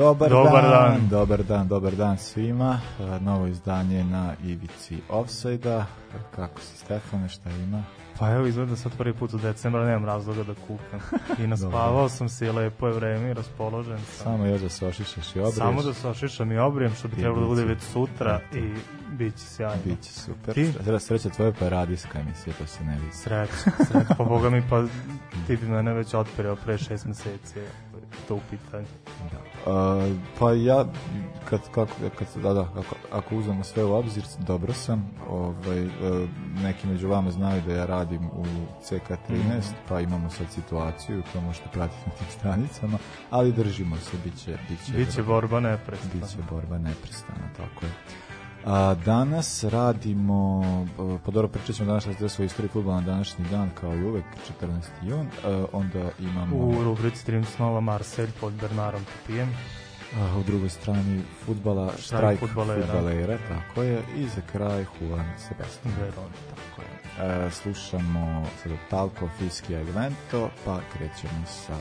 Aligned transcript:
Dobar, 0.00 0.30
Dobar 0.30 0.62
dan, 0.62 0.72
dan. 0.72 1.08
dobar 1.08 1.42
dan, 1.42 1.68
dobar 1.68 1.92
dan 1.92 2.18
svima. 2.18 2.80
E, 3.00 3.20
Novo 3.20 3.46
izdanje 3.46 4.04
na 4.04 4.34
ivici 4.44 4.98
Offside-a. 5.08 5.84
Kako 6.36 6.60
si 6.60 6.76
Stefane, 6.76 7.28
šta 7.28 7.50
ima? 7.50 7.82
Pa 8.18 8.30
evo 8.30 8.46
izgleda 8.46 8.76
sad 8.76 8.92
prvi 8.98 9.14
put 9.14 9.34
u 9.34 9.38
decembra, 9.38 9.84
nemam 9.84 10.04
razloga 10.04 10.42
da 10.42 10.54
kupam. 10.54 11.00
I 11.38 11.46
naspavao 11.52 12.08
sam 12.08 12.28
se 12.28 12.46
i 12.46 12.50
lepo 12.50 12.86
je 12.86 12.92
vreme 12.92 13.30
i 13.30 13.34
raspoložen 13.34 13.98
sam. 13.98 14.24
Samo 14.24 14.46
još 14.46 14.60
da 14.60 14.68
se 14.68 14.86
ošišaš 14.86 15.36
i 15.36 15.38
obriješ. 15.38 15.56
Samo 15.56 15.82
da 15.82 15.94
se 15.94 16.08
ošišam 16.08 16.52
i 16.52 16.58
obrijem, 16.58 16.94
što 16.94 17.08
bi 17.08 17.16
trebalo 17.16 17.40
da 17.40 17.46
bude 17.46 17.64
već 17.64 17.82
sutra 17.82 18.40
i 18.54 18.72
bit 19.20 19.36
će 19.36 19.44
sjajno. 19.44 19.82
Biće 19.84 20.12
super. 20.12 20.54
Ti? 20.54 20.72
Sre- 20.86 20.98
Sreća 20.98 21.28
tvoje 21.28 21.52
pa 21.58 21.64
je 21.64 21.70
radijska 21.70 22.20
emisija, 22.20 22.54
to 22.58 22.66
se 22.66 22.84
ne 22.84 22.98
vidi. 22.98 23.12
Sreća, 23.12 23.70
sreća. 23.90 24.14
Pa 24.18 24.24
boga 24.24 24.50
mi, 24.50 24.62
pa 24.70 24.84
ti 25.46 25.56
bi 25.56 25.66
mene 25.66 25.92
već 25.92 26.14
otperio 26.14 26.56
pre 26.56 26.78
šest 26.78 27.04
meseci. 27.04 27.60
To 28.28 28.34
u 28.34 28.40
pitanju. 28.50 28.86
Uh, 29.66 30.16
pa 30.38 30.52
ja, 30.52 30.84
kad, 31.50 31.60
kako, 31.74 31.92
kad, 32.18 32.42
da, 32.42 32.52
da, 32.52 32.60
ako, 32.60 32.94
ako 33.12 33.36
uzmemo 33.36 33.64
sve 33.64 33.84
u 33.84 33.92
obzir, 33.92 34.24
dobro 34.38 34.72
sam. 34.72 35.10
Ovaj, 35.28 35.84
uh, 35.84 35.90
neki 36.62 36.86
među 36.86 37.08
vama 37.08 37.30
znaju 37.30 37.62
da 37.66 37.72
ja 37.72 37.86
radim 37.86 38.26
u 38.26 38.44
CK13, 38.84 39.72
pa 39.88 40.00
imamo 40.00 40.30
sad 40.30 40.46
situaciju, 40.50 41.22
to 41.32 41.40
možete 41.40 41.68
pratiti 41.72 42.02
na 42.06 42.12
tim 42.12 42.26
stranicama, 42.38 42.98
ali 43.30 43.52
držimo 43.52 43.96
se, 43.96 44.16
bit 44.24 44.44
će, 44.44 44.58
bit 44.68 44.86
će, 44.86 44.92
Biće 44.92 45.22
borba 45.22 45.60
neprestana. 45.60 46.12
Biće 46.14 46.38
borba 46.50 46.78
neprestana, 46.78 47.48
tako 47.56 47.86
je. 47.86 47.92
A, 48.64 48.94
danas 49.04 49.64
radimo, 49.64 50.62
a, 50.98 51.18
pa 51.24 51.30
dobro 51.30 51.48
pričat 51.48 51.76
ćemo 51.76 51.86
danas 51.86 52.32
se 52.32 52.42
o 52.42 52.44
istoriji 52.44 52.70
futbola 52.72 53.00
na 53.00 53.06
današnji 53.06 53.44
dan, 53.50 53.70
kao 53.80 53.94
i 53.94 54.04
uvek, 54.04 54.24
14. 54.60 54.80
jun. 55.02 55.26
A, 55.44 55.64
onda 55.72 56.10
imamo 56.18 56.56
U 56.56 56.84
rubrici 56.84 57.18
Stream 57.18 57.44
snova 57.44 57.80
Marselj 57.80 58.30
pod 58.40 58.52
Bernarom 58.52 59.02
Papijem. 59.04 59.48
a, 60.16 60.36
u 60.38 60.42
drugoj 60.42 60.68
strani 60.68 61.22
futbala 61.46 61.92
štrajk 61.98 62.40
fudbalera. 62.40 62.86
futbalera, 62.86 63.38
tako 63.48 63.82
je, 63.82 64.02
i 64.16 64.28
za 64.28 64.40
kraj 64.52 64.84
Juan 65.00 65.26
Sebastian. 65.38 65.94
Veron. 66.00 66.30
Tako 66.50 66.82
je. 66.82 67.46
E, 67.46 67.50
slušamo 67.50 68.46
sada 68.62 68.74
Talco, 68.90 69.28
Fiski, 69.38 69.74
Elemento, 69.74 70.50
pa 70.64 70.80
krećemo 70.92 71.46
sa 71.46 71.76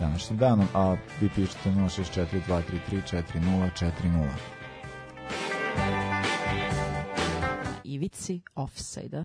današnjim 0.00 0.38
danom, 0.38 0.66
a 0.74 0.96
vi 1.20 1.28
pišete 1.34 1.70
064 1.70 2.26
233 2.48 3.22
4040. 3.32 4.57
ivici 7.94 8.42
offside-a. 8.54 9.24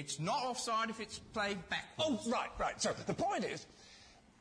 It's 0.00 0.18
not 0.20 0.40
offside 0.50 0.90
if 0.90 1.00
it's 1.00 1.18
played 1.32 1.58
Oh, 1.98 2.10
backwards. 2.10 2.26
right, 2.38 2.50
right. 2.60 2.82
So 2.82 2.90
the 3.06 3.14
point 3.14 3.44
is, 3.54 3.66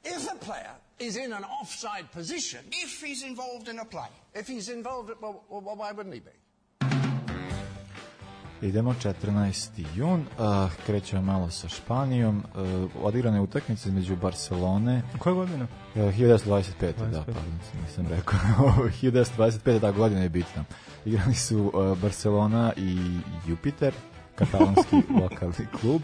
if 0.03 0.27
a 0.31 0.35
player 0.45 0.75
is 0.99 1.15
in 1.15 1.33
an 1.33 1.43
offside 1.61 2.05
position, 2.11 2.59
If 2.85 3.01
he's 3.05 3.23
involved 3.23 3.67
in 3.69 3.79
a 3.79 3.85
play. 3.85 4.09
if 4.33 4.47
he's 4.47 4.69
involved, 4.69 5.09
well, 5.21 5.35
well, 5.49 5.75
why 5.77 5.91
wouldn't 5.93 6.13
he 6.15 6.21
be? 6.21 6.35
Idemo 8.61 8.93
14. 8.93 9.85
jun, 9.95 10.25
uh, 10.39 10.71
krećemo 10.85 11.21
malo 11.21 11.49
sa 11.49 11.69
Španijom. 11.69 12.43
Uh, 12.55 13.05
odigrana 13.05 13.37
je 13.37 13.41
utakmica 13.41 13.89
između 13.89 14.15
Barcelone 14.15 15.01
Koje 15.19 15.33
godine? 15.35 15.63
uh, 15.63 15.69
1925. 15.95 17.11
da, 17.11 17.23
pardon, 17.23 17.59
nisam 17.81 18.07
rekao. 18.07 18.37
1925. 19.01 19.79
da, 19.79 19.91
godina 19.91 20.21
je 20.21 20.29
bitna. 20.29 20.63
Igrani 21.05 21.35
su 21.35 21.71
uh, 21.73 21.97
Barcelona 21.97 22.73
i 22.77 23.17
Jupiter, 23.47 23.93
katalonski 24.35 24.95
lokalni 25.21 25.67
klub. 25.81 26.01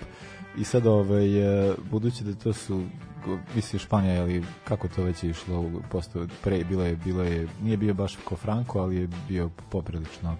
I 0.58 0.64
sad, 0.64 0.88
ovaj, 0.88 1.70
uh, 1.70 1.76
budući 1.92 2.24
da 2.24 2.36
to 2.36 2.54
su 2.54 2.84
go- 3.26 3.40
misli 3.56 3.80
Španija, 3.80 4.22
ali 4.22 4.44
kako 4.64 4.88
to 4.88 5.04
već 5.04 5.24
je 5.24 5.30
išlo, 5.30 5.72
posto, 5.92 6.28
pre, 6.44 6.64
bilo 6.64 6.84
je, 6.84 6.96
bilo 6.96 7.24
je, 7.24 7.48
nije 7.62 7.78
bio 7.78 7.94
baš 7.94 8.16
ko 8.26 8.36
Franco, 8.36 8.80
ali 8.80 8.96
je 8.96 9.10
bio 9.28 9.50
poprilično 9.70 10.38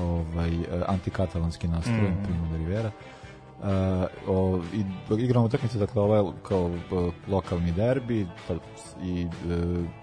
ovaj 0.00 0.54
eh, 0.54 0.82
antikatalonski 0.86 1.68
nastrojen 1.68 2.12
mm. 2.12 2.24
Primo 2.24 2.48
de 2.52 2.58
Rivera. 2.58 2.90
Uh, 3.56 3.64
o, 4.28 4.60
i, 4.74 4.84
igramo 5.22 5.46
utakmicu, 5.46 5.78
dakle, 5.78 6.02
ovo 6.02 6.16
je 6.16 6.32
kao 6.48 6.64
uh, 6.64 7.14
lokalni 7.28 7.72
derbi 7.72 8.26
pa, 8.48 8.54
i 9.02 9.24
uh, 9.24 9.30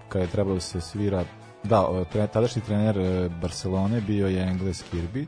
kada 0.08 0.24
je 0.24 0.30
trebalo 0.30 0.54
da 0.54 0.60
se 0.60 0.80
svira 0.80 1.24
da, 1.64 1.88
uh, 1.88 2.06
tre, 2.12 2.26
tadašnji 2.26 2.62
trener 2.62 3.30
Barcelone 3.40 4.00
bio 4.00 4.26
je 4.26 4.42
Engles 4.42 4.84
Kirby 4.92 5.26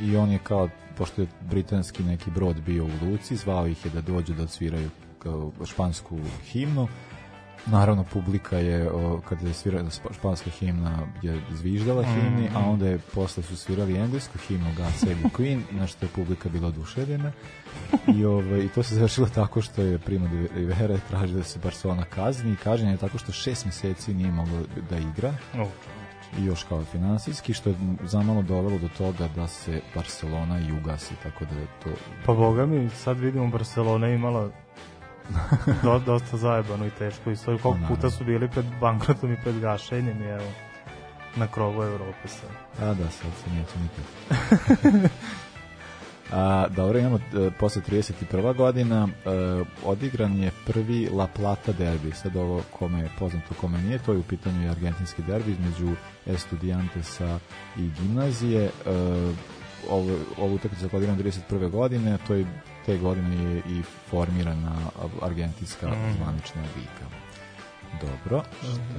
i 0.00 0.16
on 0.16 0.30
je 0.30 0.38
kao, 0.38 0.68
pošto 0.96 1.22
je 1.22 1.28
britanski 1.40 2.02
neki 2.02 2.30
brod 2.30 2.60
bio 2.60 2.84
u 2.84 2.90
luci, 3.02 3.36
zvao 3.36 3.66
ih 3.66 3.84
je 3.84 3.90
da 3.90 4.00
dođu 4.00 4.34
da 4.34 4.42
odsviraju 4.42 4.90
kao 5.18 5.52
špansku 5.64 6.18
himnu. 6.44 6.88
Naravno, 7.66 8.04
publika 8.04 8.58
je, 8.58 8.90
o, 8.90 9.20
kada 9.28 9.48
je 9.48 9.54
svirala 9.54 9.90
španska 9.90 10.50
himna, 10.50 10.98
je 11.22 11.40
zviždala 11.50 12.02
himni, 12.02 12.48
a 12.54 12.58
onda 12.58 12.88
je 12.88 12.98
posle 12.98 13.42
su 13.42 13.56
svirali 13.56 13.96
englesku 13.96 14.38
himnu 14.38 14.70
God 14.76 14.92
Save 14.96 15.14
the 15.14 15.28
Queen, 15.38 15.60
na 15.70 15.86
što 15.86 16.06
je 16.06 16.10
publika 16.14 16.48
bila 16.48 16.68
oduševljena. 16.68 17.32
I, 18.16 18.24
ovaj, 18.24 18.60
I 18.60 18.68
to 18.68 18.82
se 18.82 18.94
završilo 18.94 19.28
tako 19.34 19.62
što 19.62 19.82
je 19.82 19.98
Primo 19.98 20.28
de 20.28 20.48
Rivera 20.54 20.98
tražio 21.08 21.36
da 21.36 21.44
se 21.44 21.58
Barcelona 21.58 22.04
kazni 22.04 22.52
i 22.52 22.56
kažnjen 22.56 22.90
je 22.90 22.96
tako 22.96 23.18
što 23.18 23.32
šest 23.32 23.66
meseci 23.66 24.14
nije 24.14 24.30
moglo 24.30 24.62
da 24.90 24.98
igra. 24.98 25.34
O, 25.54 25.64
i 25.64 25.95
još 26.44 26.62
kao 26.62 26.84
finansijski, 26.84 27.54
što 27.54 27.70
je 27.70 27.76
zamalo 28.04 28.42
dovelo 28.42 28.78
do 28.78 28.88
toga 28.98 29.28
da 29.36 29.46
se 29.48 29.80
Barcelona 29.94 30.60
i 30.60 30.72
ugasi, 30.72 31.14
tako 31.22 31.44
da 31.44 31.60
je 31.60 31.66
to 31.84 31.90
Pa 32.26 32.34
boga 32.34 32.66
mi, 32.66 32.90
sad 32.90 33.18
vidimo 33.18 33.48
Barcelona 33.48 34.08
imala 34.08 34.50
do, 35.82 35.98
dosta 35.98 36.36
zajebano 36.36 36.86
i 36.86 36.90
teško 36.90 37.30
i 37.30 37.36
sve 37.36 37.58
koliko 37.58 37.80
Pa, 37.88 37.94
puta 37.94 38.10
su 38.10 38.24
bili 38.24 38.48
pred 38.50 38.66
bankrotom 38.80 39.32
i 39.32 39.36
pred 39.42 39.60
gašenjem 39.60 40.22
i 40.22 40.26
evo 40.26 40.50
na 41.36 41.46
krovu 41.46 41.82
Evrope 41.82 42.28
sad. 42.28 42.50
A 42.80 42.94
da, 42.94 43.10
sad 43.10 43.30
se 43.44 43.50
neće 43.50 43.78
nikad. 43.78 45.10
A, 46.32 46.68
dobro, 46.76 46.98
imamo 46.98 47.16
e, 47.16 47.50
posle 47.58 47.82
31. 47.82 48.56
godina 48.56 49.08
e, 49.08 49.30
odigran 49.84 50.38
je 50.38 50.50
prvi 50.66 51.08
La 51.12 51.26
Plata 51.26 51.72
derbi. 51.72 52.12
Sad 52.12 52.36
ovo 52.36 52.62
kome 52.70 53.00
je 53.00 53.10
poznato, 53.18 53.54
kome 53.60 53.78
nije, 53.78 53.98
to 53.98 54.12
je 54.12 54.18
u 54.18 54.22
pitanju 54.22 54.66
i 54.66 54.68
argentinski 54.68 55.22
derbi 55.22 55.52
između 55.52 55.96
Estudiantesa 56.26 57.38
i 57.76 57.90
gimnazije. 58.00 58.64
E, 58.64 58.70
ovo, 59.90 60.18
ovo 60.38 60.54
utakmica 60.54 60.86
je 60.86 60.96
odigran 60.96 61.18
31. 61.18 61.70
godine, 61.70 62.18
to 62.26 62.34
je 62.34 62.46
te 62.86 62.98
godine 62.98 63.52
je 63.52 63.58
i 63.58 63.82
formirana 64.10 64.76
argentinska 65.22 65.86
zvanična 66.16 66.62
liga. 66.76 67.15
Dobro. 68.00 68.42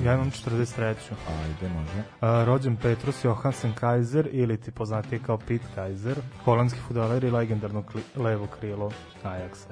Ja 0.04 0.14
imam 0.14 0.32
43. 0.32 0.94
Ajde, 1.30 1.70
može. 1.70 2.04
A, 2.22 2.44
rođen 2.46 2.76
Petrus 2.76 3.26
Johansen 3.26 3.74
Kaiser 3.74 4.30
ili 4.32 4.58
ti 4.58 4.72
poznatiji 4.72 5.20
kao 5.20 5.38
Pete 5.38 5.66
Kaiser, 5.76 6.16
holandski 6.44 6.80
futbaler 6.80 7.24
i 7.24 7.32
legendarno 7.32 7.84
kli, 7.84 8.02
levo 8.16 8.48
krilo 8.50 8.92
Ajaxa. 9.24 9.68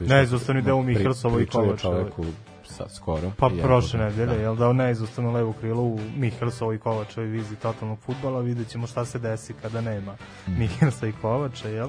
Neizostavni 0.00 0.62
deo 0.62 0.76
pri- 0.76 0.84
Mihelsovoj 0.86 1.42
i 1.42 1.46
Kovačevoj. 1.46 1.76
čoveku 2.00 2.24
sad 2.64 2.94
skoro. 2.94 3.32
Pa 3.38 3.50
prošle 3.62 4.00
nedelje, 4.00 4.26
da. 4.26 4.34
jel 4.34 4.56
dao 4.56 4.72
neizostavno 4.72 5.32
levo 5.32 5.52
krilo 5.52 5.82
u 5.82 6.00
Mihelsovoj 6.16 6.76
i 6.76 6.80
Kovačevoj 6.80 7.28
viziji 7.28 7.56
totalnog 7.58 7.98
futbala, 7.98 8.40
vidjet 8.40 8.68
ćemo 8.68 8.86
šta 8.86 9.04
se 9.04 9.18
desi 9.18 9.54
kada 9.54 9.80
nema 9.80 10.16
Mhm. 10.46 10.58
Mihelsa 10.58 11.06
i 11.06 11.12
Kovača, 11.12 11.68
jel? 11.68 11.88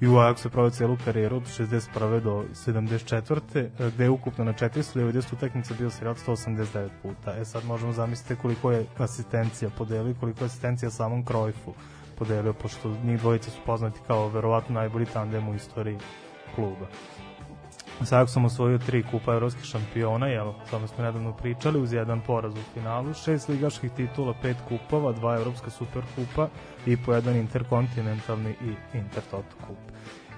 I 0.00 0.06
u 0.08 0.12
Ajaxu 0.18 0.46
je 0.46 0.50
proveo 0.50 0.70
celu 0.70 0.96
karijeru 1.04 1.36
od 1.36 1.42
61. 1.42 2.20
do 2.20 2.44
74. 2.52 3.40
eh, 3.56 3.90
gde 3.94 4.04
je 4.04 4.10
ukupno 4.10 4.44
na 4.44 4.52
490 4.52 5.32
utakmica 5.32 5.74
bio 5.78 5.90
sredat 5.90 6.16
189 6.26 6.88
puta. 7.02 7.36
E 7.36 7.44
sad 7.44 7.64
možemo 7.64 7.92
zamisliti 7.92 8.42
koliko 8.42 8.72
je 8.72 8.86
asistencija 8.98 9.70
podelio 9.78 10.10
i 10.10 10.14
koliko 10.20 10.44
je 10.44 10.46
asistencija 10.46 10.90
samom 10.90 11.24
Krojfu 11.24 11.74
podelio, 12.18 12.52
pošto 12.52 12.96
njih 13.04 13.20
dvojica 13.20 13.50
su 13.50 13.58
poznati 13.66 14.00
kao 14.06 14.28
verovatno 14.28 14.74
najbolji 14.74 15.06
tandem 15.06 15.48
u 15.48 15.54
istoriji 15.54 15.98
kluba. 16.54 16.86
Sa 18.04 18.18
Ajaxom 18.18 18.44
osvojio 18.44 18.78
tri 18.78 19.02
kupa 19.02 19.32
evropskih 19.32 19.64
šampiona, 19.64 20.26
jel, 20.26 20.52
samo 20.70 20.86
smo 20.86 21.04
nedavno 21.04 21.32
pričali, 21.32 21.80
uz 21.80 21.92
jedan 21.92 22.20
poraz 22.20 22.54
u 22.54 22.62
finalu, 22.74 23.14
šest 23.14 23.48
ligaških 23.48 23.90
titula, 23.92 24.34
pet 24.42 24.56
kupova, 24.68 25.12
dva 25.12 25.36
evropska 25.36 25.70
superkupa 25.70 26.48
i 26.86 26.96
po 26.96 27.14
jedan 27.14 27.36
interkontinentalni 27.36 28.50
i 28.50 28.98
intertoto 28.98 29.56
kup. 29.66 29.76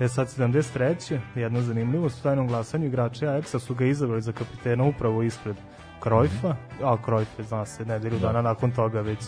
E 0.00 0.08
sad 0.08 0.26
73. 0.26 1.18
jedna 1.34 1.62
zanimljivost 1.62 2.20
u 2.20 2.22
tajnom 2.22 2.48
glasanju 2.48 2.86
igrači 2.86 3.26
Ajaxa 3.26 3.58
su 3.58 3.74
ga 3.74 3.84
izabrali 3.84 4.22
za 4.22 4.32
kapitena 4.32 4.84
upravo 4.84 5.22
ispred 5.22 5.56
Krojfa, 6.00 6.56
a 6.84 6.96
Krojf 7.04 7.28
je, 7.38 7.44
zna 7.44 7.66
se, 7.66 7.84
nedelju 7.84 8.18
dana 8.18 8.42
nakon 8.42 8.70
toga 8.70 9.00
već 9.00 9.18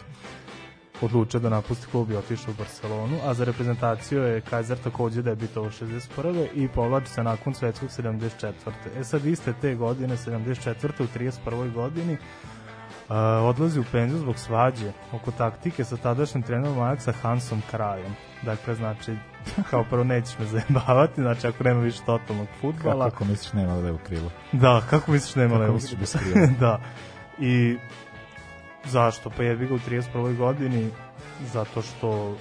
odlučio 1.03 1.41
da 1.41 1.49
napusti 1.49 1.87
klub 1.87 2.11
i 2.11 2.17
otišao 2.17 2.51
u 2.51 2.59
Barcelonu, 2.59 3.19
a 3.25 3.35
za 3.35 3.45
reprezentaciju 3.45 4.23
je 4.23 4.41
Kaiser 4.41 4.79
takođe 4.79 5.23
debitovao 5.23 5.71
61. 5.71 6.47
i 6.55 6.69
povlači 6.69 7.11
se 7.11 7.23
nakon 7.23 7.55
svetskog 7.55 7.89
74. 7.89 8.53
E 8.97 9.05
sad 9.05 9.27
iste 9.27 9.55
te 9.61 9.75
godine, 9.75 10.17
74. 10.17 11.03
u 11.03 11.07
31. 11.19 11.73
godini, 11.73 12.17
Uh, 13.11 13.17
odlazi 13.49 13.81
u 13.81 13.85
penziju 13.93 14.19
zbog 14.19 14.39
svađe 14.39 14.93
oko 15.13 15.31
taktike 15.31 15.85
sa 15.85 15.97
tadašnjim 15.97 16.43
trenerom 16.43 16.79
Ajaxa 16.79 17.13
Hansom 17.23 17.63
Krajem. 17.71 18.15
Dakle, 18.43 18.75
znači, 18.75 19.17
kao 19.71 19.85
prvo 19.91 20.05
nećeš 20.05 20.39
me 20.39 20.47
zajebavati, 20.47 21.21
znači 21.23 21.47
ako 21.47 21.65
nema 21.65 21.81
više 21.81 21.99
totalnog 22.07 22.47
futbala. 22.61 23.11
Kako 23.11 23.25
misliš 23.25 23.53
nema 23.53 23.75
levo 23.75 23.99
krilo? 24.07 24.31
Da, 24.53 24.83
kako 24.91 25.13
misliš 25.13 25.35
nema 25.35 25.51
Kako 25.51 25.63
levo 25.63 25.75
misliš 25.75 25.99
bez 25.99 26.17
krilo? 26.17 26.47
da. 26.61 26.81
I 27.39 27.77
zašto? 28.85 29.31
Pa 29.31 29.43
jebi 29.43 29.67
ga 29.67 29.75
u 29.75 29.79
31. 29.79 30.37
godini 30.37 30.91
zato 31.53 31.83
što 31.83 32.37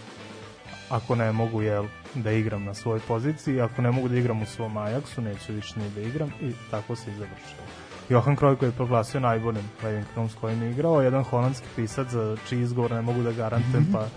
ako 0.90 1.16
ne 1.16 1.32
mogu 1.32 1.62
jel, 1.62 1.86
da 2.16 2.32
igram 2.32 2.64
na 2.64 2.74
svojoj 2.74 3.00
poziciji, 3.08 3.62
ako 3.62 3.82
ne 3.82 3.92
mogu 3.92 4.08
da 4.08 4.18
igram 4.18 4.42
u 4.42 4.46
svom 4.46 4.78
Ajaxu, 4.78 5.22
neću 5.22 5.54
više 5.54 5.80
ni 5.80 5.90
da 5.90 6.02
igram 6.02 6.32
i 6.42 6.52
tako 6.72 6.96
se 6.96 7.12
i 7.12 7.14
završilo. 7.14 7.64
Johan 8.10 8.36
koji 8.36 8.58
je 8.62 8.72
proglasio 8.72 9.20
najboljim 9.20 9.64
levim 9.84 10.06
krilom 10.06 10.30
s 10.30 10.36
kojim 10.36 10.64
je 10.64 10.72
igrao, 10.72 11.02
jedan 11.02 11.24
holandski 11.24 11.68
pisac 11.76 12.08
za 12.08 12.38
čiji 12.50 12.62
izgovor 12.62 12.92
ne 12.92 13.02
mogu 13.02 13.22
da 13.22 13.32
garantujem, 13.32 13.88
pa 13.94 14.08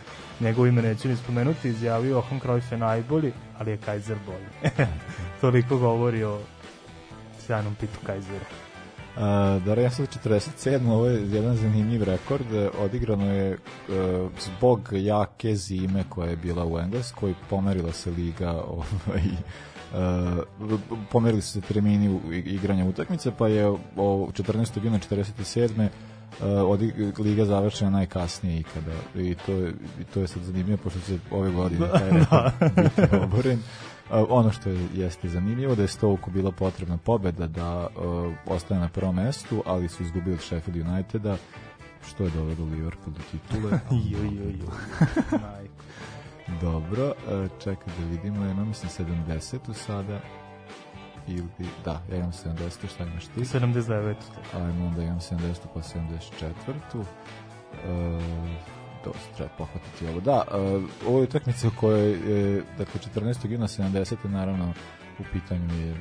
njegov 0.40 0.66
ime 0.66 0.82
neću 0.82 1.08
ni 1.08 1.16
spomenuti, 1.16 1.68
izjavio 1.68 2.10
Johan 2.10 2.40
Cruyff 2.40 2.72
je 2.72 2.78
najbolji, 2.78 3.32
ali 3.58 3.70
je 3.70 3.76
Kaiser 3.76 4.16
bolji. 4.26 4.86
Toliko 5.40 5.78
govori 5.78 6.24
o 6.24 6.40
sjajnom 7.38 7.74
Pitu 7.74 7.98
Kaiseru. 8.06 8.44
Uh, 9.16 9.22
da, 9.64 9.74
ja 9.74 9.90
sam 9.90 10.06
47. 10.06 10.90
Ovo 10.90 11.06
je 11.06 11.30
jedan 11.32 11.56
zanimljiv 11.56 12.02
rekord. 12.02 12.52
E, 12.52 12.70
Odigrano 12.78 13.32
je 13.32 13.52
uh, 13.52 14.30
zbog 14.40 14.88
jake 14.92 15.56
zime 15.56 16.04
koja 16.08 16.30
je 16.30 16.36
bila 16.36 16.66
u 16.66 16.78
Engleskoj, 16.78 17.34
pomerila 17.50 17.92
se 17.92 18.10
liga 18.10 18.50
ovaj, 18.76 19.22
uh, 19.92 20.78
pomerili 21.10 21.42
se 21.42 21.60
termini 21.60 22.20
igranja 22.44 22.84
utakmice, 22.84 23.32
pa 23.38 23.48
je 23.48 23.66
o 23.66 23.78
14. 23.96 24.84
juna 24.84 24.98
47. 24.98 25.88
Uh, 26.40 26.46
odig, 26.70 27.18
liga 27.18 27.44
završena 27.44 27.90
najkasnije 27.90 28.60
ikada 28.60 28.92
i 29.14 29.34
to 29.46 29.52
je, 29.52 29.72
to 30.14 30.20
je 30.20 30.28
sad 30.28 30.42
zanimljivo 30.42 30.78
pošto 30.84 31.00
će 31.00 31.18
ove 31.30 31.50
godine 31.50 31.88
taj 31.88 32.10
rekord 32.18 32.52
biti 32.76 33.16
oboren 33.16 33.62
ono 34.10 34.52
što 34.52 34.70
je, 34.70 34.88
jeste 34.94 35.28
zanimljivo 35.28 35.74
da 35.74 35.82
je 35.82 35.88
Stoke 35.88 36.30
bila 36.30 36.50
potrebna 36.52 36.96
pobeda 36.96 37.46
da 37.46 37.86
uh, 37.86 38.32
ostane 38.46 38.80
na 38.80 38.88
prvom 38.88 39.14
mestu, 39.14 39.62
ali 39.66 39.88
su 39.88 40.02
izgubili 40.02 40.34
od 40.34 40.40
Sheffield 40.42 40.88
Uniteda, 40.88 41.36
što 42.08 42.24
je 42.24 42.30
dovelo 42.30 42.64
Liverpool 42.64 43.14
do 43.14 43.20
titule. 43.30 43.80
Jo, 44.10 44.18
jo, 44.18 44.50
jo. 44.50 44.72
Dobro, 46.60 47.06
uh, 47.06 47.50
čekaj 47.58 47.94
da 47.98 48.04
vidimo, 48.10 48.44
ja 48.44 48.50
imam 48.50 48.68
mislim 48.68 49.08
70 49.08 49.74
sada, 49.74 50.20
ili, 51.26 51.48
da, 51.84 52.02
ja 52.10 52.16
imam 52.16 52.32
70, 52.32 52.88
šta 52.94 53.04
imaš 53.04 53.26
ti? 53.26 53.40
79. 53.40 54.14
Ajmo 54.54 54.86
onda 54.86 55.02
imam 55.02 55.20
70 55.20 55.56
pa 55.74 55.80
74. 55.80 57.04
E, 57.84 58.72
dosta 59.04 59.34
treba 59.36 59.50
pohvatiti 59.50 60.06
ovo. 60.06 60.20
Da, 60.20 60.44
e, 60.48 60.56
ovo 61.08 61.18
je 61.18 61.24
utakmica 61.24 61.68
u 61.68 61.80
kojoj 61.80 62.10
je, 62.10 62.62
dakle, 62.78 63.00
14. 63.14 63.50
juna 63.50 63.66
70. 63.68 64.16
naravno 64.24 64.72
u 65.18 65.22
pitanju 65.32 65.74
je 65.76 65.90
e, 65.90 65.96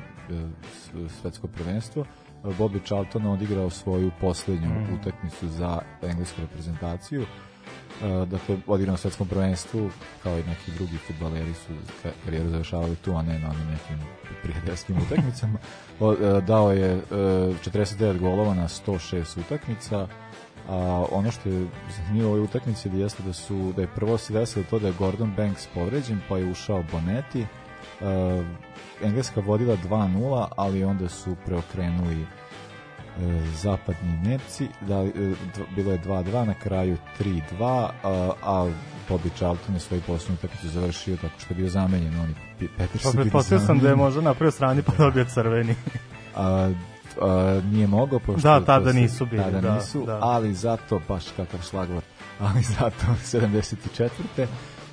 svetsko 1.20 1.46
prvenstvo. 1.46 2.04
Bobby 2.42 2.84
Charlton 2.84 3.26
odigrao 3.26 3.70
svoju 3.70 4.10
poslednju 4.20 4.68
Mhm. 4.68 4.94
utakmicu 4.94 5.48
za 5.48 5.78
englesku 6.02 6.40
reprezentaciju. 6.40 7.22
E, 7.22 8.26
dakle, 8.26 8.56
odigrao 8.66 8.92
na 8.92 8.96
svetskom 8.96 9.28
prvenstvu, 9.28 9.90
kao 10.22 10.38
i 10.38 10.42
neki 10.42 10.70
drugi 10.70 10.96
futbaleri 10.96 11.54
su 11.54 11.72
ka- 12.04 12.10
karijeru 12.24 12.48
završavali 12.50 12.96
tu, 12.96 13.12
a 13.12 13.22
ne 13.22 13.38
na 13.38 13.50
onim 13.50 13.66
nekim 13.66 13.98
prijateljskim 14.42 14.96
utakmicama. 15.06 15.58
Dao 16.40 16.72
je 16.72 16.92
e, 16.92 17.00
49 17.10 18.18
golova 18.18 18.54
na 18.54 18.68
106 18.68 19.40
utakmica, 19.40 20.08
a 20.68 21.04
ono 21.12 21.30
što 21.30 21.48
je 21.48 21.66
zanimljivo 21.96 22.28
u 22.28 22.32
ovoj 22.32 22.44
utakmici 22.44 22.88
jeste 22.88 23.22
da 23.22 23.32
su 23.32 23.72
da 23.76 23.82
je 23.82 23.88
prvo 23.88 24.18
se 24.18 24.32
desilo 24.32 24.64
to 24.70 24.78
da 24.78 24.86
je 24.86 24.94
Gordon 24.98 25.32
Banks 25.36 25.66
povređen, 25.74 26.20
pa 26.28 26.38
je 26.38 26.50
ušao 26.50 26.84
Bonetti. 26.92 27.40
E, 27.40 27.46
Engleska 29.02 29.40
vodila 29.40 29.76
2-0, 29.76 30.46
ali 30.56 30.84
onda 30.84 31.08
su 31.08 31.36
preokrenuli 31.46 32.22
e, 32.22 32.26
zapadni 33.54 34.12
Nemci, 34.24 34.68
da, 34.80 34.94
e, 34.94 35.10
bilo 35.76 35.92
je 35.92 35.98
2-2, 36.00 36.44
na 36.44 36.54
kraju 36.54 36.96
3-2, 37.20 37.40
a, 38.02 38.30
a 38.42 38.70
Bobby 39.08 39.30
Charlton 39.36 39.74
je 39.74 39.80
svoju 39.80 40.02
poslednju 40.06 40.34
utakmicu 40.34 40.68
završio 40.68 41.16
tako 41.16 41.34
što 41.38 41.54
je 41.54 41.58
bio 41.58 41.68
zamenjen, 41.68 42.20
oni 42.20 42.34
Pi- 42.60 42.68
Peter 42.78 43.00
Pa 43.02 43.10
bili 43.10 43.22
pretpostavio 43.22 43.66
sam 43.66 43.78
da 43.78 43.84
je 43.84 43.90
zamenjeni. 43.90 44.02
možda 44.04 44.20
napravio 44.20 44.50
sranje 44.50 44.82
pa 44.82 44.92
dobio 44.98 45.24
crveni. 45.24 45.74
a, 46.36 46.70
a, 47.20 47.60
nije 47.64 47.86
mogao 47.86 48.18
pošto 48.18 48.40
Da, 48.50 48.60
tada 48.60 48.92
se- 48.92 48.98
nisu 48.98 49.26
bili, 49.26 49.42
tada 49.42 49.60
da, 49.60 49.74
nisu, 49.74 50.04
da. 50.06 50.18
ali 50.22 50.54
zato 50.54 51.00
baš 51.08 51.24
kakav 51.36 51.60
šlagvor 51.60 52.02
ali 52.40 52.62
zato 52.62 53.06
74. 53.22 54.08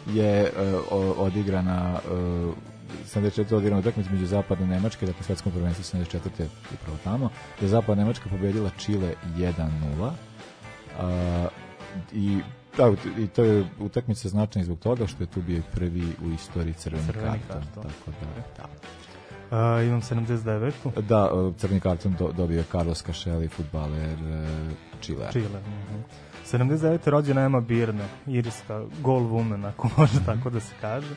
je 0.08 0.52
uh, 0.52 0.98
odigrana 1.18 2.00
uh, 2.48 2.54
74. 3.06 3.56
odigrana 3.56 3.80
utakmica 3.80 4.10
među 4.12 4.26
zapadne 4.26 4.68
Nemačke, 4.68 5.06
dakle 5.06 5.24
svetskom 5.24 5.52
prvenstvu 5.52 6.00
74. 6.00 6.18
upravo 6.74 6.98
tamo, 7.04 7.30
gde 7.58 7.66
je 7.66 7.70
zapadna 7.70 8.04
Nemačka 8.04 8.30
pobedila 8.30 8.70
Čile 8.78 9.14
1-0 9.28 10.12
a, 11.00 11.48
i 12.14 12.40
da, 12.78 12.92
i 13.18 13.28
to 13.28 13.44
je 13.44 13.66
utakmica 13.80 14.30
značajna 14.30 14.66
zbog 14.66 14.80
toga 14.80 15.08
što 15.08 15.24
je 15.24 15.28
tu 15.28 15.42
bio 15.42 15.62
prvi 15.72 16.04
u 16.24 16.32
istoriji 16.32 16.74
crveni, 16.74 17.06
Crveni 17.06 17.28
karton, 17.48 17.62
karton. 17.66 17.84
tako 17.84 18.12
da, 18.12 18.42
da. 18.58 18.70
Uh, 19.52 19.88
imam 19.88 20.02
79. 20.02 21.02
Da, 21.02 21.34
uh, 21.34 21.56
crni 21.56 21.80
karton 21.80 22.16
do, 22.20 22.32
dobio 22.38 22.58
je 22.58 22.64
Carlos 22.72 23.04
Cašeli, 23.04 23.48
futbaler 23.48 24.14
uh, 24.14 24.72
Čile. 25.02 25.32
Čile. 25.32 25.60
mhm. 25.60 26.02
79. 26.52 27.10
rođena 27.10 27.42
Emma 27.42 27.60
Birne, 27.62 28.06
irska 28.28 28.84
goal 29.02 29.22
woman, 29.22 29.68
ako 29.68 29.90
može 29.98 30.26
tako 30.26 30.50
da 30.50 30.60
se 30.60 30.74
kaže. 30.82 31.16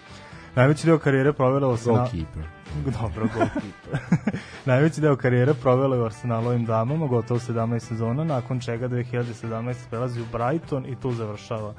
Najveći 0.54 0.86
deo 0.86 0.98
karijere 0.98 1.32
provela 1.32 1.68
u 1.68 1.72
Arsenalu... 1.72 1.98
Goalkeeper. 1.98 2.42
Dobro, 2.84 3.28
goalkeeper. 3.34 4.00
Najveći 4.66 5.00
deo 5.00 5.16
karijere 5.16 5.54
provela 5.54 5.96
u 5.96 6.04
Arsenalovim 6.04 6.64
damama, 6.64 7.06
gotovo 7.06 7.40
17 7.40 7.78
sezona, 7.78 8.24
nakon 8.24 8.60
čega 8.60 8.88
2017 8.88 9.74
prelazi 9.90 10.20
u 10.20 10.24
Brighton 10.32 10.86
i 10.86 10.96
tu 10.96 11.12
završava 11.12 11.74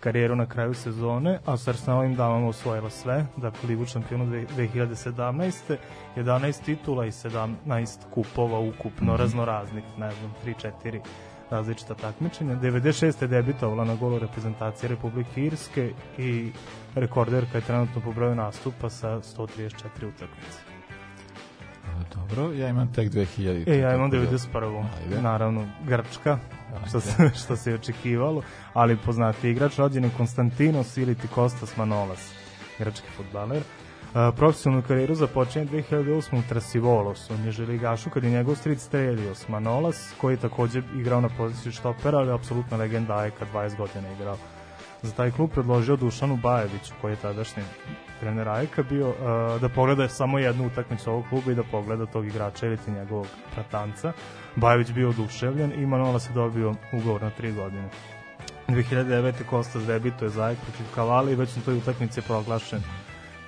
karijeru 0.00 0.36
na 0.36 0.46
kraju 0.46 0.74
sezone, 0.74 1.38
a 1.46 1.56
sa 1.56 1.70
Arsenalovim 1.70 2.14
damama 2.14 2.48
osvojila 2.48 2.90
sve, 2.90 3.26
dakle 3.36 3.68
Ligu 3.68 3.86
šampionu 3.86 4.26
dve- 4.26 4.46
2017. 4.56 5.76
11 6.16 6.64
titula 6.64 7.06
i 7.06 7.10
17 7.10 7.98
kupova 8.14 8.58
ukupno, 8.58 9.16
raznoraznih, 9.16 9.84
ne 9.98 10.10
znam, 10.10 10.34
3-4 10.46 11.00
različita 11.50 11.94
takmičenja. 11.94 12.56
96. 12.56 13.22
je 13.22 13.28
debitovala 13.28 13.84
na 13.84 13.94
golu 13.94 14.18
reprezentacije 14.18 14.88
Republike 14.88 15.42
Irske 15.42 15.92
i 16.18 16.50
rekorderka 16.94 17.58
je 17.58 17.64
trenutno 17.64 18.00
po 18.00 18.12
broju 18.12 18.34
nastupa 18.34 18.90
sa 18.90 19.08
134 19.08 19.72
utakmice. 19.96 20.58
Dobro, 22.14 22.52
ja 22.52 22.68
imam 22.68 22.92
tek 22.92 23.10
2000. 23.12 23.68
E, 23.68 23.78
ja 23.78 23.94
imam 23.94 24.10
tako 24.10 24.22
da- 24.22 24.30
91. 24.30 24.84
Ajde. 25.02 25.22
Naravno, 25.22 25.66
Grčka, 25.86 26.38
što 26.88 27.00
se, 27.00 27.30
što 27.44 27.56
se 27.56 27.70
i 27.70 27.74
očekivalo, 27.74 28.42
ali 28.72 28.96
poznati 28.96 29.50
igrač 29.50 29.76
rođen 29.78 30.04
je 30.04 30.10
Konstantinos 30.16 30.96
Iliti 30.96 31.28
Kostas 31.28 31.76
Manolas, 31.76 32.32
grčki 32.78 33.06
futbaler. 33.16 33.62
Profesionalnu 34.12 34.86
karijeru 34.88 35.14
započinje 35.14 35.66
2008. 35.66 36.38
u 36.38 36.42
Trasivolosu, 36.48 37.38
Niželigašu, 37.38 38.10
kad 38.10 38.24
je 38.24 38.30
njegov 38.30 38.54
stric 38.54 38.80
Stelios 38.80 39.48
Manolas, 39.48 40.14
koji 40.20 40.32
je 40.32 40.40
takođe 40.40 40.82
igrao 40.96 41.20
na 41.20 41.28
poziciju 41.28 41.72
štopera, 41.72 42.18
ali 42.18 42.28
je 42.28 42.34
apsolutna 42.34 42.76
legenda 42.76 43.18
Ajka, 43.18 43.46
20 43.54 43.76
godina 43.76 44.08
je 44.08 44.14
igrao. 44.14 44.36
Za 45.02 45.12
taj 45.12 45.30
klub 45.30 45.50
predložio 45.50 45.96
Dušanu 45.96 46.36
Bajeviću, 46.36 46.94
koji 47.00 47.12
je 47.12 47.16
tadašnji 47.16 47.62
trener 48.20 48.48
Ajka 48.48 48.82
bio, 48.82 49.08
uh, 49.08 49.14
da 49.60 49.68
pogleda 49.68 50.08
samo 50.08 50.38
jednu 50.38 50.66
utakmicu 50.66 51.10
ovog 51.10 51.24
kluba 51.28 51.52
i 51.52 51.54
da 51.54 51.62
pogleda 51.62 52.06
tog 52.06 52.26
igrača 52.26 52.66
ili 52.66 52.76
ti 52.76 52.90
njegovog 52.90 53.26
pratanca. 53.54 54.12
Bajević 54.56 54.92
bio 54.92 55.08
oduševljen 55.08 55.72
i 55.82 55.86
Manola 55.86 56.18
se 56.18 56.32
dobio 56.32 56.74
ugovor 56.92 57.22
na 57.22 57.30
tri 57.30 57.52
godine. 57.52 57.88
2009. 58.68 59.32
Kostas 59.50 59.82
debituje 59.82 60.28
za 60.28 60.44
Ajk 60.44 60.58
protiv 60.58 60.86
Kavala 60.94 61.30
i 61.30 61.34
već 61.34 61.56
na 61.56 61.62
toj 61.62 61.76
utakmici 61.76 62.20
je 62.20 62.24
proglašen 62.24 62.82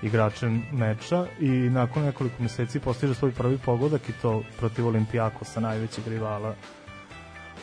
igračem 0.02 0.62
meča 0.72 1.26
i 1.40 1.48
nakon 1.50 2.02
nekoliko 2.02 2.42
meseci 2.42 2.80
postiže 2.80 3.14
svoj 3.14 3.32
prvi 3.32 3.58
pogodak 3.58 4.08
i 4.08 4.12
to 4.22 4.42
protiv 4.58 4.86
Olimpijakosa, 4.86 5.60
najvećeg 5.60 6.08
rivala 6.08 6.54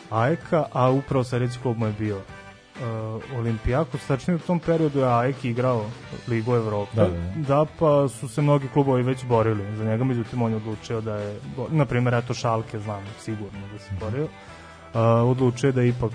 Ajeka, 0.09 0.65
a 0.73 0.89
upravo 0.89 1.23
sledeći 1.23 1.59
klub 1.59 1.77
mu 1.77 1.85
je 1.85 1.93
bio 1.99 2.17
uh, 2.17 3.37
Olimpijakos, 3.39 4.07
tačnije 4.07 4.35
u 4.35 4.39
tom 4.39 4.59
periodu 4.59 4.99
je 4.99 5.13
Ajek 5.13 5.45
igrao 5.45 5.85
Ligu 6.27 6.55
Evrope, 6.55 6.95
Da, 6.95 7.03
da, 7.03 7.09
da. 7.09 7.47
da, 7.47 7.65
pa 7.79 8.07
su 8.07 8.27
se 8.27 8.41
mnogi 8.41 8.67
klubovi 8.67 9.03
već 9.03 9.25
borili 9.25 9.75
za 9.75 9.85
njega, 9.85 10.03
međutim 10.03 10.41
on 10.41 10.51
je 10.51 10.57
odlučio 10.57 11.01
da 11.01 11.15
je, 11.15 11.39
na 11.69 11.85
primjer, 11.85 12.13
eto 12.13 12.33
Šalke, 12.33 12.79
znam 12.79 13.03
sigurno 13.19 13.59
da 13.73 13.79
se 13.79 13.91
borio, 13.99 14.23
uh, 14.23 15.31
odlučio 15.31 15.67
je 15.67 15.71
da 15.71 15.83
ipak 15.83 16.11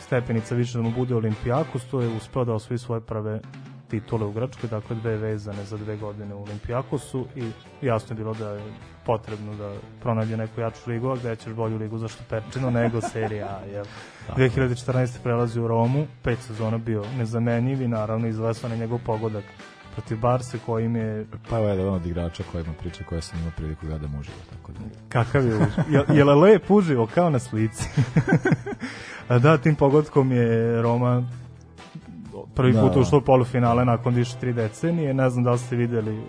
stepenica 0.00 0.54
više 0.54 0.78
da 0.78 0.82
mu 0.82 0.90
bude 0.90 1.14
Olimpijakos, 1.14 1.84
to 1.84 2.00
je 2.00 2.08
uspeo 2.08 2.44
da 2.44 2.52
osvoji 2.52 2.78
svoje 2.78 3.00
prve 3.00 3.40
titule 3.88 4.26
u 4.26 4.32
Grčkoj, 4.32 4.68
dakle 4.68 4.96
dve 4.96 5.16
vezane 5.16 5.64
za 5.64 5.76
dve 5.76 5.96
godine 5.96 6.34
u 6.34 6.42
Olimpijakosu 6.42 7.26
i 7.36 7.50
jasno 7.82 8.14
je 8.14 8.16
bilo 8.16 8.34
da 8.34 8.50
je 8.50 8.62
potrebno 9.06 9.54
da 9.54 9.74
pronađe 10.00 10.36
neku 10.36 10.60
jaču 10.60 10.90
ligu, 10.90 11.08
a 11.08 11.16
gde 11.16 11.36
ćeš 11.36 11.52
bolju 11.52 11.78
ligu 11.78 11.98
za 11.98 12.08
štoperčinu 12.08 12.70
nego 12.70 13.00
serija 13.00 13.46
A. 13.46 13.66
Jel? 13.66 13.84
2014. 14.36 15.22
prelazi 15.22 15.60
u 15.60 15.68
Romu, 15.68 16.06
pet 16.22 16.38
sezona 16.38 16.78
bio 16.78 17.04
nezamenjiv 17.18 17.82
i 17.82 17.88
naravno 17.88 18.28
izvesvan 18.28 18.72
je 18.72 18.78
njegov 18.78 18.98
pogodak 19.06 19.44
protiv 19.92 20.18
Barse 20.18 20.58
kojim 20.66 20.96
je 20.96 21.26
Pa 21.50 21.56
evo 21.56 21.68
jedan 21.68 21.88
od 21.88 22.06
igrača 22.06 22.42
koja 22.52 22.64
ima 22.64 22.72
priča 22.72 23.04
koja 23.04 23.20
sam 23.20 23.38
imao 23.38 23.52
priliku 23.56 23.86
da 23.86 23.98
da 23.98 24.06
uživo, 24.20 24.36
tako 24.50 24.72
da. 24.72 24.78
Kakav 25.08 25.46
je 25.46 25.54
uživo? 25.54 25.68
Je, 25.90 26.16
je 26.16 26.24
lep 26.24 26.70
uživo 26.70 27.06
kao 27.14 27.30
na 27.30 27.38
slici? 27.38 27.88
Da, 29.28 29.58
tim 29.58 29.74
pogodkom 29.74 30.32
je 30.32 30.82
Roma 30.82 31.22
prvi 32.46 32.72
Da. 32.72 32.80
put 32.80 32.96
ušla 32.96 33.18
u 33.18 33.22
polufinale 33.22 33.84
nakon 33.84 34.14
više 34.14 34.36
tri 34.36 34.52
decenije. 34.52 35.14
Ne 35.14 35.30
znam 35.30 35.44
da 35.44 35.50
li 35.50 35.58
ste 35.58 35.76
videli 35.76 36.22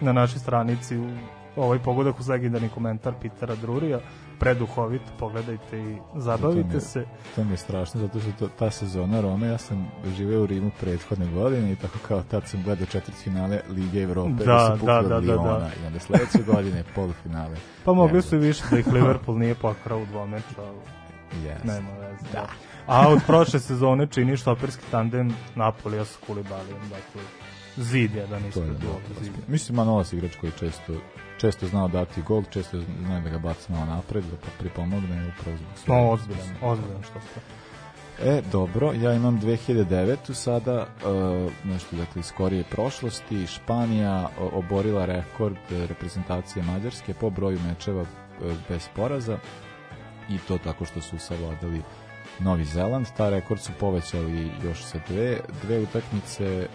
na 0.00 0.12
našoj 0.12 0.38
stranici 0.38 0.98
u 0.98 1.08
ovaj 1.56 1.78
pogodak 1.78 2.20
uz 2.20 2.28
legendarni 2.28 2.68
komentar 2.68 3.14
Pitera 3.14 3.54
Drurija. 3.54 3.98
Preduhovit, 4.38 5.02
pogledajte 5.18 5.78
i 5.80 5.96
To 5.96 6.20
zabavite 6.20 6.74
je- 6.74 6.80
se. 6.80 7.04
To 7.34 7.44
mi 7.44 7.50
je 7.50 7.56
strašno 7.56 8.00
zato 8.00 8.20
što 8.20 8.32
to, 8.32 8.48
ta 8.48 8.70
sezona 8.70 9.20
Rome, 9.20 9.46
ja 9.46 9.58
sam 9.58 9.86
živeo 10.06 10.42
u 10.42 10.46
Rimu 10.46 10.70
prethodne 10.80 11.26
godine 11.26 11.72
i 11.72 11.76
tako 11.76 11.98
kao 11.98 12.22
tad 12.22 12.48
sam 12.48 12.62
gledao 12.62 12.86
četvrt 12.86 13.16
finale 13.16 13.60
Lige 13.68 14.02
Evrope 14.02 14.30
Da, 14.30 14.44
da, 14.44 14.58
su 14.60 14.68
da, 14.68 14.76
pukli 14.76 14.86
da, 15.08 15.16
od 15.16 15.24
da, 15.24 15.32
Liona 15.32 15.58
da. 15.58 15.70
i 15.74 15.86
onda 15.86 15.98
sledeće 15.98 16.38
godine 16.46 16.84
polufinale. 16.94 17.56
Pa 17.84 17.92
mogli 17.92 18.22
su 18.22 18.36
i 18.36 18.38
više 18.38 18.62
da 18.70 18.78
ih 18.78 18.86
Liverpool 18.94 19.38
nije 19.38 19.54
pokrao 19.54 20.02
u 20.02 20.06
dvomeču, 20.06 20.54
ali 20.58 20.78
Yes. 21.36 21.64
nema 21.64 21.90
veze. 21.92 22.24
Da. 22.32 22.46
A 22.86 23.08
od 23.08 23.20
prošle 23.26 23.60
sezone 23.60 24.06
čini 24.06 24.36
štoperski 24.36 24.82
tandem 24.90 25.34
Napolija 25.54 26.04
sa 26.04 26.18
Kulibalijem, 26.26 26.80
dakle 26.82 27.22
zid 27.76 28.14
jedan 28.14 28.42
To 28.54 28.60
je 28.62 28.66
zida. 29.20 29.36
Mislim, 29.48 29.76
Manolas 29.76 30.12
igrač 30.12 30.36
koji 30.40 30.52
često 30.58 30.92
često 31.38 31.66
znao 31.66 31.88
dati 31.88 32.22
gol, 32.22 32.42
često 32.50 32.80
znao 33.06 33.20
da 33.20 33.30
ga 33.30 33.38
baci 33.38 33.72
malo 33.72 33.86
napred, 33.86 34.24
da 34.24 34.36
pa 34.36 34.48
pripomogne 34.58 35.32
upravo 35.40 35.56
zbog 35.56 35.68
No, 35.70 35.76
svoje- 35.84 36.10
ozbiljan, 36.10 36.48
ozbiljan 36.62 37.02
što 37.02 37.20
ste. 37.20 37.40
E, 38.22 38.42
dobro, 38.52 38.92
ja 38.92 39.12
imam 39.14 39.40
2009. 39.40 40.34
sada, 40.34 40.86
uh, 41.04 41.52
nešto 41.64 41.96
dakle 41.96 42.20
iz 42.20 42.26
skorije 42.26 42.64
prošlosti, 42.70 43.46
Španija 43.46 44.28
oborila 44.52 45.04
rekord 45.04 45.56
reprezentacije 45.88 46.62
Mađarske 46.62 47.14
po 47.14 47.30
broju 47.30 47.58
mečeva 47.68 48.02
e, 48.02 48.06
bez 48.68 48.88
poraza 48.96 49.38
i 50.28 50.38
to 50.38 50.58
tako 50.58 50.84
što 50.84 51.00
su 51.00 51.18
savladali 51.18 51.82
Novi 52.40 52.64
Zeland. 52.64 53.06
Ta 53.16 53.30
rekord 53.30 53.60
su 53.60 53.72
povećali 53.80 54.50
još 54.64 54.82
sa 54.82 54.98
dve, 55.08 55.40
dve 55.62 55.80
utakmice 55.80 56.44
e, 56.46 56.66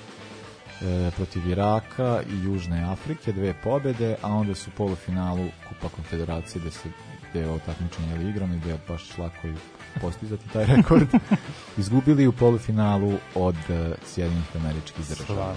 protiv 1.15 1.49
Iraka 1.49 2.21
i 2.31 2.43
Južne 2.43 2.83
Afrike, 2.83 3.31
dve 3.31 3.53
pobede, 3.63 4.15
a 4.21 4.33
onda 4.33 4.55
su 4.55 4.69
u 4.69 4.77
polufinalu 4.77 5.47
Kupa 5.69 5.95
Konfederacije 5.95 6.61
gde 6.61 6.71
se 6.71 6.89
gde 7.29 7.39
je 7.39 7.59
takmičenje 7.65 8.15
ili 8.15 8.29
igrano 8.29 8.55
i 8.55 8.59
gde 8.59 8.69
je 8.69 8.79
baš 8.87 9.17
lako 9.17 9.47
i 9.47 9.53
postizati 10.01 10.49
taj 10.53 10.65
rekord, 10.65 11.07
izgubili 11.77 12.27
u 12.27 12.31
polufinalu 12.31 13.13
od 13.35 13.55
e, 13.69 13.91
Sjedinjenih 14.05 14.55
američkih 14.55 15.05
država. 15.09 15.55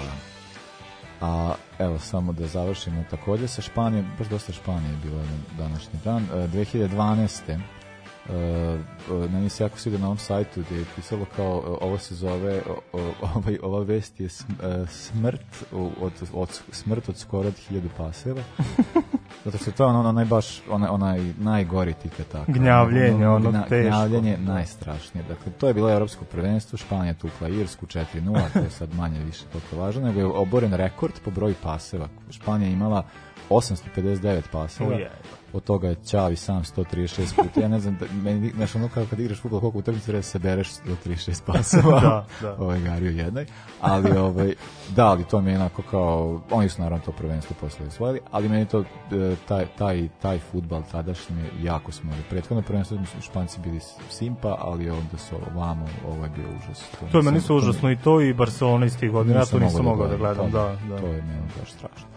A 1.21 1.55
evo 1.79 1.99
samo 1.99 2.33
da 2.33 2.47
završimo 2.47 3.05
takođe 3.11 3.49
sa 3.49 3.63
Španijom, 3.63 4.07
baš 4.19 4.29
dosta 4.29 4.53
Španije 4.53 4.91
je 4.91 4.97
bilo 4.97 5.23
današnji 5.59 5.99
dan. 6.05 6.23
E, 6.23 6.49
2012. 6.49 7.59
Uh, 8.29 9.31
meni 9.31 9.49
se 9.49 9.65
jako 9.65 9.79
sviđa 9.79 9.99
na 9.99 10.07
ovom 10.07 10.19
sajtu 10.19 10.63
gde 10.67 10.79
je 10.79 10.85
pisalo 10.97 11.27
kao 11.37 11.63
e, 11.67 11.85
ovo 11.85 11.99
se 11.99 12.15
zove 12.15 12.63
ovaj, 13.23 13.59
ova 13.63 13.83
vest 13.83 14.21
je 14.21 14.29
sm, 14.29 14.53
e, 14.63 14.87
smrt 14.87 15.65
od, 16.01 16.13
od, 16.33 16.61
smrt 16.71 17.09
od 17.09 17.17
skoro 17.17 17.49
od 17.49 17.55
hiljadu 17.55 17.89
paseva. 17.97 18.43
Zato 19.45 19.59
što 19.59 19.71
to 19.71 19.85
je 19.85 19.89
ono, 19.89 20.09
onaj 20.09 20.25
baš 20.25 20.63
onaj, 20.71 20.89
onaj 20.89 21.21
najgori 21.39 21.95
tikataka 21.95 22.53
Gnjavljenje, 22.53 23.29
ono 23.29 23.53
teško. 23.53 23.89
gnjavljenje 23.89 24.39
najstrašnije. 24.39 25.25
Dakle 25.29 25.53
to 25.53 25.69
je 25.69 25.75
bilo 25.75 25.91
evropsko 25.91 26.25
prvenstvo 26.25 26.79
Španija 26.79 27.15
tukla 27.15 27.49
Irsku 27.49 27.87
4-0 27.87 28.53
to 28.53 28.59
je 28.59 28.71
sad 28.71 28.95
manje 28.95 29.25
više 29.25 29.45
toliko 29.53 29.77
važno 29.77 30.03
nego 30.03 30.21
je 30.21 30.27
oboren 30.27 30.75
rekord 30.75 31.15
po 31.25 31.31
broju 31.31 31.55
paseva. 31.63 32.09
Španija 32.31 32.71
imala 32.71 33.05
859 33.51 34.43
paseva. 34.53 34.91
Ujej. 34.91 35.09
Od 35.53 35.65
toga 35.65 35.89
je 35.89 35.97
Ćavi 36.07 36.37
sam 36.37 36.63
136 36.63 37.37
puta. 37.37 37.61
Ja 37.61 37.69
ne 37.69 37.81
znam, 37.81 37.97
da, 38.01 38.07
meni, 38.23 38.53
znaš, 38.57 38.75
ono 38.75 38.89
kao 38.89 39.07
kad 39.11 39.21
igraš 39.21 39.41
futbol, 39.41 39.61
koliko 39.61 39.79
utakmica 39.79 40.07
treba 40.07 40.19
da 40.19 40.23
se 40.23 40.39
bereš 40.39 40.69
136 41.07 41.43
pasova. 41.47 42.01
Da, 42.03 42.27
da. 42.41 42.57
Ovaj 42.59 42.81
Gari 42.81 43.09
u 43.09 43.11
jednoj. 43.11 43.47
Ali, 43.81 44.19
ovaj, 44.19 44.55
da, 44.89 45.07
ali 45.07 45.25
to 45.25 45.41
mi 45.41 45.51
je 45.51 45.57
onako 45.57 45.83
kao, 45.83 46.41
oni 46.51 46.69
su 46.69 46.83
naravno 46.83 47.05
to 47.05 47.13
prvenstvo 47.13 47.57
posle 47.61 47.87
osvojili, 47.87 48.21
ali 48.31 48.49
meni 48.49 48.67
to, 48.67 48.81
e, 48.81 49.37
taj, 49.49 49.67
taj, 49.79 50.09
taj 50.23 50.39
futbal 50.39 50.83
tadašnji 50.93 51.45
jako 51.63 51.93
smo. 51.93 52.13
Prethodno 52.31 52.63
prvenstvo 52.63 52.99
su 52.99 53.23
Španci 53.23 53.61
bili 53.61 53.81
simpa, 54.11 54.57
ali 54.59 54.91
onda 54.91 55.19
su 55.19 55.37
ovamo, 55.55 55.87
ovo 56.09 56.25
je 56.25 56.31
bio 56.31 56.47
užas. 56.49 56.85
To 57.13 57.19
je 57.19 57.23
meni 57.23 57.41
su 57.41 57.57
užasno 57.57 57.91
i 57.91 57.97
to 57.97 58.21
i 58.21 58.35
Barcelona 58.35 58.87
iz 58.87 58.99
tih 58.99 59.11
godina, 59.11 59.39
ja 59.39 59.45
to 59.45 59.59
nisam 59.59 59.85
mogao 59.85 60.09
da 60.09 60.17
gledam, 60.17 60.51
to, 60.51 60.59
da, 60.59 60.77
da. 60.89 61.01
To 61.01 61.07
je 61.07 61.23
meni 61.23 61.49
baš 61.61 61.73
strašno. 61.73 62.09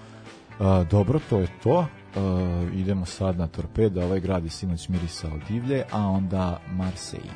A, 0.60 0.84
dobro, 0.84 1.20
to 1.30 1.40
je 1.40 1.48
to. 1.64 1.86
A, 2.16 2.70
idemo 2.74 3.06
sad 3.06 3.38
na 3.38 3.48
Torpedo, 3.48 4.02
ovaj 4.02 4.20
grad 4.20 4.44
je 4.44 4.50
sinoć 4.50 4.90
mirisao 4.90 5.32
divlje, 5.48 5.84
a 5.92 6.00
onda 6.00 6.60
Marseille. 6.72 7.34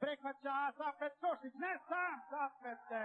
Prihvaća 0.00 0.72
Zapet 0.78 1.12
Košić, 1.20 1.54
ne 1.54 1.78
sam 1.88 2.14
Zapete. 2.30 3.04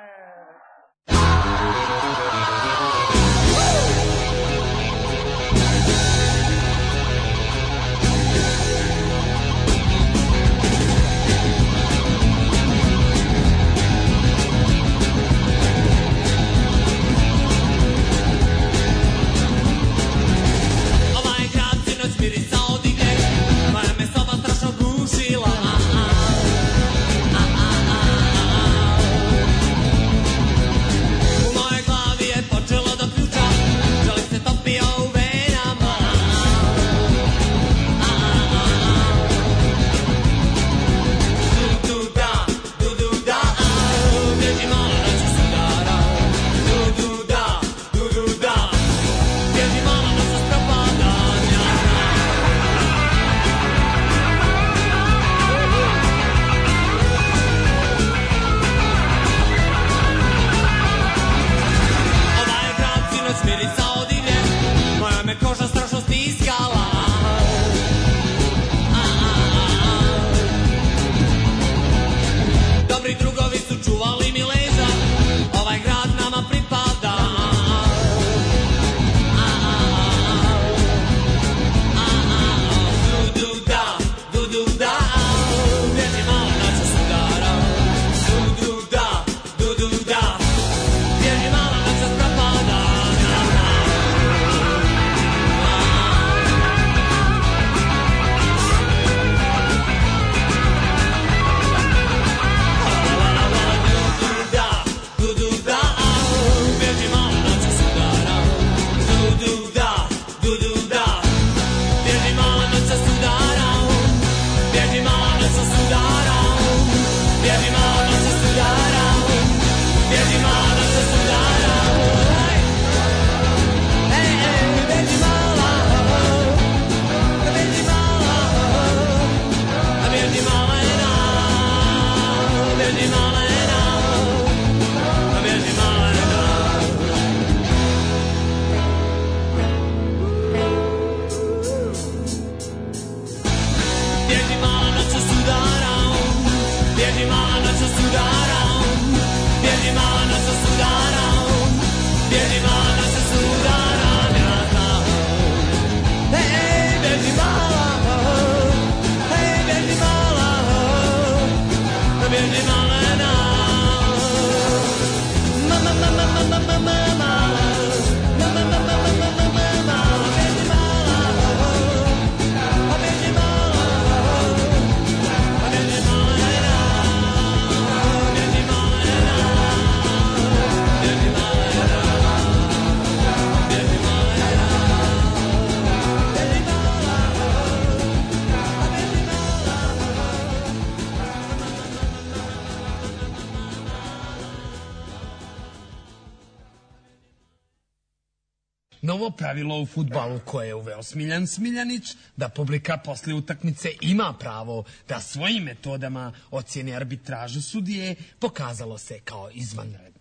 Futbalu 199.99 200.39
koje 200.45 200.67
je 200.67 200.75
uveo 200.75 201.03
Smiljan 201.03 201.47
Smiljanić, 201.47 202.15
da 202.37 202.49
publika 202.49 202.97
posle 202.97 203.33
utakmice 203.33 203.89
ima 204.01 204.33
pravo 204.39 204.83
da 205.07 205.19
svojim 205.19 205.63
metodama 205.63 206.33
ocjeni 206.51 206.95
arbitražu 206.95 207.61
sudije, 207.61 208.15
pokazalo 208.39 208.97
se 208.97 209.19
kao 209.19 209.49
izvanredno. 209.53 210.18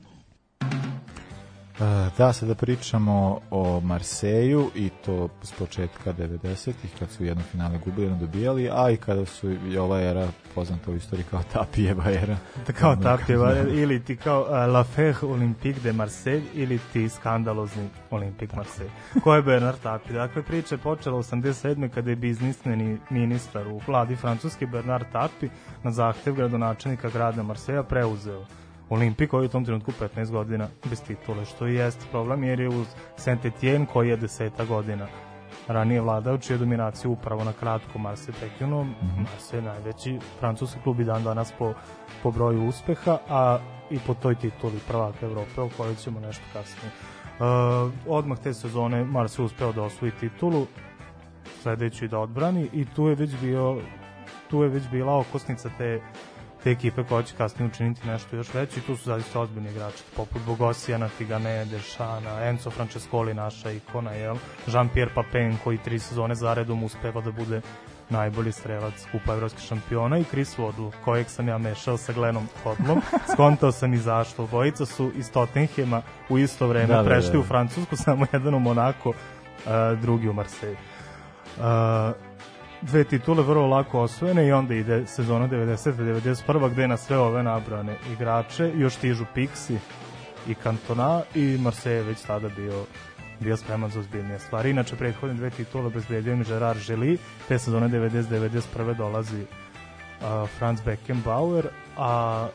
Da, 2.19 2.33
sada 2.33 2.55
pričamo 2.55 3.41
o 3.51 3.81
Marseju 3.81 4.71
i 4.75 4.91
to 5.05 5.29
s 5.43 5.53
početka 5.53 6.13
90-ih 6.13 6.91
kad 6.99 7.11
su 7.11 7.25
jedno 7.25 7.43
finale 7.43 7.79
gubili, 7.85 8.07
jedno 8.07 8.19
dobijali, 8.19 8.71
a 8.73 8.91
i 8.91 8.97
kada 8.97 9.27
su 9.27 9.51
i 9.51 9.79
ova 9.79 10.01
era 10.01 10.29
poznata 10.55 10.91
u 10.91 10.95
istoriji 10.95 11.25
kao 11.31 11.43
Tapijeva 11.53 12.11
era. 12.11 12.37
Da 12.67 12.73
kao 12.73 12.93
Ono, 12.93 13.03
Tapjeva, 13.03 13.55
da. 13.55 13.61
ili 13.61 14.05
ti 14.05 14.17
kao 14.17 14.41
uh, 14.41 14.49
La 14.51 14.85
Fère 14.97 15.23
Olympique 15.23 15.81
de 15.83 15.93
Marseille, 15.93 16.47
ili 16.55 16.79
ti 16.93 17.09
skandalozni 17.09 17.89
Olympique 18.11 18.57
Marseille. 18.57 18.93
Ko 19.25 19.35
je 19.35 19.43
Bernard 19.43 19.79
Tapie? 19.83 20.13
Dakle, 20.13 20.43
priča 20.43 20.75
je 20.75 20.79
počela 20.79 21.19
87. 21.19 21.89
kada 21.89 22.11
je 22.11 22.17
biznismeni 22.17 22.99
ministar 23.11 23.69
u 23.69 23.81
vladi 23.87 24.17
francuski 24.17 24.67
Bernard 24.67 25.07
Tapie 25.13 25.51
na 25.83 25.91
zahtev 25.91 26.35
gradonačelnika 26.35 27.11
grada 27.11 27.43
Marseja 27.43 27.83
preuzeo 27.83 28.45
Olimpik 28.91 29.31
koji 29.31 29.43
je 29.43 29.47
u 29.47 29.51
tom 29.51 29.65
trenutku 29.65 29.93
15 30.17 30.31
godina 30.31 30.69
bez 30.91 31.03
titule, 31.03 31.45
što 31.45 31.67
i 31.67 31.75
jeste 31.75 32.05
problem 32.11 32.45
jer 32.45 32.61
je 32.61 32.69
uz 32.69 32.87
Saint-Etienne 33.17 33.87
koji 33.87 34.09
je 34.09 34.19
10 34.19 34.67
godina 34.67 35.07
ranije 35.69 36.01
vladao, 36.01 36.39
čiju 36.39 36.55
je 36.55 36.59
dominaciju 36.59 37.11
upravo 37.11 37.45
na 37.45 37.53
kratko 37.53 37.99
Marseille 37.99 38.41
prekinuo. 38.41 38.85
Mm 38.85 38.95
-hmm. 39.03 39.27
Marseille 39.31 39.69
je 39.69 39.73
najveći 39.73 40.19
francuski 40.41 40.81
klub 40.83 41.01
i 41.01 41.05
dan 41.05 41.25
danas 41.25 41.53
po, 41.59 41.73
po 42.23 42.31
broju 42.31 42.69
uspeha, 42.69 43.19
a 43.29 43.59
i 43.91 43.99
po 44.07 44.15
toj 44.15 44.35
tituli 44.35 44.81
prvaka 44.89 45.27
Evrope, 45.27 45.61
o 45.61 45.69
kojoj 45.77 45.95
ćemo 45.95 46.21
nešto 46.21 46.45
kasnije. 46.53 46.91
Uh, 47.39 47.93
odmah 48.07 48.39
te 48.39 48.55
sezone 48.55 49.05
Marseille 49.05 49.47
uspeo 49.47 49.73
da 49.73 49.83
osvoji 49.83 50.13
titulu, 50.21 50.67
sledeću 51.63 52.05
i 52.05 52.09
da 52.09 52.19
odbrani 52.19 52.69
i 52.73 52.85
tu 52.85 53.09
je 53.09 53.15
već 53.15 53.31
bio 53.43 53.79
tu 54.51 54.63
je 54.63 54.69
već 54.69 54.89
bila 54.91 55.19
okosnica 55.19 55.71
te 55.79 56.01
te 56.65 56.71
ekipe 56.71 57.05
koja 57.05 57.23
će 57.23 57.35
kasnije 57.39 57.69
učiniti 57.69 58.07
nešto 58.07 58.37
još 58.37 58.55
veće 58.55 58.81
i 58.81 58.83
tu 58.83 58.97
su 58.97 59.05
zaista 59.05 59.41
ozbiljni 59.41 59.71
igrači 59.71 60.03
poput 60.17 60.43
Bogosijana, 60.47 61.09
Tigane, 61.19 61.65
Dešana, 61.65 62.45
Enzo 62.45 62.71
Francescoli, 62.71 63.35
naša 63.35 63.71
ikona, 63.71 64.13
jel? 64.13 64.37
Jean-Pierre 64.67 65.15
Papin 65.15 65.57
koji 65.65 65.79
tri 65.79 65.99
sezone 65.99 66.35
zaredom 66.35 66.85
uspeva 66.85 67.21
da 67.21 67.31
bude 67.31 67.61
najbolji 68.11 68.53
strelac 68.53 69.07
kupa 69.13 69.33
evropskih 69.33 69.65
šampiona 69.65 70.19
i 70.19 70.25
Chris 70.25 70.59
Waddle, 70.59 70.91
kojeg 71.05 71.29
sam 71.29 71.49
ja 71.49 71.59
mešao 71.59 71.97
sa 71.97 72.13
Glenom 72.13 72.49
Hodlom. 72.63 73.01
Skontao 73.33 73.73
sam 73.73 73.95
i 73.95 73.99
zašto. 73.99 74.45
Obojica 74.45 74.87
su 74.87 75.13
iz 75.15 75.33
Tottenhema 75.33 76.03
u 76.29 76.39
isto 76.39 76.67
vreme 76.67 76.87
Da, 76.87 76.97
da, 76.97 77.03
da, 77.03 77.09
prešli 77.09 77.33
da. 77.33 77.39
u 77.39 77.43
Francusku, 77.43 77.97
samo 78.05 78.27
jedan 78.33 78.55
u 78.55 78.61
Monako, 78.61 79.09
uh, 79.09 79.15
drugi 80.01 80.29
u 80.29 80.33
Marseille. 80.33 80.77
Uh, 81.57 82.28
dve 82.83 83.05
titule 83.05 83.43
vrlo 83.43 83.67
lako 83.67 84.01
osvojene 84.01 84.47
i 84.47 84.53
onda 84.53 84.75
ide 84.75 85.07
sezona 85.07 85.49
90-91 85.49 86.71
gde 86.71 86.89
na 86.89 86.97
sve 86.97 87.19
ove 87.19 87.43
nabrane 87.43 87.97
igrače 88.13 88.73
još 88.77 88.95
stižu 88.95 89.25
Pixi 89.35 89.77
i 90.49 90.55
Cantona 90.55 91.23
i 91.35 91.59
Marseille 91.61 91.99
je 91.99 92.03
već 92.03 92.23
tada 92.23 92.49
bio 92.49 92.85
bio 93.41 93.57
spreman 93.57 93.91
za 93.91 94.01
ozbiljnije 94.01 94.39
stvari. 94.39 94.71
Inače, 94.71 94.97
prethodne 94.97 95.35
dve 95.35 95.51
titule 95.51 95.87
obezbedio 95.87 96.33
im 96.33 96.45
Gerard 96.45 96.81
Želi, 96.81 97.19
te 97.49 97.59
sezone 97.59 97.89
90-91 97.89 98.97
dolazi 98.97 99.43
uh, 99.43 100.49
Franz 100.59 100.81
Beckenbauer, 100.81 101.69
a 101.97 102.49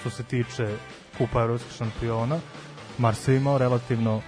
što 0.00 0.10
se 0.10 0.22
tiče 0.22 0.68
Kupa 1.18 1.42
evropskih 1.42 1.72
šampiona, 1.76 2.38
Marseille 2.98 3.40
imao 3.40 3.58
relativno 3.58 4.22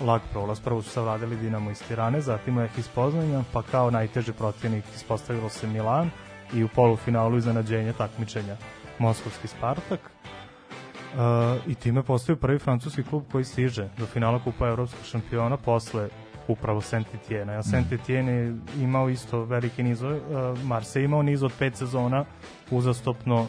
lag 0.00 0.20
prolaz. 0.32 0.60
Prvo 0.60 0.82
su 0.82 0.90
savladali 0.90 1.36
Dinamo 1.36 1.70
iz 1.70 1.82
Tirane, 1.88 2.20
zatim 2.20 2.58
je 2.58 2.68
iz 2.78 2.88
Poznanja, 2.88 3.42
pa 3.52 3.62
kao 3.62 3.90
najteži 3.90 4.32
protivnik 4.32 4.84
ispostavilo 4.94 5.48
se 5.48 5.66
Milan 5.66 6.10
i 6.54 6.64
u 6.64 6.68
polufinalu 6.68 7.36
iznenađenja 7.36 7.92
takmičenja 7.92 8.56
Moskovski 8.98 9.48
Spartak. 9.48 10.00
Uh, 10.00 11.70
I 11.70 11.74
time 11.74 12.02
postoji 12.02 12.36
prvi 12.36 12.58
francuski 12.58 13.02
klub 13.02 13.24
koji 13.32 13.44
stiže 13.44 13.88
do 13.98 14.06
finala 14.06 14.44
Kupa 14.44 14.68
evropskog 14.68 15.04
šampiona 15.04 15.56
posle 15.56 16.08
upravo 16.48 16.80
Saint-Etienne. 16.80 17.52
Ja 17.52 17.62
Saint-Etienne 17.62 18.28
je 18.28 18.56
imao 18.82 19.08
isto 19.08 19.44
velike 19.44 19.82
nizove, 19.82 20.16
uh, 20.16 20.58
Marseille 20.64 21.02
je 21.02 21.04
imao 21.04 21.22
niz 21.22 21.42
od 21.42 21.52
pet 21.58 21.76
sezona 21.76 22.24
uzastopno 22.70 23.46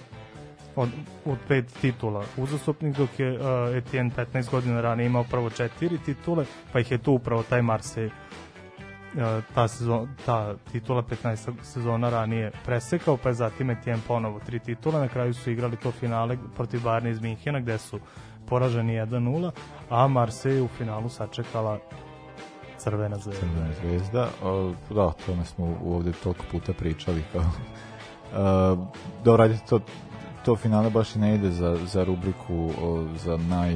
od, 0.76 0.90
od 1.26 1.38
pet 1.48 1.66
titula 1.82 2.24
uzastopnih, 2.38 2.98
dok 2.98 3.20
je 3.20 3.32
uh, 3.32 3.76
Etienne 3.76 4.12
15 4.18 4.52
godina 4.52 4.82
ranije 4.82 5.06
imao 5.06 5.24
prvo 5.24 5.50
četiri 5.50 5.98
titule, 5.98 6.46
pa 6.74 6.80
ih 6.80 6.92
je 6.92 6.98
tu 6.98 7.14
upravo 7.14 7.44
taj 7.44 7.62
Marseille 7.62 8.12
uh, 8.12 9.44
ta, 9.56 9.68
sezon, 9.68 10.10
ta 10.26 10.56
titula 10.72 11.04
15 11.24 11.52
sezona 11.64 12.10
ranije 12.10 12.52
presekao, 12.66 13.18
pa 13.18 13.30
je 13.30 13.34
zatim 13.34 13.70
Etienne 13.70 14.04
ponovo 14.08 14.40
tri 14.40 14.60
titula, 14.60 15.00
na 15.00 15.08
kraju 15.08 15.34
su 15.34 15.52
igrali 15.52 15.78
to 15.78 15.92
finale 15.92 16.38
protiv 16.56 16.80
Bayerna 16.80 17.10
iz 17.10 17.22
Minhena 17.22 17.60
gde 17.60 17.78
su 17.78 18.00
poraženi 18.48 18.94
1-0, 18.94 19.52
a 19.90 20.08
Marseille 20.08 20.62
u 20.62 20.68
finalu 20.68 21.10
sačekala 21.10 21.80
Crvena 22.84 23.18
zvezda. 23.18 23.40
Crvena 23.40 23.74
zvezda. 23.82 24.30
O, 24.44 24.74
da, 24.90 25.02
o 25.02 25.14
tome 25.26 25.46
smo 25.46 25.78
ovde 25.86 26.12
toliko 26.24 26.44
puta 26.52 26.74
pričali. 26.74 27.24
Kao. 27.34 27.42
Uh, 28.32 28.88
dobro, 29.24 29.44
ajde, 29.44 29.58
to, 29.70 29.80
to 30.42 30.56
finale 30.56 30.90
baš 30.90 31.16
i 31.16 31.20
ne 31.20 31.36
ide 31.36 31.52
za, 31.52 31.78
za 31.86 32.04
rubriku 32.04 32.54
o, 32.82 33.06
za 33.16 33.38
naj, 33.40 33.74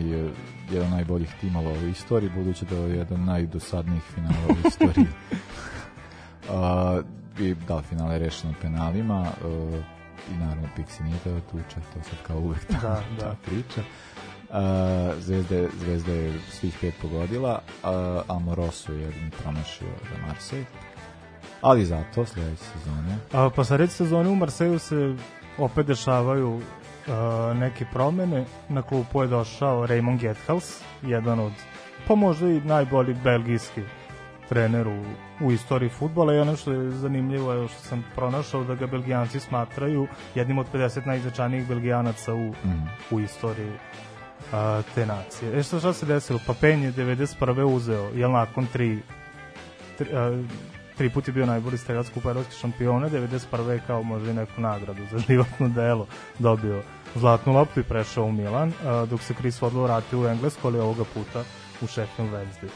jedan 0.72 0.90
najboljih 0.92 1.34
timova 1.42 1.72
u 1.72 1.88
istoriji, 1.88 2.30
budući 2.30 2.66
da 2.66 2.76
je 2.76 2.98
jedan 2.98 3.26
najdosadnijih 3.26 4.04
finala 4.04 4.36
u 4.50 4.68
istoriji. 4.68 5.08
uh, 6.50 7.06
I 7.40 7.56
da, 7.68 7.82
finale 7.82 8.16
je 8.16 8.20
rešeno 8.20 8.54
penalima 8.62 9.22
uh, 9.22 9.80
i 10.32 10.38
naravno 10.38 10.68
Pixi 10.78 11.04
nije 11.04 11.18
teo 11.20 11.40
tuča, 11.42 11.80
to 11.94 12.04
sad 12.04 12.18
kao 12.28 12.38
uvek 12.38 12.66
ta, 12.66 12.78
Da, 12.80 12.90
da. 13.12 13.22
ta 13.22 13.36
priča. 13.46 13.82
Uh, 14.50 14.56
Zvezda, 15.20 15.56
je- 15.56 15.70
Zvezda 15.80 16.12
je 16.12 16.40
svih 16.52 16.78
pet 16.82 16.94
pogodila, 17.02 17.60
a 17.84 18.22
Amoroso 18.28 18.94
je 18.94 19.02
jedin 19.02 19.32
promašio 19.34 19.88
za 20.04 20.28
Marseille. 20.28 20.66
Ali 21.62 21.86
zato 21.86 22.26
sledeće 22.26 22.64
sezone 22.64 23.18
A, 23.34 23.50
pa 23.56 23.64
sa 23.64 23.76
reći 23.76 23.94
sezone 23.94 24.30
u 24.30 24.36
Marseju 24.36 24.80
se 24.80 25.16
opet 25.58 25.86
dešavaju 25.86 26.62
a, 27.08 27.54
neke 27.60 27.86
promene. 27.94 28.46
Na 28.70 28.82
klupu 28.82 29.22
je 29.22 29.28
došao 29.28 29.88
Raymond 29.88 30.20
Gethaus, 30.20 30.82
jedan 31.02 31.40
od, 31.40 31.54
pa 32.08 32.16
možda 32.16 32.50
i 32.50 32.62
najbolji 32.62 33.16
belgijski 33.24 33.82
trener 34.50 34.88
u, 34.88 35.04
u 35.42 35.52
istoriji 35.52 35.90
futbola 35.90 36.34
i 36.34 36.40
ono 36.40 36.56
što 36.56 36.72
je 36.72 36.92
zanimljivo 36.92 37.54
je 37.54 37.68
što 37.68 37.80
sam 37.80 38.06
pronašao 38.16 38.64
da 38.64 38.76
ga 38.76 38.88
belgijanci 38.88 39.40
smatraju 39.40 40.08
jednim 40.36 40.58
od 40.58 40.66
50 40.74 41.08
najznačajnijih 41.08 41.68
belgijanaca 41.68 42.34
u, 42.34 42.48
mm. 42.50 42.90
u 43.12 43.20
istoriji 43.20 43.72
a, 44.54 44.82
te 44.96 45.06
nacije. 45.06 45.60
E 45.60 45.64
što, 45.64 45.80
šta 45.80 45.94
se 45.94 46.06
desilo? 46.06 46.40
Pa 46.48 46.54
Pen 46.62 46.84
je 46.84 46.94
91. 46.94 47.64
uzeo, 47.64 48.10
jel 48.14 48.32
nakon 48.32 48.66
tri, 48.66 49.00
tri, 49.98 50.10
a, 50.14 50.44
tri 50.98 51.10
put 51.10 51.28
je 51.28 51.34
bio 51.34 51.46
najbolji 51.46 51.78
strelac 51.78 52.10
kupa 52.10 52.30
evropskih 52.30 52.58
šampiona, 52.60 53.10
91. 53.10 53.70
je 53.70 53.82
kao 53.88 54.04
možda 54.04 54.32
i 54.32 54.34
neku 54.34 54.62
nagradu 54.62 55.02
za 55.12 55.18
životno 55.28 55.70
delo 55.70 56.08
dobio 56.40 56.82
zlatnu 57.16 57.54
loptu 57.54 57.80
i 57.80 57.84
prešao 57.84 58.26
u 58.26 58.32
Milan, 58.32 58.74
dok 59.10 59.22
se 59.22 59.34
Chris 59.34 59.62
Waddle 59.62 59.84
vratio 59.84 60.20
u 60.20 60.28
Englesku, 60.28 60.68
ali 60.68 60.80
ovoga 60.80 61.04
puta 61.14 61.44
u 61.82 61.88
Sheffield 61.88 62.32
Wednesday. 62.32 62.70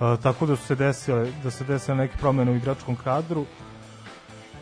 A, 0.00 0.16
tako 0.22 0.46
da 0.46 0.56
su 0.56 0.66
se 0.66 0.74
desile, 0.74 1.32
da 1.42 1.50
se 1.50 1.64
desile 1.64 1.96
neke 1.96 2.16
promene 2.18 2.52
u 2.52 2.56
igračkom 2.56 2.96
kadru, 2.96 3.44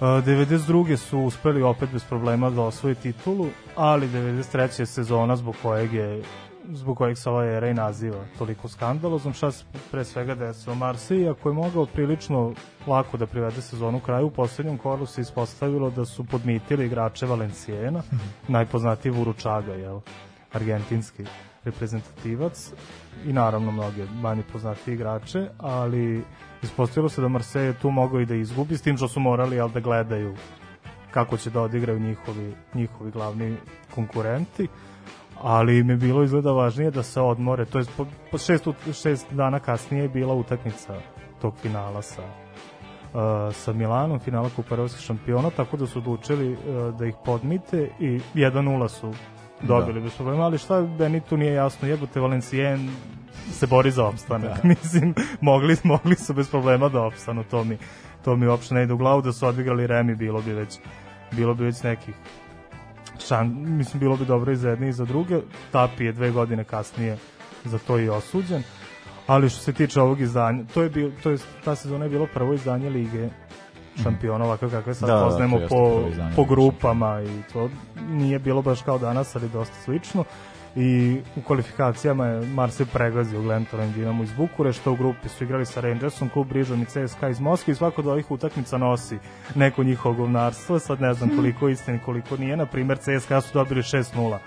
Uh, 0.02 0.08
92. 0.08 0.96
su 0.96 1.18
uspeli 1.18 1.62
opet 1.62 1.90
bez 1.92 2.04
problema 2.04 2.50
da 2.50 2.62
osvoje 2.62 2.94
titulu, 2.94 3.48
ali 3.76 4.08
93. 4.08 4.80
je 4.80 4.86
sezona 4.86 5.36
zbog 5.36 5.54
kojeg 5.62 5.92
je 5.92 6.22
zbog 6.68 6.96
kojeg 6.96 7.18
se 7.18 7.30
ova 7.30 7.44
era 7.44 7.68
i 7.68 7.74
naziva 7.74 8.24
toliko 8.38 8.68
skandalozom, 8.68 9.32
šta 9.32 9.50
se 9.50 9.64
pre 9.90 10.04
svega 10.04 10.34
desilo 10.34 10.74
Marseille, 10.74 11.30
ako 11.30 11.48
je 11.48 11.54
mogao 11.54 11.86
prilično 11.86 12.52
lako 12.86 13.16
da 13.16 13.26
privede 13.26 13.62
sezonu 13.62 14.00
kraju, 14.00 14.26
u 14.26 14.30
poslednjem 14.30 14.78
kolu 14.78 15.06
se 15.06 15.20
ispostavilo 15.20 15.90
da 15.90 16.04
su 16.04 16.24
podmitili 16.24 16.86
igrače 16.86 17.26
Valencijena, 17.26 18.02
najpoznatiji 18.48 19.12
Vuručaga, 19.12 19.72
jel, 19.72 20.00
argentinski 20.52 21.24
reprezentativac 21.64 22.72
i 23.26 23.32
naravno 23.32 23.72
mnoge 23.72 24.04
manje 24.04 24.42
poznati 24.52 24.92
igrače, 24.92 25.48
ali 25.58 26.24
ispostavilo 26.62 27.08
se 27.08 27.20
da 27.20 27.28
Marseille 27.28 27.68
je 27.68 27.80
tu 27.80 27.90
mogao 27.90 28.20
i 28.20 28.26
da 28.26 28.34
izgubi, 28.34 28.76
s 28.76 28.82
tim 28.82 28.96
što 28.96 29.08
su 29.08 29.20
morali 29.20 29.56
jel, 29.56 29.68
da 29.68 29.80
gledaju 29.80 30.34
kako 31.10 31.36
će 31.36 31.50
da 31.50 31.62
odigraju 31.62 32.00
njihovi, 32.00 32.54
njihovi 32.74 33.10
glavni 33.10 33.56
konkurenti 33.94 34.68
ali 35.40 35.78
im 35.78 35.90
je 35.90 35.96
bilo 35.96 36.22
izgleda 36.22 36.52
važnije 36.52 36.90
da 36.90 37.02
se 37.02 37.20
odmore, 37.20 37.64
to 37.64 37.78
je 37.78 37.84
po, 37.96 38.06
po 38.30 38.38
šest, 38.38 38.68
šest 39.02 39.32
dana 39.32 39.60
kasnije 39.60 40.02
je 40.02 40.08
bila 40.08 40.34
utakmica 40.34 40.94
tog 41.40 41.54
finala 41.62 42.02
sa 42.02 42.22
uh, 42.22 43.54
sa 43.54 43.72
Milanom, 43.72 44.20
finala 44.20 44.50
Kupa 44.56 44.74
Evropskih 44.74 45.04
šampiona, 45.04 45.50
tako 45.50 45.76
da 45.76 45.86
su 45.86 45.98
odlučili 45.98 46.52
uh, 46.52 46.58
da 46.98 47.06
ih 47.06 47.14
podmite 47.24 47.90
i 47.98 48.20
1-0 48.34 48.88
su 48.88 49.12
dobili 49.62 50.00
da. 50.00 50.04
bez 50.04 50.14
problema, 50.14 50.44
ali 50.44 50.58
šta 50.58 50.80
meni 50.98 51.20
tu 51.20 51.36
nije 51.36 51.54
jasno, 51.54 51.88
jebote 51.88 52.20
Valencien 52.20 52.90
se 53.50 53.66
bori 53.66 53.90
za 53.90 54.06
opstanak. 54.06 54.64
Mislim, 54.72 55.14
mogli, 55.40 55.76
mogli 55.84 56.16
su 56.16 56.34
bez 56.34 56.50
problema 56.50 56.88
da 56.88 57.02
opstanu, 57.02 57.44
to 57.50 57.64
mi, 57.64 57.78
to 58.24 58.36
mi 58.36 58.46
uopšte 58.46 58.74
ne 58.74 58.82
ide 58.82 58.92
u 58.92 58.96
glavu, 58.96 59.22
da 59.22 59.32
su 59.32 59.46
odigrali 59.46 59.86
Remi, 59.86 60.14
bilo 60.14 60.40
bi 60.40 60.52
već, 60.52 60.78
bilo 61.32 61.54
bi 61.54 61.64
već 61.64 61.82
nekih 61.82 62.14
šan, 63.18 63.76
mislim, 63.76 64.00
bilo 64.00 64.16
bi 64.16 64.24
dobro 64.24 64.52
i 64.52 64.56
za 64.56 64.70
jedne 64.70 64.88
i 64.88 64.92
za 64.92 65.04
druge. 65.04 65.40
Tapi 65.70 66.04
je 66.04 66.12
dve 66.12 66.30
godine 66.30 66.64
kasnije 66.64 67.16
za 67.64 67.78
to 67.78 67.98
i 67.98 68.08
osuđen. 68.08 68.62
Ali 69.26 69.50
što 69.50 69.60
se 69.60 69.72
tiče 69.72 70.00
ovog 70.00 70.20
izdanja, 70.20 70.64
to 70.74 70.82
je 70.82 70.90
bil, 70.90 71.10
to 71.22 71.30
je, 71.30 71.38
ta 71.64 71.74
sezona 71.74 72.04
je 72.04 72.10
bilo 72.10 72.26
prvo 72.34 72.54
izdanje 72.54 72.90
Lige 72.90 73.28
šampiona, 74.02 74.44
ovako 74.44 74.68
kakve 74.68 74.94
sad 74.94 75.08
Da, 75.08 75.14
da, 75.14 75.24
poznajemo 75.24 75.58
jeste 75.58 75.74
po, 75.74 76.02
po 76.36 76.44
grupama 76.44 77.22
i 77.22 77.52
to 77.52 77.70
nije 78.10 78.38
bilo 78.38 78.62
baš 78.62 78.82
kao 78.82 78.98
danas, 78.98 79.36
ali 79.36 79.48
dosta 79.48 79.74
slično. 79.84 80.24
I 80.76 81.20
u 81.36 81.42
kvalifikacijama 81.42 82.26
je 82.26 82.46
Marseille 82.46 82.92
pregazio 82.92 83.42
Glentoran 83.42 83.92
Dinamo 83.92 84.22
iz 84.22 84.32
Bukurešta, 84.32 84.90
u 84.90 84.96
grupi 84.96 85.28
su 85.28 85.44
igrali 85.44 85.66
sa 85.66 85.80
Rangersom, 85.80 86.28
klub 86.28 86.48
Brižan 86.48 86.82
i 86.82 86.86
CSKA 86.86 87.28
iz 87.28 87.40
Moskve 87.40 87.72
i 87.72 87.74
svako 87.74 88.00
od 88.00 88.06
ovih 88.06 88.30
utakmica 88.30 88.78
nosi 88.78 89.18
neko 89.54 89.82
njihovo 89.82 90.14
govnarstvo, 90.14 90.78
sad 90.78 91.00
ne 91.00 91.14
znam 91.14 91.30
koliko 91.36 91.68
je 91.68 91.72
istini, 91.72 91.98
koliko 92.04 92.36
nije, 92.36 92.56
na 92.56 92.66
primer 92.66 92.98
CSKA 92.98 93.40
su 93.40 93.50
dobili 93.54 93.82
6-0 93.82 94.38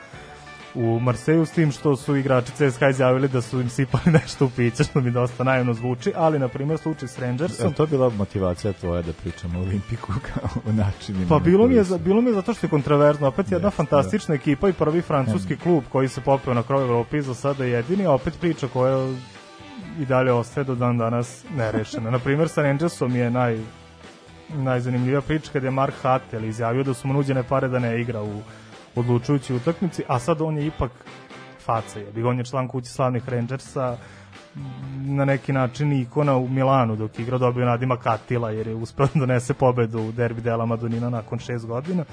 u 0.75 0.99
Marseju 0.99 1.45
s 1.45 1.51
tim 1.51 1.71
što 1.71 1.95
su 1.95 2.15
igrači 2.15 2.51
CSKA 2.51 2.89
izjavili 2.89 3.27
da 3.27 3.41
su 3.41 3.61
im 3.61 3.69
sipali 3.69 4.03
nešto 4.21 4.45
u 4.45 4.49
piće, 4.49 4.83
što 4.83 5.01
mi 5.01 5.11
dosta 5.11 5.43
naivno 5.43 5.73
zvuči, 5.73 6.11
ali 6.15 6.39
na 6.39 6.47
primjer 6.47 6.79
slučaj 6.79 7.07
s 7.07 7.19
Rangersom, 7.19 7.67
Je 7.67 7.73
to 7.73 7.85
bila 7.85 8.09
motivacija 8.09 8.73
tvoja 8.73 9.01
da 9.01 9.13
pričamo 9.13 9.59
o 9.59 9.61
Olimpiku 9.61 10.13
kao 10.33 10.49
o 10.65 10.71
načinima? 10.71 11.25
Pa 11.29 11.39
bilo 11.39 11.67
mi 11.67 11.75
je 11.75 11.83
za- 11.83 11.97
bilo 11.97 12.21
mi 12.21 12.29
je 12.29 12.33
zato 12.33 12.53
što 12.53 12.65
je 12.65 12.69
kontroverzno, 12.69 13.27
opet 13.27 13.51
jedna 13.51 13.67
Jeste, 13.67 13.75
fantastična 13.77 14.35
ekipa 14.35 14.69
i 14.69 14.73
prvi 14.73 15.01
francuski 15.01 15.57
klub 15.57 15.83
koji 15.89 16.07
se 16.07 16.21
popeo 16.21 16.53
na 16.53 16.63
kroj 16.63 16.81
Evrope 16.83 17.17
i 17.17 17.21
za 17.21 17.33
sada 17.33 17.65
jedini, 17.65 18.05
a 18.05 18.11
opet 18.11 18.33
priča 18.41 18.67
koja 18.67 19.13
i 19.99 20.05
dalje 20.05 20.31
ostaje 20.33 20.63
do 20.63 20.75
dan 20.75 20.97
danas 20.97 21.43
nerešena. 21.57 22.09
Na 22.09 22.19
primjer 22.19 22.49
sa 22.49 22.61
Rangersom 22.61 23.15
je 23.15 23.31
naj 23.31 23.59
najzanimljivija 24.49 25.21
priča 25.21 25.51
kada 25.51 25.67
je 25.67 25.71
Mark 25.71 25.93
Hattel 26.01 26.43
izjavio 26.45 26.83
da 26.83 26.93
su 26.93 27.07
mu 27.07 27.13
nuđene 27.13 27.43
pare 27.43 27.67
da 27.67 27.79
ne 27.79 28.01
igra 28.01 28.21
u 28.23 28.41
odlučujući 28.95 29.53
utakmici, 29.53 30.03
a 30.07 30.19
sad 30.19 30.41
on 30.41 30.57
je 30.57 30.67
ipak 30.67 30.91
faca 31.65 31.99
je. 31.99 32.25
On 32.25 32.37
je 32.37 32.45
član 32.45 32.67
kuće 32.67 32.89
slavnih 32.89 33.29
Rangersa, 33.29 33.97
na 34.95 35.25
neki 35.25 35.53
način 35.53 35.93
ikona 35.93 36.37
u 36.37 36.47
Milanu 36.47 36.95
dok 36.95 37.19
je 37.19 37.23
igrao 37.23 37.39
dobio 37.39 37.65
nadimak 37.65 38.07
Atila 38.07 38.51
jer 38.51 38.67
je 38.67 38.75
uspeo 38.75 39.07
da 39.13 39.19
donese 39.19 39.53
pobedu 39.53 39.99
u 39.99 40.11
derbi 40.11 40.41
dela 40.41 40.65
Madonina 40.65 41.09
nakon 41.09 41.39
šest 41.39 41.65
godina 41.65 42.05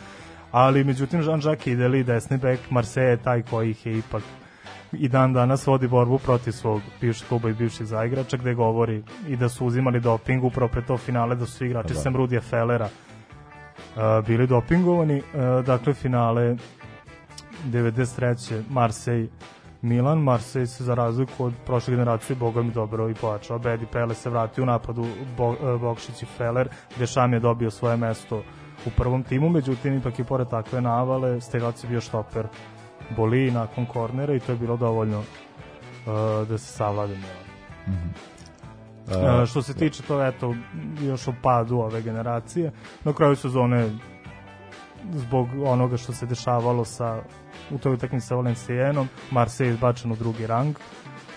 ali 0.51 0.85
međutim 0.85 1.21
Jean-Jacques 1.21 1.73
Ideli 1.73 2.05
desni 2.05 2.39
bek 2.39 2.71
Marseille 2.71 3.11
je 3.11 3.17
taj 3.17 3.43
koji 3.43 3.71
ih 3.71 3.87
je 3.87 3.99
ipak 3.99 4.23
i 4.93 5.09
dan 5.09 5.33
danas 5.33 5.67
vodi 5.67 5.89
borbu 5.89 6.19
protiv 6.19 6.53
svog 6.53 6.81
bivšeg 7.01 7.29
kluba 7.29 7.51
i 7.51 7.55
bivših 7.55 7.87
zaigrača 7.87 8.37
gde 8.37 8.55
govori 8.55 9.03
i 9.29 9.37
da 9.37 9.49
su 9.49 9.67
uzimali 9.67 10.01
doping 10.01 10.45
upravo 10.45 10.69
pre 10.69 10.83
to 10.83 10.99
finale 10.99 11.37
da 11.37 11.47
su 11.47 11.65
igrači 11.65 11.95
Da. 11.95 12.01
Sam 12.01 12.17
Rudija 12.17 12.41
Fellera 12.41 12.89
bili 14.27 14.47
dopingovani 14.47 15.23
dakle 15.67 15.95
finale 15.95 16.57
93. 17.67 18.63
Marseille 18.71 19.29
Milan, 19.83 20.19
Marseille 20.19 20.67
se 20.67 20.85
za 20.85 20.95
razliku 20.95 21.45
od 21.45 21.53
prošle 21.67 21.95
generacije 21.95 22.37
boga 22.37 22.63
mi 22.63 22.71
dobro 22.71 23.11
i 23.11 23.15
pojačao. 23.15 23.59
Bedi 23.59 23.87
Pele 23.93 24.15
se 24.15 24.31
vratio 24.31 24.65
u 24.65 24.67
napadu 24.67 25.07
Bo, 25.37 25.79
Bokšić 25.79 26.23
i 26.23 26.27
Feller, 26.27 26.69
gde 26.97 27.07
Šam 27.07 27.33
je 27.33 27.41
dobio 27.41 27.71
svoje 27.71 27.97
mesto 27.97 28.43
u 28.87 28.91
prvom 28.97 29.23
timu, 29.23 29.49
međutim 29.49 29.99
ipak 29.99 30.19
i 30.19 30.25
pored 30.25 30.49
takve 30.49 30.81
navale 30.81 31.41
Stegac 31.41 31.85
je 31.85 31.89
bio 31.89 32.01
štoper 32.01 32.47
Boli 33.17 33.51
nakon 33.51 33.87
kornera 33.87 34.35
i 34.35 34.41
to 34.41 34.53
je 34.53 34.59
bilo 34.59 34.77
dovoljno 34.77 35.19
uh, 35.19 36.49
da 36.49 36.59
se 36.59 36.73
savlade 36.73 37.15
Milan. 37.15 37.53
A, 37.87 38.42
Što 39.47 39.63
se 39.63 39.75
tiče 39.75 40.03
to, 40.03 40.27
eto, 40.27 40.55
još 41.03 41.29
o 41.29 41.35
padu 41.43 41.77
ove 41.77 42.03
generacije, 42.03 42.73
na 43.05 43.13
kraju 43.13 43.37
sezone 43.37 43.91
zbog 45.13 45.49
onoga 45.65 45.97
što 45.97 46.13
se 46.13 46.27
dešavalo 46.27 46.85
sa 46.85 47.23
u 47.71 47.79
toj 47.79 47.95
utakmici 47.95 48.27
sa 48.27 48.35
Valencijenom, 48.35 49.09
Marseille 49.31 49.71
je 49.71 49.75
izbačen 49.75 50.13
u 50.13 50.17
drugi 50.17 50.47
rang. 50.47 50.77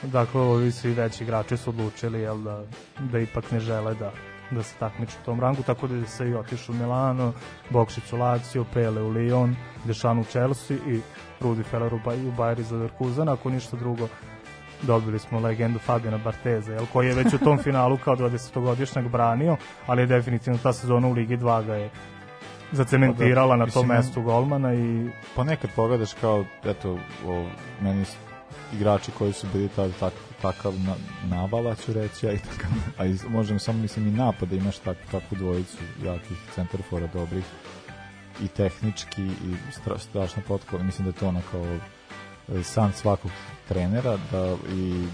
Dakle, 0.03 0.41
ovi 0.41 0.71
svi 0.71 0.93
veći 0.93 1.23
igrači 1.23 1.57
su 1.57 1.69
odlučili 1.69 2.19
jel, 2.19 2.37
da, 2.37 2.63
da 2.99 3.19
ipak 3.19 3.51
ne 3.51 3.59
žele 3.59 3.93
da, 3.93 4.11
da 4.51 4.63
se 4.63 4.75
takmiču 4.79 5.13
u 5.21 5.25
tom 5.25 5.39
rangu, 5.39 5.63
tako 5.63 5.87
da 5.87 6.07
se 6.07 6.29
i 6.29 6.35
otišao 6.35 6.75
u 6.75 6.77
Milano, 6.77 7.33
Bokšić 7.69 8.13
u 8.13 8.17
Lazio, 8.17 8.65
Pele 8.73 9.01
u 9.01 9.11
Lyon, 9.11 9.55
Dešan 9.85 10.19
u 10.19 10.23
Chelsea 10.23 10.77
i 10.77 11.01
Rudi 11.41 11.63
Feller 11.63 11.93
u, 11.93 11.97
u 11.97 12.31
Bayern 12.37 12.61
za 12.61 12.75
Leverkusen, 12.75 13.29
ako 13.29 13.49
ništa 13.49 13.77
drugo 13.77 14.07
dobili 14.81 15.19
smo 15.19 15.39
legendu 15.39 15.79
Fabiana 15.79 16.17
Barteza, 16.17 16.73
jel, 16.73 16.85
koji 16.93 17.07
je 17.07 17.13
već 17.13 17.33
u 17.33 17.37
tom 17.37 17.57
finalu 17.57 17.97
kao 17.97 18.15
20-godišnjak 18.15 19.09
branio, 19.09 19.57
ali 19.85 20.01
je 20.01 20.05
definitivno 20.05 20.59
ta 20.63 20.73
sezona 20.73 21.07
u 21.07 21.11
Ligi 21.11 21.37
2 21.37 21.65
ga 21.65 21.75
je 21.75 21.89
zacementirala 22.71 23.55
na 23.55 23.67
tom 23.67 23.87
mestu 23.87 24.21
golmana 24.21 24.73
i 24.73 25.09
ponekad 25.35 25.69
pogledaš 25.75 26.13
kao, 26.13 26.45
eto, 26.63 26.99
o, 27.27 27.45
meni 27.81 28.05
igrači 28.73 29.11
koji 29.11 29.33
su 29.33 29.47
bili 29.53 29.69
tad, 29.69 29.91
tak, 29.99 30.13
takav 30.41 30.73
na, 30.73 30.95
navala, 31.35 31.75
ću 31.75 31.93
reći, 31.93 32.27
a 32.27 32.31
i 32.31 32.37
takav, 32.37 32.71
a 32.97 33.05
i, 33.05 33.17
možemo 33.29 33.59
samo, 33.59 33.79
mislim, 33.79 34.07
i 34.07 34.11
napad 34.11 34.49
da 34.49 34.55
imaš 34.55 34.77
tak, 34.77 34.97
takvu 35.11 35.37
dvojicu 35.37 35.77
jakih 36.03 36.37
centarfora 36.55 37.07
dobrih 37.13 37.45
i 38.43 38.47
tehnički 38.47 39.23
i 39.23 39.71
stra, 39.71 39.97
strašno 39.97 40.41
potkova. 40.47 40.83
Mislim 40.83 41.05
da 41.05 41.09
je 41.09 41.19
to 41.19 41.27
ono 41.27 41.41
kao 41.51 41.65
e, 42.59 42.63
san 42.63 42.93
svakog 42.93 43.31
trenera 43.67 44.17
da 44.31 44.55
i, 44.75 45.07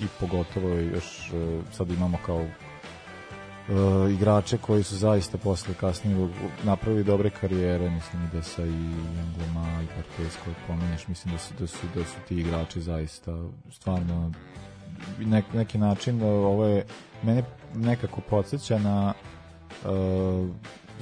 i 0.00 0.06
pogotovo 0.20 0.68
još 0.68 1.30
e, 1.32 1.60
sad 1.72 1.90
imamo 1.90 2.18
kao 2.26 2.40
e, 2.40 4.12
igrače 4.12 4.58
koji 4.58 4.82
su 4.82 4.96
zaista 4.96 5.38
posle 5.38 5.74
kasnije 5.74 6.28
napravili 6.64 7.04
dobre 7.04 7.30
karijere, 7.30 7.90
mislim 7.90 8.30
da 8.32 8.42
sa 8.42 8.62
i 8.62 8.90
Angloma 9.22 9.82
i 9.82 9.86
Bartes 9.96 10.38
koji 10.44 10.56
pomenješ, 10.66 11.08
mislim 11.08 11.34
da 11.34 11.38
su, 11.38 11.54
da 11.58 11.66
su, 11.66 11.86
da 11.94 12.04
su 12.04 12.16
ti 12.28 12.36
igrači 12.36 12.80
zaista 12.80 13.32
stvarno 13.70 14.32
nek, 15.18 15.44
neki 15.54 15.78
način 15.78 16.22
e, 16.22 16.24
ovo 16.24 16.66
je 16.66 16.84
mene 17.22 17.42
nekako 17.74 18.20
podsjeća 18.20 18.78
na 18.78 19.14
e, 19.84 19.88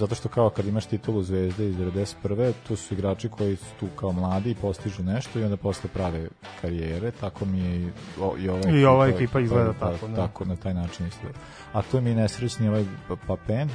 zato 0.00 0.14
što 0.14 0.28
kao 0.28 0.50
kad 0.50 0.66
imaš 0.66 0.86
titulu 0.86 1.22
Zvezde 1.22 1.68
iz 1.68 1.76
91. 1.76 2.52
tu 2.68 2.76
su 2.76 2.94
igrači 2.94 3.28
koji 3.28 3.56
su 3.56 3.64
tu 3.80 3.86
kao 3.96 4.12
mladi 4.12 4.50
i 4.50 4.54
postižu 4.54 5.02
nešto 5.02 5.38
i 5.38 5.44
onda 5.44 5.56
posle 5.56 5.90
prave 5.94 6.28
karijere, 6.60 7.10
tako 7.10 7.44
mi 7.44 7.58
je 7.60 7.80
i, 7.80 7.90
o, 8.20 8.36
i 8.38 8.48
ova 8.48 8.60
I 8.70 8.84
ova 8.84 9.06
ekipa 9.08 9.40
izgleda 9.40 9.72
pa, 9.80 9.90
tako, 9.92 10.08
da. 10.08 10.16
tako, 10.16 10.44
na 10.44 10.56
taj 10.56 10.74
način 10.74 11.06
izgleda. 11.06 11.38
A 11.72 11.82
to 11.82 12.00
mi 12.00 12.10
je 12.10 12.16
nesrećni 12.16 12.68
ovaj 12.68 12.84
Pa- 13.08 13.16
Papen, 13.26 13.68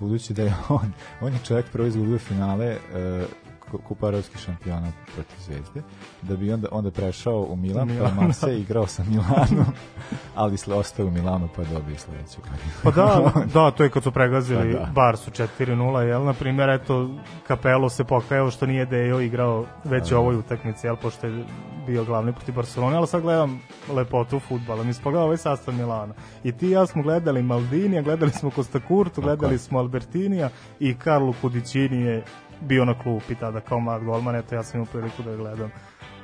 budući 0.00 0.34
da 0.34 0.42
je 0.42 0.54
on, 0.68 0.92
on 1.20 1.32
je 1.32 1.38
čovjek 1.44 1.66
prvo 1.72 1.88
izgubio 1.88 2.18
finale 2.18 2.76
ku- 2.76 3.55
Kupa 3.78 4.06
evropskih 4.06 4.40
šampiona 4.40 4.92
protiv 5.14 5.36
Zvezde, 5.38 5.82
da 6.22 6.36
bi 6.36 6.52
onda, 6.52 6.68
onda 6.72 6.90
prešao 6.90 7.40
u 7.40 7.56
Milan, 7.56 7.90
pa 8.02 8.22
Marse 8.22 8.58
igrao 8.58 8.86
sa 8.86 9.04
Milanom, 9.04 9.66
ali 10.34 10.56
ostao 10.74 11.06
u 11.06 11.10
Milanu 11.10 11.48
pa 11.56 11.64
dobio 11.64 11.98
sledeću 11.98 12.40
godinu. 12.40 12.70
Pa 12.82 12.90
da, 12.90 13.32
da, 13.54 13.70
to 13.70 13.84
je 13.84 13.90
kad 13.90 14.02
su 14.02 14.10
pregazili 14.10 14.72
Pa 14.72 14.78
da. 14.78 14.92
Barsu 14.92 15.30
4-0, 15.30 15.98
jel? 16.00 16.24
Na 16.24 16.32
primjer, 16.32 16.70
eto, 16.70 17.10
Capello 17.46 17.88
se 17.88 18.04
pokajao 18.04 18.50
što 18.50 18.66
nije 18.66 18.86
Dejo 18.86 19.20
igrao 19.20 19.64
već 19.84 20.12
u 20.12 20.16
ovoj 20.16 20.36
utakmici, 20.36 20.86
jel? 20.86 20.96
Pošto 20.96 21.26
je 21.26 21.44
bio 21.86 22.04
glavni 22.04 22.32
protiv 22.32 22.54
Barcelone, 22.54 22.96
ali 22.96 23.06
sad 23.06 23.22
gledam 23.22 23.60
lepotu 23.88 24.40
futbala. 24.40 24.82
Mi 24.84 24.92
smo 24.92 25.10
ovaj 25.10 25.36
sastav 25.36 25.74
Milana. 25.74 26.14
I 26.44 26.52
ti 26.52 26.66
i 26.66 26.70
ja 26.70 26.86
smo 26.86 27.02
gledali 27.02 27.42
Maldinija, 27.42 28.02
gledali 28.02 28.30
smo 28.30 28.50
Costa 28.50 28.80
Curtu, 28.88 29.20
gledali 29.20 29.58
smo 29.58 29.78
Albertinija 29.78 30.50
i 30.80 30.94
Carlo 31.04 31.34
Cudicini 31.40 32.02
je 32.02 32.24
bio 32.60 32.84
na 32.84 32.94
klupi 33.02 33.34
tada 33.34 33.60
kao 33.60 33.80
mlad 33.80 34.04
golman, 34.04 34.36
eto 34.36 34.54
ja 34.54 34.62
sam 34.62 34.80
imao 34.80 34.92
priliku 34.92 35.22
da 35.22 35.30
ga 35.30 35.36
gledam 35.36 35.70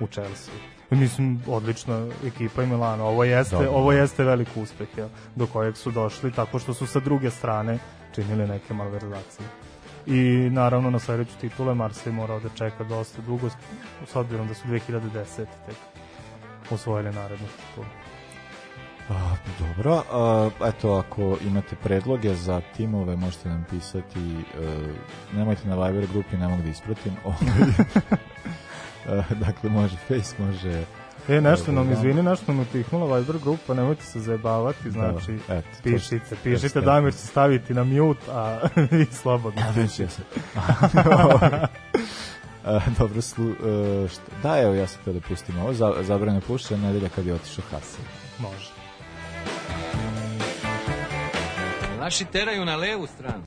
u 0.01 0.07
Chelsea. 0.07 0.55
Mislim, 0.91 1.43
odlična 1.47 2.09
ekipa 2.27 2.63
i 2.63 2.67
Milano. 2.67 3.05
Ovo 3.05 3.25
jeste, 3.25 3.57
Dobro. 3.57 3.71
ovo 3.71 3.93
jeste 3.93 4.25
velik 4.25 4.49
uspeh, 4.57 4.89
jel, 4.97 5.09
do 5.37 5.47
kojeg 5.47 5.77
su 5.77 5.91
došli, 5.91 6.33
tako 6.33 6.59
što 6.59 6.75
su 6.75 6.87
sa 6.87 7.01
druge 7.01 7.31
strane 7.31 7.79
činili 8.15 8.49
neke 8.49 8.75
malverzacije. 8.75 9.47
I 10.07 10.51
naravno 10.51 10.91
na 10.91 10.99
sledeću 10.99 11.39
titule 11.41 11.75
Marseille 11.75 12.17
morao 12.17 12.41
da 12.41 12.49
čeka 12.49 12.85
dosta 12.85 13.23
dugo, 13.23 13.49
s 14.07 14.17
obzirom 14.17 14.49
da 14.49 14.55
su 14.55 14.69
2010. 14.69 15.37
tek 15.37 15.77
osvojili 16.71 17.13
narednu 17.13 17.47
titulu. 17.47 18.02
A, 19.11 19.35
dobro, 19.61 20.03
a, 20.13 20.51
eto 20.63 20.93
ako 20.93 21.37
imate 21.43 21.77
predloge 21.77 22.35
za 22.35 22.61
timove 22.77 23.17
možete 23.17 23.49
nam 23.49 23.65
pisati 23.71 24.21
e, 24.21 24.79
nemojte 25.33 25.69
na 25.69 25.87
Viber 25.87 26.07
grupi, 26.07 26.37
ne 26.37 26.49
mogu 26.49 26.63
da 26.63 26.69
ispratim 26.69 27.13
ovaj, 27.25 27.69
e, 29.09 29.35
dakle 29.37 29.71
može 29.71 29.97
Face, 29.99 30.35
može 30.39 30.85
E, 31.29 31.41
nešto 31.41 31.73
nam, 31.73 31.87
Da. 31.87 31.93
izvini, 31.93 32.23
nešto 32.23 32.45
nam 32.49 32.61
utihnula 32.61 33.19
Viber 33.19 33.39
grupa, 33.39 33.75
nemojte 33.75 34.05
se 34.05 34.21
zajebavati, 34.21 34.91
znači, 34.91 35.39
Da, 35.49 35.55
eto, 35.55 35.69
to- 35.73 35.83
pišite, 35.85 36.37
pišite. 36.45 36.81
Damir 36.81 37.13
će 37.13 37.19
staviti 37.19 37.75
na 37.75 37.85
mute, 37.85 38.21
a 38.29 38.59
vi 38.91 39.07
slobodno. 39.07 39.63
već 39.73 39.99
je 40.01 40.09
se 40.09 40.23
A, 42.65 42.81
dobro, 42.99 43.23
slu, 43.23 43.51
e, 43.51 43.55
šta, 44.09 44.23
da, 44.43 44.61
evo, 44.61 44.75
ja 44.75 44.87
sam 44.87 45.01
to 45.05 45.13
da 45.13 45.21
pustim 45.21 45.59
ovo, 45.59 45.73
za, 45.75 45.95
zabranjeno 46.01 46.41
pušćenje 46.41 46.81
nedelja 46.83 47.09
kad 47.09 47.27
je 47.27 47.35
otišao 47.35 47.65
Hasan. 47.71 48.05
Može. 48.39 48.82
Naši 51.99 52.25
teraju 52.25 52.65
na 52.65 52.77
levu 52.77 53.07
stranu. 53.07 53.45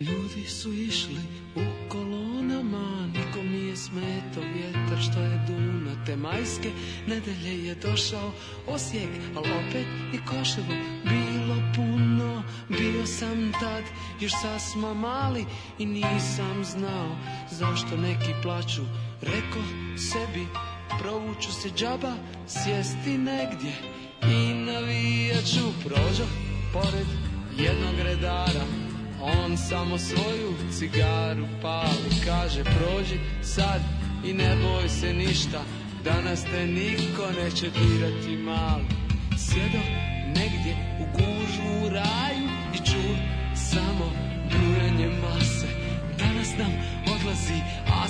Ljudi 0.00 0.48
su 0.48 0.72
išli 0.72 1.20
u 1.56 1.88
kolonama, 1.88 3.06
nikom 3.06 3.46
nije 3.46 3.76
smetao 3.76 4.42
vjetar 4.54 4.98
što 5.10 5.20
je 5.20 5.44
duno 5.46 5.78
te 6.06 6.16
majske 6.16 6.70
nedelje 7.06 7.64
je 7.66 7.74
došao 7.74 8.32
Osijek, 8.66 9.10
ali 9.36 9.48
opet 9.50 9.86
i 10.14 10.18
Koševo 10.26 10.74
bilo 11.04 11.56
puno. 11.76 12.42
Bio 12.68 13.06
sam 13.06 13.52
tad 13.60 13.84
još 14.20 14.32
sasma 14.42 14.94
mali 14.94 15.44
i 15.78 15.86
nisam 15.86 16.64
znao 16.64 17.16
zašto 17.50 17.96
neki 17.96 18.34
plaću. 18.42 18.82
Reko 19.22 19.62
sebi, 19.96 20.46
provuću 21.00 21.52
se 21.52 21.68
džaba, 21.76 22.12
sjesti 22.46 23.18
negdje 23.18 23.72
i 24.22 24.54
navijaću 24.54 25.72
prođo 25.84 26.24
pored 26.72 27.06
jednog 27.58 28.00
redara. 28.00 28.64
On 29.20 29.56
samo 29.56 29.98
svoju 29.98 30.54
cigaru 30.78 31.46
pali 31.62 32.10
Kaže 32.24 32.64
prođi 32.64 33.20
sad 33.42 33.80
i 34.24 34.32
ne 34.32 34.56
boj 34.56 34.88
se 34.88 35.12
ništa 35.12 35.62
Danas 36.04 36.44
te 36.44 36.66
niko 36.66 37.26
neće 37.42 37.70
dirati 37.70 38.36
mali. 38.36 38.84
Sjedo 39.38 39.84
negdje 40.26 40.76
u 41.00 41.04
gužu 41.12 41.86
u 41.86 41.88
raju 41.88 42.48
I 42.74 42.76
ču 42.76 43.02
samo 43.54 44.12
brujanje 44.50 45.08
mase. 45.08 45.66
Danas 46.18 46.48
nam 46.58 46.72
odlazi 47.14 47.60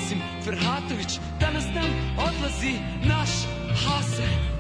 Asim 0.08 0.22
Ferhatović. 0.44 1.20
Danas 1.40 1.64
nam 1.74 1.90
odlazi 2.18 2.72
naš 3.04 3.30
Hasan 3.84 4.57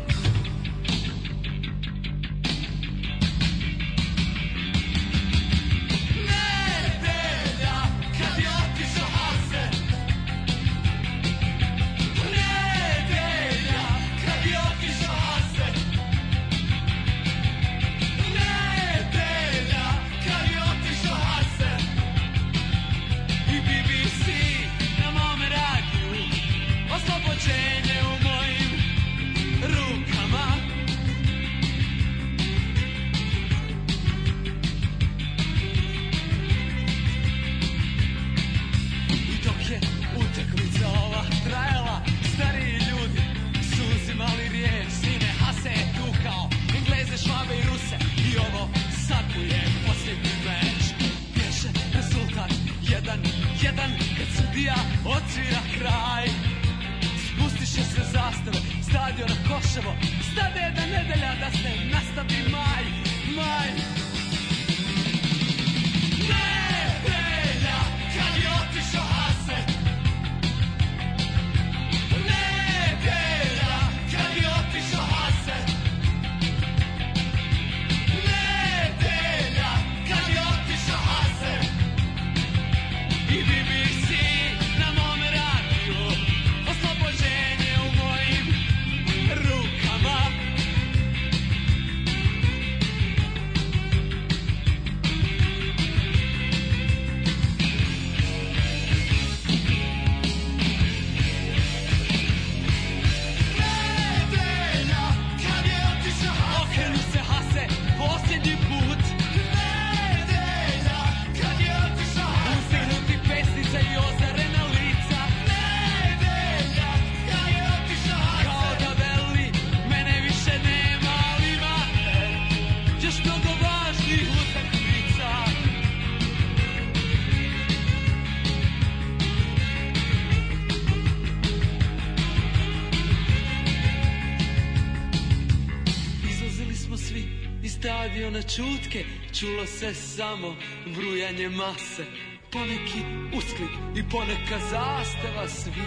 čulo 139.38 139.66
se 139.66 139.94
samo 139.94 140.56
brujanje 140.94 141.48
mase. 141.48 142.04
Poneki 142.52 143.00
usklik 143.36 143.70
i 143.96 144.02
poneka 144.10 144.58
zastava, 144.70 145.48
svi 145.48 145.86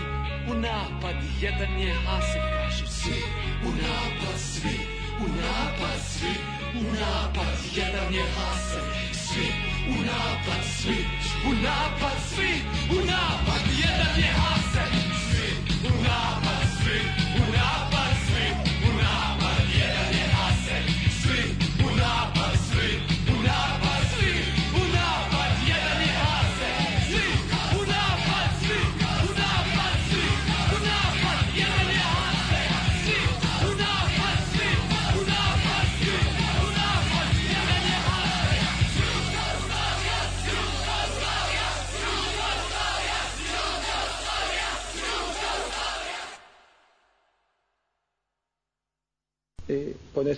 u 0.51 0.53
napad, 0.53 1.15
jedan 1.41 1.79
je 1.79 1.93
Hase, 1.93 2.39
kažu 2.39 2.85
svi 2.87 3.21
u 3.65 3.71
napad, 3.71 4.39
svi 4.39 4.77
u 5.19 5.27
napad, 5.27 5.99
svi 6.11 6.33
u 6.79 6.83
napad, 6.83 7.57
jedan 7.75 8.13
je 8.13 8.23
Hase, 8.35 8.81
svi 9.13 9.47
u 9.89 9.95
napad, 10.01 10.63
svi 10.77 11.05
u 11.49 11.53
napad, 11.53 12.20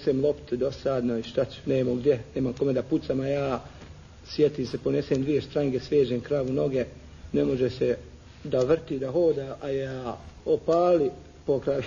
ponesem 0.04 0.26
loptu 0.26 0.58
dosadno 0.58 1.18
i 1.18 1.24
šta 1.24 1.46
ću, 1.46 1.62
nemam 1.66 1.96
gdje, 1.96 2.20
nemam 2.36 2.54
kome 2.54 2.74
da 2.74 2.84
pucam, 2.84 3.20
a 3.20 3.28
ja 3.28 3.62
sjetim 4.26 4.66
se, 4.66 4.78
ponesem 4.78 5.22
dvije 5.22 5.42
štrange, 5.42 5.80
svežem 5.80 6.22
kravu 6.22 6.54
noge, 6.54 6.86
ne 7.34 7.46
može 7.46 7.70
se 7.70 7.98
da 8.44 8.60
vrti, 8.60 9.00
da 9.00 9.12
hoda, 9.12 9.58
a 9.62 9.70
ja 9.70 10.18
opali 10.46 11.10
po 11.46 11.60
kraju. 11.60 11.84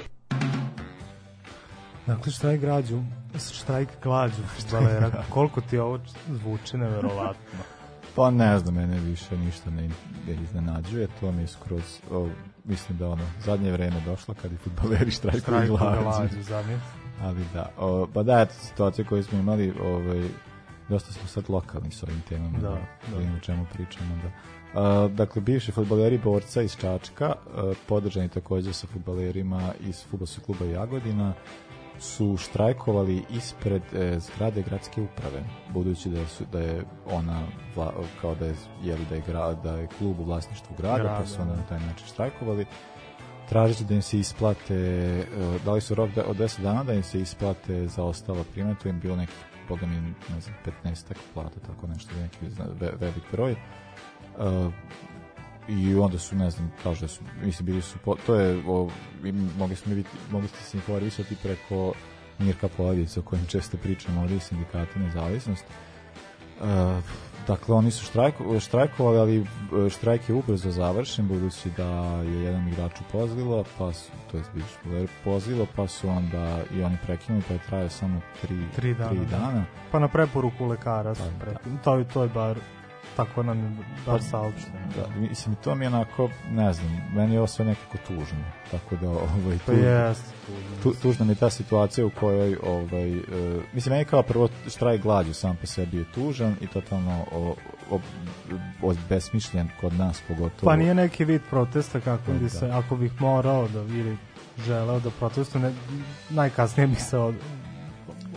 Dakle, 2.06 2.32
štrajk 2.32 2.60
građu, 2.60 3.02
štrajk 3.52 3.88
glađu, 4.02 4.42
Valera, 4.72 5.10
koliko 5.34 5.60
ti 5.60 5.78
ovo 5.78 5.98
zvuči 6.28 6.76
neverovatno. 6.76 7.58
Pa 8.14 8.30
ne 8.30 8.58
znam, 8.58 8.74
mene 8.74 9.00
više 9.00 9.36
ništa 9.36 9.70
ne, 9.70 9.88
ne 10.26 10.42
iznenađuje, 10.42 11.08
to 11.20 11.32
mi 11.32 11.42
je 11.42 11.48
skroz, 11.48 12.00
o, 12.10 12.28
mislim 12.64 12.98
da 12.98 13.08
ono, 13.08 13.24
zadnje 13.44 13.72
vreme 13.72 14.02
došlo 14.06 14.34
kad 14.42 14.52
i 14.52 14.56
futbaleri 14.56 15.10
štrajkuju 15.10 15.40
Štrajk 15.42 15.68
glađu. 15.68 16.02
glađu, 16.02 16.42
zamisli. 16.42 17.05
Ali 17.22 17.44
da, 17.54 17.70
o, 17.78 18.06
pa 18.14 18.22
da, 18.22 18.40
eto 18.40 18.54
situacija 18.54 19.08
koju 19.08 19.24
smo 19.24 19.38
imali, 19.38 19.72
ovaj, 19.82 20.28
dosta 20.88 21.12
smo 21.12 21.28
sad 21.28 21.44
lokalni 21.48 21.90
s 21.90 22.02
ovim 22.02 22.22
temama. 22.28 22.58
Da, 22.58 22.68
da. 22.68 22.78
da. 23.10 23.18
vidimo 23.18 23.36
o 23.36 23.40
čemu 23.40 23.66
pričamo, 23.72 24.18
da. 24.22 24.30
A, 24.80 25.08
dakle, 25.08 25.42
bivši 25.42 25.72
futbaleri 25.72 26.18
borca 26.18 26.62
iz 26.62 26.76
Čačka, 26.76 27.26
a, 27.26 27.72
podržani 27.88 28.28
takođe 28.28 28.72
sa 28.72 28.86
futbalerima 28.86 29.72
iz 29.80 30.04
futbolskog 30.10 30.44
kluba 30.44 30.64
Jagodina, 30.64 31.34
su 31.98 32.36
štrajkovali 32.36 33.24
ispred 33.30 33.82
e, 33.94 34.18
zgrade 34.18 34.62
gradske 34.62 35.02
uprave, 35.02 35.44
budući 35.72 36.08
da, 36.08 36.26
su, 36.26 36.44
da 36.52 36.60
je 36.60 36.84
ona 37.10 37.42
vla, 37.76 37.92
kao 38.20 38.34
da 38.34 38.46
je, 38.46 38.54
jeli, 38.82 39.04
da 39.08 39.14
je, 39.14 39.22
gra, 39.26 39.54
da 39.54 39.76
je 39.76 39.88
klub 39.98 40.20
u 40.20 40.24
vlasništvu 40.24 40.76
grada, 40.78 41.02
Grada, 41.02 41.18
pa 41.18 41.26
su 41.26 41.42
onda 41.42 41.54
da. 41.54 41.60
na 41.60 41.66
taj 41.66 41.80
način 41.80 42.06
štrajkovali 42.06 42.66
tražeći 43.48 43.84
da 43.84 43.94
im 43.94 44.02
se 44.02 44.18
isplate 44.18 44.74
e, 44.74 45.24
dali 45.64 45.80
su 45.80 45.94
rok 45.94 46.10
da, 46.10 46.24
od 46.24 46.36
10 46.36 46.62
dana 46.62 46.84
da 46.84 46.92
im 46.92 47.02
se 47.02 47.20
isplate 47.20 47.88
za 47.88 48.04
ostala 48.04 48.44
primanja, 48.52 48.76
to 48.82 48.88
im 48.88 49.00
bilo 49.00 49.16
neki 49.16 49.32
boga 49.68 49.86
mi, 49.86 49.96
ne 50.34 50.40
znam, 50.40 50.54
15 50.84 51.14
plata, 51.34 51.60
tako 51.60 51.86
nešto, 51.86 52.10
neki 52.22 52.36
velik 53.00 53.24
broj. 53.32 53.56
Uh, 54.38 54.72
i 55.68 55.94
onda 55.94 56.18
su, 56.18 56.36
ne 56.36 56.50
znam, 56.50 56.72
kažu 56.82 57.00
da 57.00 57.08
su, 57.08 57.22
mislim, 57.42 57.66
bili 57.66 57.82
su, 57.82 57.98
to 58.26 58.34
je, 58.34 58.62
o, 58.66 58.90
mogli 59.58 59.76
smo 59.76 59.94
vidjeti, 59.94 60.16
mogli 60.30 60.48
ste 60.48 60.58
se 60.62 60.76
informisati 60.76 61.36
preko 61.42 61.92
Mirka 62.38 62.68
Poladica, 62.68 63.20
o 63.20 63.22
kojem 63.22 63.46
često 63.46 63.76
pričamo 63.76 64.20
ovdje 64.20 64.36
iz 64.36 64.42
sindikata 64.42 64.98
nezavisnost. 64.98 65.64
Uh, 66.60 66.66
dakle, 67.46 67.74
oni 67.74 67.90
su 67.90 68.04
štrajko, 68.04 68.60
štrajkovali, 68.60 69.18
ali 69.18 69.36
e, 69.86 69.90
štrajk 69.90 70.28
je 70.28 70.34
ubrzo 70.34 70.70
završen, 70.70 71.28
budući 71.28 71.70
da 71.76 71.86
je 72.22 72.42
jedan 72.42 72.68
igrač 72.68 73.00
upozlilo, 73.08 73.64
pa 73.78 73.92
su, 73.92 74.10
to 74.30 74.36
je 74.36 74.42
bivši 74.54 74.74
futbaler, 74.82 75.08
pozlilo, 75.24 75.66
pa 75.76 75.88
su 75.88 76.08
onda 76.08 76.60
i 76.74 76.82
oni 76.82 76.96
prekinuli, 77.06 77.44
pa 77.48 77.54
je 77.54 77.60
trajao 77.66 77.88
samo 77.88 78.20
tri, 78.40 78.58
Tri 78.76 78.94
dana, 78.94 79.10
tri 79.10 79.18
da. 79.18 79.38
dana. 79.38 79.64
Pa 79.92 79.98
na 79.98 80.08
preporuku 80.08 80.66
lekara 80.66 81.14
su 81.14 81.22
Pa, 81.38 81.44
pre... 81.44 81.54
to, 81.84 82.04
to 82.12 82.22
je 82.22 82.28
bar 82.28 82.58
tako 83.16 83.42
nam 83.42 83.58
je 83.58 83.70
bar 84.06 84.18
Pa, 84.18 84.22
saopšteno. 84.22 84.78
Da, 84.96 85.20
mislim, 85.20 85.54
to 85.64 85.74
mi 85.74 85.84
je 85.84 85.88
onako, 85.88 86.30
ne 86.50 86.72
znam, 86.72 87.10
meni 87.14 87.32
je 87.32 87.38
ovo 87.38 87.46
sve 87.46 87.64
nekako 87.64 87.98
tužno. 88.08 88.44
Tako 88.70 88.96
da, 88.96 89.08
ovaj, 89.08 89.58
Pa 89.66 89.72
tu, 89.72 89.78
jeste, 89.78 90.30
tu, 90.82 90.94
tužna 91.02 91.24
mi 91.24 91.32
je 91.32 91.36
ta 91.36 91.50
situacija 91.50 92.06
u 92.06 92.10
kojoj, 92.10 92.56
ovaj, 92.62 93.12
e, 93.12 93.22
mislim, 93.72 93.92
meni 93.92 94.04
kao 94.04 94.22
prvo 94.22 94.48
štrajk 94.68 95.02
glađu 95.02 95.34
sam 95.34 95.56
po 95.56 95.66
sebi 95.66 95.96
je 95.96 96.04
tužan 96.14 96.54
i 96.60 96.66
totalno 96.66 97.24
o, 97.32 97.54
o, 97.90 98.00
o, 98.82 98.94
besmišljen 99.08 99.68
kod 99.80 99.92
nas 99.94 100.22
pogotovo. 100.28 100.70
Pa 100.70 100.76
nije 100.76 100.94
neki 100.94 101.24
vid 101.24 101.42
protesta 101.50 102.00
kako 102.00 102.32
bi 102.32 102.38
Da. 102.44 102.48
se, 102.48 102.70
ako 102.70 102.96
bih 102.96 103.12
morao 103.20 103.68
da 103.68 103.80
ili 103.80 104.16
želeo 104.66 105.00
da 105.00 105.10
protestujem, 105.10 105.62
ne, 105.62 105.72
najkasnije 106.30 106.86
bih 106.86 107.02
se 107.02 107.18
od, 107.18 107.34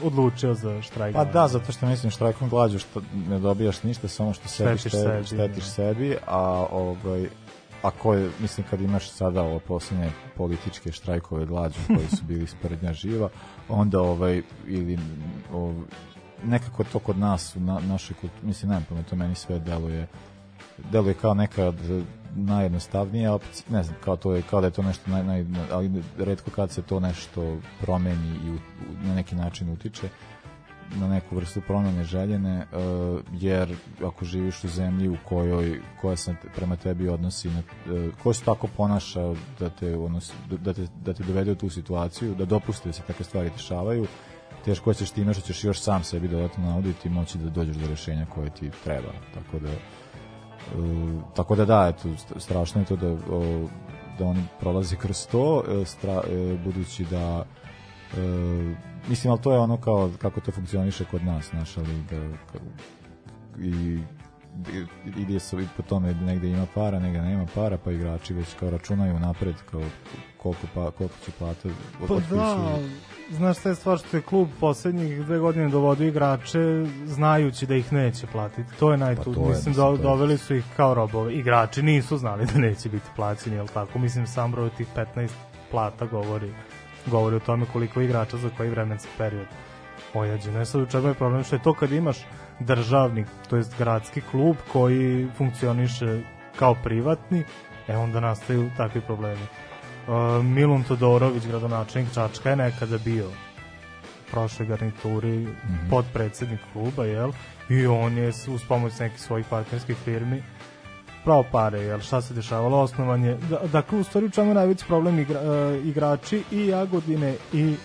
odlučio 0.04 0.54
za 0.54 0.82
štrajk. 0.82 1.16
Pa 1.16 1.26
da, 1.26 1.48
zato 1.48 1.72
što 1.72 1.86
mislim 1.86 2.12
štrajkom 2.12 2.50
glađu 2.50 2.80
što 2.80 3.02
ne 3.30 3.40
dobijaš 3.40 3.84
ništa, 3.84 4.08
samo 4.08 4.34
što 4.34 4.48
sebi 4.48 4.78
Štetiš 4.78 4.92
štetiš, 4.92 5.02
sebi, 5.02 5.26
štetiš 5.26 5.64
da. 5.64 5.70
sebi, 5.70 6.18
a 6.28 6.66
ovaj 6.72 7.30
a 7.82 7.92
koje, 7.92 8.30
mislim, 8.40 8.68
kad 8.70 8.82
imaš 8.82 9.10
sada 9.10 9.42
ovo 9.42 9.60
posljednje 9.60 10.12
političke 10.38 10.92
štrajkove 10.92 11.46
glađu 11.46 11.80
koji 11.88 12.08
su 12.08 12.24
bili 12.24 12.48
sprednja 12.48 12.94
živa, 12.94 13.30
onda 13.70 14.02
ovaj, 14.02 14.42
ili 14.68 15.00
ov, 15.54 15.74
nekako 16.44 16.84
to 16.84 17.00
kod 17.00 17.18
nas 17.18 17.56
u 17.56 17.60
na, 17.60 17.80
našoj 17.80 18.16
kulturi, 18.22 18.48
mislim, 18.48 18.86
pojma, 18.90 19.04
to 19.04 19.16
meni 19.16 19.36
sve 19.36 19.60
deluje 19.60 20.08
deluje 20.92 21.14
kao 21.14 21.34
neka 21.34 21.66
od 21.66 22.06
najjednostavnija 22.36 23.34
opcija, 23.34 23.66
ne 23.70 23.84
znam, 23.84 23.98
kao 24.04 24.16
to 24.16 24.34
je 24.34 24.42
kao 24.42 24.62
da 24.62 24.68
je 24.68 24.72
to 24.72 24.84
nešto 24.84 25.12
naj, 25.12 25.24
naj, 25.24 25.46
ali 25.72 26.04
redko 26.18 26.52
kad 26.52 26.72
se 26.72 26.82
to 26.82 27.00
nešto 27.00 27.58
promeni 27.82 28.40
i 28.46 28.50
u, 28.50 28.54
u, 28.54 28.58
na 29.08 29.16
neki 29.16 29.36
način 29.36 29.70
utiče 29.70 30.10
na 30.96 31.08
neku 31.08 31.36
vrstu 31.36 31.62
promene 31.62 32.04
željene, 32.04 32.66
uh, 32.72 33.22
jer 33.34 33.76
ako 34.06 34.26
živiš 34.26 34.64
u 34.64 34.68
zemlji 34.68 35.10
u 35.10 35.18
kojoj 35.26 35.82
koja 36.02 36.16
se 36.16 36.36
prema 36.56 36.76
tebi 36.76 37.10
odnosi, 37.10 37.50
na, 37.50 37.60
uh, 37.60 38.14
koja 38.24 38.34
se 38.34 38.44
tako 38.44 38.68
ponaša 38.78 39.34
da 39.60 39.70
te, 39.70 39.96
odnosi, 39.98 40.34
da, 40.50 40.74
te, 40.74 40.88
da 41.06 41.14
te 41.14 41.24
dovede 41.24 41.52
u 41.52 41.56
tu 41.56 41.70
situaciju, 41.70 42.36
da 42.36 42.46
dopusti 42.46 42.90
da 42.90 42.94
se 42.94 43.02
takve 43.08 43.26
stvari 43.26 43.50
dešavaju, 43.50 44.08
teško 44.66 44.94
ćeš 44.94 45.12
time 45.12 45.34
što 45.34 45.42
ćeš 45.42 45.64
još 45.64 45.80
sam 45.80 46.04
sebi 46.04 46.28
dodatno 46.28 46.66
nauditi 46.66 47.08
i 47.08 47.12
moći 47.12 47.38
da 47.38 47.50
dođeš 47.50 47.76
do 47.76 47.88
rešenja 47.88 48.26
koje 48.26 48.50
ti 48.50 48.72
treba. 48.84 49.12
Tako 49.34 49.60
da, 49.60 49.70
tako 51.36 51.56
da 51.56 51.66
da, 51.66 51.88
eto, 51.88 52.10
st- 52.10 52.40
strašno 52.40 52.82
je 52.82 52.86
to 52.86 52.96
da, 52.96 53.16
da 54.20 54.26
oni 54.26 54.44
prolaze 54.60 54.96
kroz 54.96 55.28
to, 55.28 55.64
e, 55.72 55.86
stra, 55.86 56.22
e, 56.24 56.58
budući 56.58 57.06
da 57.06 57.46
e, 58.14 58.76
mislim, 59.08 59.32
ali 59.32 59.42
to 59.42 59.52
je 59.54 59.60
ono 59.60 59.78
kao 59.78 60.10
kako 60.18 60.40
to 60.42 60.52
funkcioniše 60.52 61.06
kod 61.06 61.24
nas, 61.24 61.52
naša 61.52 61.82
liga 61.82 62.18
ka- 62.18 62.60
i 63.60 64.00
i- 64.74 64.86
ide 65.18 65.40
se 65.40 65.58
i 65.58 65.68
po 65.78 65.84
tome 65.84 66.14
negde 66.14 66.50
ima 66.50 66.66
para, 66.76 67.00
negde 67.00 67.22
nema 67.22 67.46
para, 67.56 67.78
pa 67.78 67.92
igrači 67.92 68.34
već 68.34 68.48
kao 68.54 68.70
računaju 68.70 69.20
napred 69.20 69.56
kao 69.72 69.82
koliko, 70.38 70.62
pa, 70.76 70.92
koliko 70.92 71.16
će 71.26 71.32
plate 71.32 71.70
Pa 72.00 72.36
da, 72.36 72.78
znaš 73.30 73.60
šta 73.60 73.70
je 73.70 73.76
stvar 73.76 73.98
što 73.98 74.18
je 74.18 74.22
klub 74.22 74.48
poslednjih 74.60 75.26
dve 75.26 75.40
godine 75.40 75.70
dovodio 75.70 76.08
igrače 76.08 76.86
znajući 77.06 77.66
da 77.66 77.76
ih 77.76 77.94
neće 77.94 78.28
platiti. 78.28 78.76
To 78.80 78.92
je 78.92 78.98
najtu. 78.98 79.24
Pa 79.24 79.40
to 79.40 79.44
je, 79.44 79.50
mislim, 79.50 79.76
do, 79.76 79.98
doveli 79.98 80.38
su 80.38 80.56
ih 80.56 80.66
kao 80.78 80.94
robove. 80.94 81.34
Igrači 81.34 81.82
nisu 81.82 82.18
znali 82.18 82.46
da 82.46 82.60
neće 82.60 82.90
biti 82.90 83.10
plaćeni, 83.16 83.56
jel 83.56 83.68
tako? 83.68 84.00
Mislim, 84.00 84.28
sam 84.28 84.52
broj 84.52 84.70
tih 84.70 84.88
15 84.96 85.30
plata 85.72 86.06
govori, 86.06 86.54
govori 87.06 87.36
o 87.36 87.40
tome 87.40 87.66
koliko 87.74 88.02
igrača 88.02 88.38
za 88.38 88.50
koji 88.58 88.70
vremenski 88.70 89.10
period 89.18 89.48
ojađeno. 90.14 90.62
E 90.62 90.66
sad 90.66 90.82
u 90.82 90.86
čemu 90.86 91.08
je 91.08 91.14
problem 91.14 91.44
što 91.44 91.56
je 91.56 91.64
to 91.64 91.74
kad 91.74 91.92
imaš 91.92 92.18
državnik, 92.60 93.28
to 93.50 93.56
jest 93.56 93.78
gradski 93.78 94.22
klub 94.22 94.56
koji 94.72 95.28
funkcioniše 95.38 96.22
kao 96.56 96.76
privatni, 96.84 97.44
e 97.88 97.98
onda 97.98 98.20
nastaju 98.20 98.70
takvi 98.78 99.02
problemi. 99.02 99.48
Uh, 100.10 100.46
Milun 100.46 100.84
Todorović, 100.84 101.48
gradonačelnik 101.48 102.14
Čačka, 102.14 102.50
je 102.50 102.56
nekada 102.56 102.98
bio 102.98 103.28
u 103.28 104.32
prošloj 104.32 104.68
garnituri 104.68 105.38
mm. 105.38 105.48
-hmm. 105.48 105.90
podpredsednik 105.90 106.60
kluba, 106.74 107.06
jel? 107.06 107.32
I 107.70 107.88
on 107.88 108.18
je 108.18 108.28
uz 108.28 108.62
pomoć 108.68 109.00
nekih 109.00 109.20
svojih 109.20 109.46
partnerskih 109.50 109.98
firmi 109.98 110.44
pravo 111.24 111.44
pare, 111.52 111.80
jel? 111.80 112.00
Šta 112.00 112.22
se 112.22 112.34
dešavalo? 112.34 112.82
Osnovan 112.82 113.24
je, 113.24 113.38
da, 113.50 113.60
dakle, 113.72 114.00
u 114.00 114.04
stvari 114.04 114.26
u 114.26 114.30
čemu 114.30 114.54
najveći 114.54 114.86
problem 114.86 115.20
igra, 115.20 115.40
uh, 115.42 115.86
igrači 115.86 116.44
i 116.52 116.68
Jagodine 116.68 117.36
i 117.54 117.76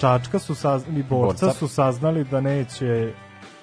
Čačka 0.00 0.38
su 0.38 0.54
saznali, 0.54 1.02
borca, 1.02 1.46
Borca. 1.46 1.58
su 1.58 1.68
saznali 1.68 2.24
da 2.24 2.40
neće 2.40 3.12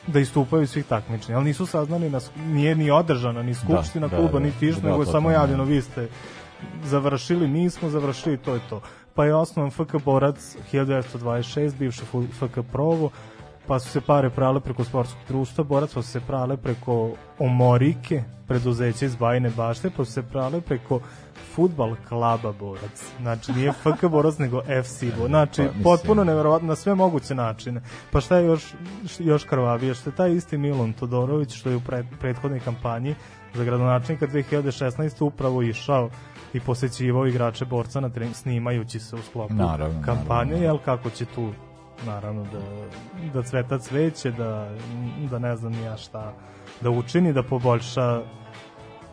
da 0.08 0.20
istupaju 0.20 0.68
svih 0.68 0.86
takmičenja, 0.86 1.38
ali 1.38 1.46
nisu 1.46 1.66
saznali, 1.66 2.10
na, 2.10 2.20
nije 2.36 2.76
ni 2.76 2.92
održana 2.92 3.44
ni 3.44 3.54
skupština 3.54 4.08
da, 4.08 4.18
kluba, 4.18 4.40
da. 4.40 4.40
ni 4.40 4.52
tiš, 4.60 4.76
Da, 4.76 4.88
nego 4.90 5.02
je 5.02 5.06
to 5.06 5.12
samo 5.12 5.30
to, 5.30 5.34
javljeno, 5.34 5.66
da. 5.66 5.70
vi 5.70 5.82
ste 5.82 6.10
završili, 6.84 7.48
nismo 7.48 7.90
završili, 7.90 8.38
to 8.38 8.54
je 8.54 8.60
to. 8.70 8.82
Pa 9.16 9.26
je 9.26 9.36
osnovan 9.36 9.72
FK 9.72 10.04
Borac 10.06 10.56
1926, 10.72 11.76
bivša 11.76 12.04
fu- 12.14 12.28
FK 12.30 12.60
Provo, 12.72 13.10
pa 13.68 13.80
su 13.80 13.90
se 13.90 14.02
pare 14.02 14.30
prale 14.30 14.60
preko 14.60 14.84
sportskog 14.84 15.20
društva 15.28 15.64
Borac, 15.64 15.94
pa 15.94 16.02
su 16.02 16.10
se 16.10 16.20
prale 16.20 16.58
preko 16.58 17.12
Omorike, 17.40 18.24
preduzeće 18.48 19.06
iz 19.06 19.16
Bajine 19.16 19.50
bašte, 19.50 19.90
pa 19.98 20.06
su 20.06 20.12
se 20.12 20.24
prale 20.24 20.62
preko 20.62 21.00
futbal 21.56 21.96
klaba 22.10 22.52
Borac. 22.52 23.04
Znači, 23.22 23.52
nije 23.52 23.72
FK 23.74 24.06
Borac, 24.06 24.38
nego 24.38 24.62
FC 24.84 25.04
Borac. 25.04 25.28
Znači, 25.30 25.64
Pa, 25.64 25.84
potpuno 25.84 26.24
neverovatno 26.24 26.68
na 26.68 26.76
sve 26.76 26.96
moguće 26.96 27.36
načine. 27.36 27.82
Pa 28.12 28.22
šta 28.22 28.38
je 28.38 28.46
još, 28.46 28.74
još 29.20 29.44
krvavije? 29.44 29.94
Što 29.94 30.10
je 30.10 30.16
taj 30.16 30.32
isti 30.32 30.58
Milon 30.58 30.94
Todorović, 30.94 31.54
što 31.56 31.70
je 31.70 31.76
u 31.76 31.82
pre, 31.82 32.04
prethodnoj 32.20 32.60
kampanji 32.60 33.16
za 33.54 33.64
gradonačelnika 33.64 34.28
2016. 34.28 35.24
upravo 35.24 35.62
išao 35.62 36.10
i 36.54 36.60
posećivao 36.60 37.28
igrače 37.28 37.66
borca 37.66 38.00
na 38.00 38.10
trening, 38.10 38.36
snimajući 38.36 39.00
se 39.00 39.16
u 39.16 39.20
sklopu 39.20 39.54
Naravno, 39.54 40.02
kampanje, 40.06 40.52
naravno. 40.52 40.66
jel 40.66 40.78
kako 40.78 41.10
će 41.10 41.26
tu 41.26 41.50
naravno 42.06 42.44
da, 42.44 42.60
da 43.34 43.44
cveta 43.44 43.80
cveće, 43.80 44.32
da, 44.32 44.70
da 45.30 45.40
ne 45.40 45.56
znam 45.56 45.84
ja 45.84 45.98
šta 45.98 46.34
da 46.82 46.90
učini, 46.90 47.34
da 47.34 47.44
poboljša 47.44 48.22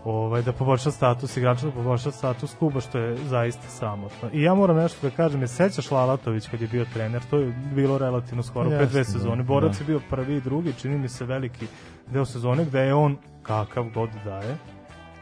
ovaj, 0.04 0.42
da 0.42 0.52
poboljša 0.52 0.90
status 0.90 1.36
igrača, 1.36 1.66
da 1.66 1.72
poboljša 1.72 2.10
status 2.10 2.54
kluba, 2.58 2.80
što 2.80 2.98
je 2.98 3.16
zaista 3.16 3.68
sramotno. 3.68 4.28
I 4.32 4.42
ja 4.42 4.54
moram 4.54 4.76
nešto 4.76 5.08
da 5.08 5.16
kažem, 5.16 5.40
je 5.40 5.48
sećaš 5.48 5.90
Lalatović 5.90 6.48
kad 6.48 6.60
je 6.60 6.68
bio 6.68 6.84
trener, 6.92 7.22
to 7.30 7.38
je 7.38 7.54
bilo 7.74 7.98
relativno 7.98 8.42
skoro, 8.42 8.70
pre 8.70 8.86
dve 8.86 9.00
da, 9.00 9.04
sezone. 9.04 9.42
Borac 9.42 9.78
da. 9.78 9.84
je 9.84 9.86
bio 9.86 10.00
prvi 10.10 10.36
i 10.36 10.40
drugi, 10.40 10.72
čini 10.72 10.98
mi 10.98 11.08
se 11.08 11.24
veliki 11.24 11.66
deo 12.06 12.24
sezone, 12.24 12.64
gde 12.64 12.80
je 12.80 12.94
on 12.94 13.16
kakav 13.42 13.84
god 13.94 14.10
daje, 14.24 14.56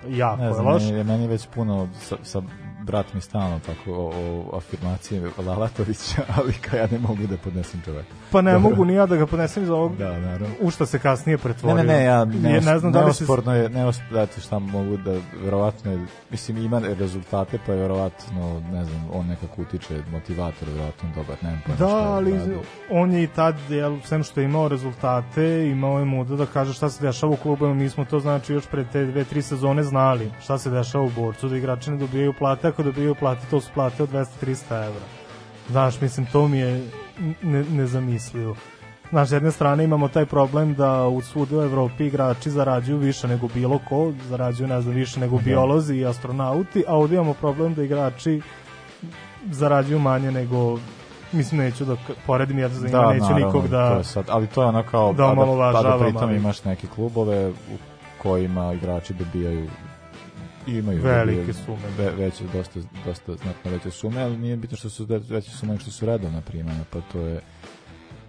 jako 0.09 0.37
ne 0.37 0.47
je 0.47 0.53
znam, 0.55 0.67
loš. 0.67 0.83
meni, 0.83 0.99
je- 0.99 1.05
meni 1.05 1.23
je 1.23 1.29
već 1.29 1.47
puno 1.47 1.89
sa, 2.01 2.17
sa 2.23 2.43
brat 2.89 3.15
mi 3.15 3.21
stalno 3.21 3.61
tako 3.61 3.93
o, 3.93 4.13
o 4.47 4.57
afirmacije 4.57 5.23
Lalatovića, 5.39 6.23
ali 6.37 6.53
kao 6.55 6.79
ja 6.79 6.87
ne 6.87 6.99
mogu 6.99 7.27
da 7.27 7.37
podnesem 7.37 7.81
čoveka. 7.85 8.09
Pa 8.33 8.41
ne 8.43 8.53
Dobro. 8.53 8.71
mogu 8.71 8.85
ni 8.85 8.95
ja 8.95 9.07
da 9.07 9.17
ga 9.17 9.27
podnesem 9.27 9.63
iz 9.63 9.71
ovog, 9.71 9.97
Da, 9.97 10.19
naravno. 10.21 10.47
u 10.61 10.71
šta 10.71 10.87
se 10.87 10.99
kasnije 10.99 11.37
Ne, 11.37 11.43
pretvorio. 11.43 11.77
ne, 11.77 11.85
ne, 11.85 12.05
ja 12.05 12.25
ne, 12.25 12.51
Je, 12.51 12.61
ne 12.61 12.79
znam 12.79 12.93
da 12.93 13.05
li 13.05 13.15
se... 13.15 13.25
je, 13.25 13.69
neosporno, 13.69 14.11
znate 14.11 14.41
šta 14.41 14.59
mogu 14.59 14.97
da, 14.97 15.15
verovatno 15.37 15.93
je, 15.93 15.99
mislim, 16.31 16.59
ima 16.59 16.79
rezultate, 16.91 17.59
pa 17.67 17.73
je 17.73 17.79
verovatno, 17.79 18.63
ne 18.63 18.85
znam, 18.85 19.09
on 19.13 19.27
nekako 19.27 19.63
utiče, 19.63 20.03
motivator, 20.13 20.69
verovatno 20.69 21.09
dobar, 21.15 21.37
nemam 21.43 21.61
pojma 21.67 21.79
Da, 21.79 21.87
šta 21.89 21.97
ali 22.09 22.33
radi. 22.33 22.55
on 22.91 23.13
je 23.13 23.23
i 23.23 23.29
tad, 23.29 23.57
jel, 23.69 23.99
sem 24.03 24.23
što 24.23 24.41
je 24.41 24.45
imao 24.45 24.69
rezultate, 24.69 25.43
imao 25.67 25.99
je 25.99 26.05
muda 26.05 26.37
da 26.37 26.47
kaže 26.47 26.73
šta 26.73 26.91
se 26.91 27.03
dešava 27.03 27.33
u 27.33 27.37
klubu, 27.37 27.75
mi 27.75 27.89
smo 27.89 28.05
to 28.05 28.21
znači 28.21 28.53
još 28.53 28.67
pre 28.67 28.85
te 28.85 29.05
dve, 29.05 29.25
tri 29.25 29.43
sezone 29.43 29.83
znali 29.83 30.31
šta 30.41 30.59
se 30.59 30.71
dešava 30.71 31.05
u 31.05 31.11
borcu, 31.11 31.49
da 31.49 31.57
igrači 31.57 31.91
ne 31.91 31.97
dobijaju 31.97 32.33
plate, 32.33 32.73
ako 32.79 32.83
dobijaju 32.83 33.15
plate, 33.15 33.47
to 33.51 33.61
su 33.61 33.71
plate 33.75 34.03
od 34.03 34.09
200-300 34.13 34.87
evra. 34.87 35.07
Znaš, 35.69 36.01
mislim, 36.01 36.27
to 36.27 36.49
mi 36.49 36.59
je 36.59 36.91
ne, 37.43 37.65
nezamislivo. 37.65 38.57
Znaš, 39.11 39.29
s 39.29 39.33
jedne 39.33 39.51
strane 39.51 39.85
imamo 39.85 40.09
taj 40.09 40.27
problem 40.27 40.75
da 40.75 41.07
u 41.07 41.21
svude 41.23 41.57
u 41.57 41.63
Evropi 41.63 42.07
igrači 42.07 42.51
zarađuju 42.51 42.99
više 42.99 43.29
nego 43.29 43.49
bilo 43.49 43.81
ko, 43.89 44.13
zarađuju, 44.29 44.69
ne 44.69 44.81
znam, 44.81 44.95
više 44.95 45.21
nego 45.21 45.37
Da. 45.37 45.43
biolozi 45.43 45.95
i 45.95 46.07
astronauti, 46.07 46.85
a 46.89 46.97
ovdje 46.97 47.15
imamo 47.15 47.35
problem 47.35 47.75
da 47.75 47.83
igrači 47.83 48.41
zarađuju 49.51 49.99
manje 49.99 50.31
nego 50.33 50.79
mislim 51.33 51.61
neću 51.61 51.85
da 51.85 51.97
poredim 52.27 52.59
ja 52.59 52.69
za 52.69 52.89
Da, 52.89 53.13
neću 53.13 53.23
naravno, 53.23 53.47
nikog 53.47 53.63
to 53.63 53.69
da 53.69 53.95
je 53.99 54.05
sad, 54.05 54.25
ali 54.29 54.47
to 54.47 54.63
je 54.63 54.69
ono 54.69 54.83
kao, 54.83 55.13
da 55.13 55.25
a 55.25 55.35
da, 55.35 55.79
a 55.79 55.83
da 55.83 56.05
pritom 56.05 56.35
imaš 56.35 56.65
neke 56.65 56.87
klubove 56.87 57.49
u 57.49 57.79
kojima 58.23 58.73
igrači 58.73 59.15
dobijaju 59.15 59.69
imaju 60.69 61.03
Velike 61.03 61.53
sume. 61.53 61.79
Ve, 61.99 62.11
veće, 62.11 62.45
dosta, 62.53 62.81
dosta 63.07 63.35
znatno 63.35 63.71
veće 63.71 63.91
sume, 63.91 64.21
ali 64.23 64.37
nije 64.37 64.57
bitno 64.57 64.77
što 64.77 64.89
su 64.91 65.05
ve- 65.05 65.21
veće 65.29 65.51
sume 65.51 65.73
nego 65.73 65.81
što 65.83 65.91
su 65.91 66.07
redovna 66.07 66.41
primanja, 66.41 66.85
pa 66.91 67.01
to 67.01 67.21
je 67.21 67.41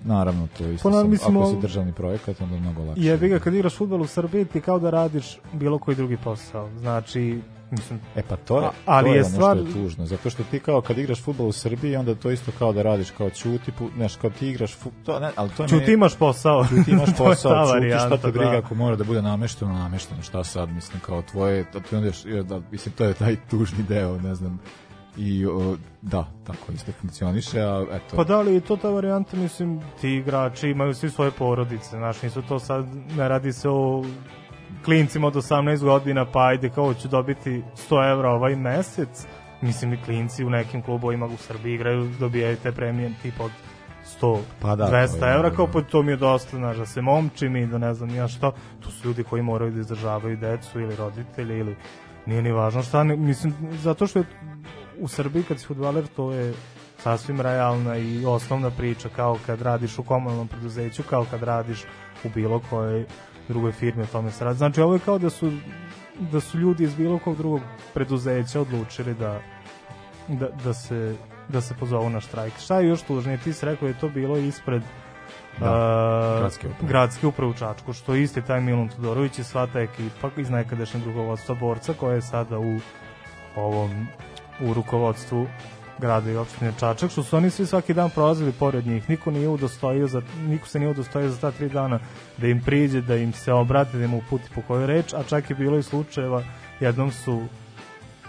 naravno 0.02 0.48
to 0.50 0.64
je 0.64 0.74
isto 0.74 0.92
Pa, 0.92 1.04
mislim, 1.04 1.38
ako 1.38 1.46
si 1.48 1.58
državni 1.58 1.94
projekat 1.94 2.42
onda 2.42 2.56
je 2.56 2.62
mnogo 2.62 2.84
lakše. 2.84 3.02
jebi 3.02 3.30
ga 3.30 3.40
kad 3.40 3.54
igraš 3.54 3.76
fudbal 3.76 4.02
u 4.02 4.08
Srbiji 4.08 4.46
ti 4.46 4.62
kao 4.62 4.80
da 4.80 4.90
radiš 4.90 5.26
bilo 5.54 5.80
koji 5.80 5.98
drugi 5.98 6.18
posao 6.18 6.70
znači 6.72 7.42
mislim 7.72 8.00
E 8.16 8.22
pa 8.24 8.36
to 8.38 8.60
je, 8.60 8.66
A- 8.66 8.72
ali 8.88 9.04
to 9.04 9.10
je 9.10 9.18
je 9.18 9.24
ono 9.24 9.30
stvar- 9.32 9.58
što 9.58 9.68
je 9.70 9.74
tužno, 9.76 10.06
zato 10.06 10.30
što 10.30 10.44
ti 10.44 10.60
kao 10.60 10.82
kad 10.82 10.98
igraš 10.98 11.22
fudbal 11.22 11.48
u 11.48 11.52
Srbiji, 11.52 11.96
onda 11.96 12.16
to 12.16 12.32
isto 12.32 12.52
kao 12.52 12.74
da 12.74 12.82
radiš 12.82 13.12
kao 13.12 13.30
ćuti, 13.30 13.72
pu- 13.72 13.90
znaš, 13.96 14.16
kao 14.16 14.30
ti 14.30 14.48
igraš 14.48 14.76
fu, 14.76 14.92
to, 15.06 15.20
ne, 15.20 15.32
ali 15.36 15.50
to 15.50 15.64
Ćuti 15.66 15.76
nije- 15.78 15.94
imaš 15.94 16.16
posao. 16.16 16.66
Ćuti 16.70 16.92
imaš 16.92 17.10
posao, 17.18 17.66
varijanta, 17.66 18.06
šta 18.08 18.18
te 18.18 18.28
briga 18.30 18.52
da. 18.52 18.58
ako 18.58 18.76
mora 18.76 18.96
da 18.96 19.04
bude 19.04 19.22
namešteno, 19.22 19.74
namešteno, 19.74 20.22
šta 20.22 20.44
sad, 20.44 20.70
mislim, 20.70 21.00
kao 21.00 21.22
tvoje, 21.22 21.66
to 21.66 21.82
onda 21.92 22.08
još 22.08 22.24
da, 22.44 22.62
mislim, 22.72 22.94
to 22.94 23.06
je 23.06 23.14
taj 23.14 23.36
tužni 23.42 23.84
deo, 23.84 24.18
ne 24.18 24.36
znam, 24.36 24.60
i 25.20 25.46
o, 25.46 25.76
da, 26.02 26.26
tako 26.44 26.72
isto 26.72 26.92
funkcioniše, 26.92 27.62
a 27.62 27.86
eto, 27.92 28.16
Pa 28.16 28.24
da 28.24 28.42
li 28.42 28.54
je 28.54 28.62
to 28.62 28.78
ta 28.78 28.90
varijanta, 28.90 29.38
mislim, 29.38 29.82
ti 30.02 30.10
igrači 30.12 30.70
imaju 30.70 30.94
svi 30.94 31.10
svoje 31.10 31.32
porodice, 31.32 31.90
znaš, 31.90 32.22
nisu 32.22 32.42
to 32.42 32.60
sad, 32.60 32.86
ne 33.18 33.28
radi 33.28 33.54
se 33.54 33.70
o 33.70 34.04
klincima 34.86 35.28
od 35.28 35.36
18 35.36 35.80
godina, 35.80 36.26
pa 36.26 36.46
ajde 36.46 36.70
kao 36.70 36.94
ću 36.94 37.08
dobiti 37.08 37.64
100 37.90 38.12
evra 38.12 38.30
ovaj 38.30 38.56
mesec, 38.56 39.26
mislim 39.62 39.94
i 39.94 40.02
klinci 40.04 40.46
u 40.46 40.50
nekim 40.50 40.82
klubovima 40.82 41.26
u 41.26 41.38
Srbiji 41.38 41.74
igraju, 41.74 42.10
dobijaju 42.20 42.58
te 42.58 42.72
premije 42.72 43.12
tipa 43.22 43.44
od 43.44 43.52
100, 44.22 44.40
Pa 44.62 44.76
da, 44.76 44.86
200 44.86 45.20
to 45.20 45.26
je- 45.26 45.36
evra, 45.36 45.52
kao 45.52 45.68
pa 45.68 45.82
to 45.82 46.04
mi 46.04 46.12
je 46.12 46.18
dosta, 46.18 46.58
znaš, 46.58 46.78
da 46.78 46.86
se 46.86 47.02
momčim 47.02 47.56
i 47.56 47.68
da 47.68 47.78
ne 47.78 47.94
znam 47.94 48.16
ja 48.16 48.28
šta, 48.28 48.52
to 48.80 48.92
su 48.92 49.08
ljudi 49.08 49.24
koji 49.24 49.42
moraju 49.42 49.72
da 49.72 49.80
izdržavaju 49.80 50.38
decu 50.38 50.80
ili 50.80 50.96
roditelje 50.96 51.60
ili 51.60 51.76
nije 52.26 52.42
ni 52.42 52.52
važno 52.52 52.84
šta, 52.84 53.04
ne, 53.04 53.16
mislim, 53.16 53.54
zato 53.74 54.08
što 54.08 54.20
je 54.20 54.26
u 55.00 55.08
Srbiji 55.08 55.44
kad 55.44 55.60
si 55.60 55.66
futbaler 55.66 56.08
to 56.16 56.32
je 56.32 56.54
sasvim 56.98 57.42
realna 57.42 57.98
i 57.98 58.26
osnovna 58.26 58.70
priča 58.72 59.10
kao 59.16 59.38
kad 59.46 59.62
radiš 59.62 60.00
u 60.00 60.04
komunalnom 60.04 60.48
preduzeću, 60.48 61.04
kao 61.10 61.26
kad 61.32 61.44
radiš 61.44 61.84
u 62.24 62.30
bilo 62.36 62.62
kojoj 62.70 63.06
drugoj 63.48 63.72
firmi, 63.72 64.04
o 64.04 64.06
tome 64.12 64.32
se 64.32 64.46
radi. 64.46 64.58
Znači 64.58 64.82
ovo 64.82 64.94
je 64.94 65.00
kao 65.00 65.20
da 65.20 65.30
su 65.30 65.52
da 66.20 66.40
su 66.40 66.58
ljudi 66.58 66.84
iz 66.84 66.96
bilo 66.96 67.20
kog 67.20 67.38
drugog 67.38 67.62
preduzeća 67.94 68.62
odlučili 68.62 69.14
da 69.14 69.40
da, 70.28 70.48
da 70.64 70.74
se 70.74 71.16
da 71.48 71.62
se 71.62 71.74
pozovu 71.80 72.10
na 72.10 72.22
štrajk. 72.22 72.54
Šta 72.60 72.80
je 72.80 72.88
još 72.88 73.02
tužnije? 73.02 73.38
Ti 73.38 73.54
si 73.54 73.66
rekao 73.66 73.88
da 73.88 73.94
je 73.94 74.00
to 74.00 74.10
bilo 74.10 74.38
ispred 74.38 74.84
Da, 75.60 75.66
a, 75.66 76.38
gradske 76.40 76.68
uprave. 76.68 76.88
gradske 76.90 77.28
uprave 77.28 77.52
u 77.52 77.54
Čačku, 77.54 77.94
što 77.94 78.16
je 78.16 78.24
isti 78.24 78.42
taj 78.42 78.62
Milan 78.62 78.90
Todorović 78.90 79.40
i 79.40 79.44
sva 79.44 79.68
ta 79.68 79.80
ekipa 79.80 80.30
iz 80.38 80.50
nekadašnjeg 80.50 81.06
rukovodstva 81.06 81.56
borca 81.56 81.94
koja 81.94 82.16
je 82.16 82.22
sada 82.22 82.60
u 82.60 82.80
ovom 83.56 84.08
u 84.62 84.74
rukovodstvu 84.74 85.48
grada 86.00 86.32
i 86.32 86.36
opštine 86.36 86.74
Čačak, 86.80 87.12
što 87.12 87.24
su 87.24 87.38
oni 87.38 87.50
svi 87.50 87.66
svaki 87.66 87.94
dan 87.94 88.10
prolazili 88.10 88.52
pored 88.52 88.88
njih. 88.88 89.10
Niko 89.10 89.32
nije 89.32 89.50
udostojio 89.50 90.08
za, 90.08 90.22
niko 90.48 90.68
se 90.68 90.80
nije 90.80 90.92
udostojio 90.92 91.30
za 91.30 91.38
ta 91.38 91.52
tri 91.52 91.70
dana 91.70 92.00
da 92.38 92.48
im 92.48 92.62
priđe, 92.62 93.02
da 93.02 93.16
im 93.16 93.34
se 93.34 93.54
obrati, 93.54 93.98
da 93.98 94.04
im 94.04 94.14
uputi 94.14 94.50
po 94.56 94.62
koju 94.68 94.88
reč, 94.88 95.14
a 95.14 95.24
čak 95.24 95.50
je 95.50 95.56
bilo 95.56 95.78
i 95.78 95.84
slučajeva, 95.84 96.44
jednom 96.80 97.12
su 97.12 97.42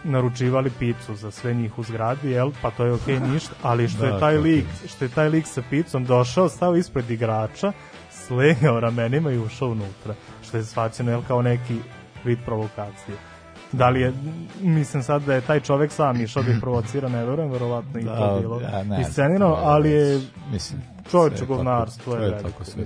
naručivali 0.05 0.70
picu 0.78 1.14
za 1.14 1.31
sve 1.31 1.55
njih 1.55 1.78
u 1.78 1.83
zgradi, 1.83 2.31
jel? 2.31 2.51
Pa 2.62 2.70
to 2.70 2.85
je 2.85 2.93
okej 2.93 3.20
ništa, 3.33 3.55
ali 3.62 3.89
što 3.89 3.99
Da, 3.99 4.07
je 4.07 4.20
taj 4.20 4.20
to 4.20 4.28
je 4.31 4.39
lik, 4.39 4.66
što 4.89 5.05
je 5.05 5.09
taj 5.09 5.28
lik 5.28 5.47
sa 5.47 5.62
picom 5.70 6.05
došao, 6.05 6.49
stao 6.49 6.76
ispred 6.76 7.11
igrača, 7.11 7.72
slegao 8.11 8.81
ramenima 8.81 9.31
i 9.31 9.39
ušao 9.39 9.68
unutra, 9.68 10.14
što 10.43 10.57
je 10.57 10.64
svaćeno 10.64 11.11
jel 11.11 11.22
kao 11.28 11.43
neki 11.43 11.76
vid 12.24 12.39
provokacije. 12.45 13.30
Da 13.73 13.89
li 13.89 14.01
je, 14.01 14.12
mislim 14.61 15.03
sad 15.03 15.23
da 15.23 15.35
je 15.35 15.41
taj 15.41 15.61
čovek 15.61 15.93
sam 15.93 16.21
išao 16.21 16.43
da 16.43 16.51
ih 16.51 16.59
provocira, 16.61 17.09
ne 17.09 17.25
verujem, 17.25 17.51
verovatno 17.51 18.01
i 18.01 18.05
to 18.05 18.11
Da, 18.11 18.39
bilo 18.41 18.61
ja 18.62 18.85
ne 18.85 19.01
iscenirano, 19.01 19.49
to 19.49 19.61
je 19.61 19.64
ali 19.64 19.91
je 19.91 20.21
mislim, 20.53 20.81
čovječe 21.11 21.43
je 21.43 21.47
govnarstvo 21.47 22.12
je 22.12 22.18
to 22.18 22.25
je 22.25 22.31
veliko, 22.31 22.49
tako 22.51 22.64
sve 22.64 22.85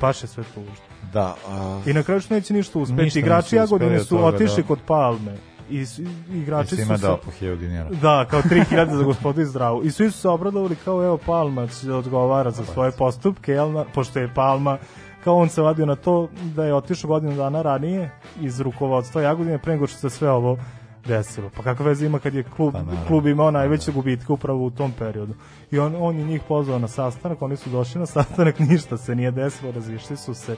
baš 0.00 0.22
je 0.22 0.28
sve 0.28 0.44
tužno. 0.44 0.72
da, 1.12 1.34
a, 1.48 1.80
I 1.86 1.92
na 1.92 2.02
kraju 2.02 2.20
što 2.20 2.34
neće 2.34 2.54
ništa 2.54 2.78
uspeti. 2.78 3.02
Ništa 3.02 3.18
Igrači 3.18 3.56
Jagodine 3.56 3.98
su 4.00 4.08
toga, 4.08 4.24
otišli 4.26 4.62
da. 4.62 4.66
kod 4.66 4.78
Palme. 4.86 5.36
I 5.70 5.80
s- 5.80 5.98
igrači 6.30 6.74
i 6.74 6.78
su 6.78 6.86
se- 6.88 6.98
dao 6.98 7.16
po 7.16 7.30
1000 7.32 7.56
dinara. 7.58 7.88
Da, 7.92 8.24
kao 8.24 8.42
3000 8.42 8.64
za 8.88 9.02
gospodu 9.04 9.40
i 9.40 9.46
zdravu. 9.46 9.84
I 9.84 9.90
svi 9.90 10.10
su 10.10 10.18
se 10.18 10.28
obradovali 10.28 10.76
kao 10.76 11.04
evo 11.04 11.18
Palma 11.18 11.66
će 11.66 11.86
da 11.86 11.96
odgovara 11.96 12.50
za 12.50 12.64
svoje 12.64 12.90
postupke, 12.92 13.52
jel, 13.52 13.72
na, 13.72 13.84
pošto 13.84 14.18
je 14.18 14.34
Palma 14.34 14.78
kao 15.26 15.36
on 15.36 15.48
se 15.48 15.62
vadio 15.62 15.86
na 15.86 15.96
to 15.96 16.28
da 16.54 16.64
je 16.64 16.74
otišao 16.74 17.08
godinu 17.08 17.36
dana 17.36 17.62
ranije 17.62 18.10
iz 18.40 18.60
rukovodstva 18.60 19.22
Jagodine 19.22 19.58
pre 19.58 19.72
nego 19.72 19.86
što 19.86 19.98
se 19.98 20.10
sve 20.10 20.30
ovo 20.30 20.58
desilo. 21.06 21.50
Pa 21.56 21.62
kakve 21.62 21.86
veze 21.86 22.06
ima 22.06 22.18
kad 22.18 22.34
je 22.34 22.42
klub, 22.42 22.72
Pa 22.72 22.82
naravno. 22.82 23.06
klub 23.06 23.26
imao 23.26 23.50
najveće 23.50 23.92
gubitke 23.92 24.32
upravo 24.32 24.66
u 24.66 24.70
tom 24.70 24.92
periodu. 24.98 25.34
I 25.70 25.78
on, 25.78 25.96
on 25.98 26.18
je 26.18 26.24
njih 26.24 26.42
pozvao 26.48 26.78
na 26.78 26.88
sastanak, 26.88 27.42
oni 27.42 27.56
su 27.56 27.70
došli 27.70 27.98
na 27.98 28.06
sastanak, 28.06 28.58
ništa 28.70 28.96
se 28.96 29.14
nije 29.14 29.30
desilo, 29.30 29.72
razišli 29.72 30.16
su 30.16 30.34
se 30.34 30.56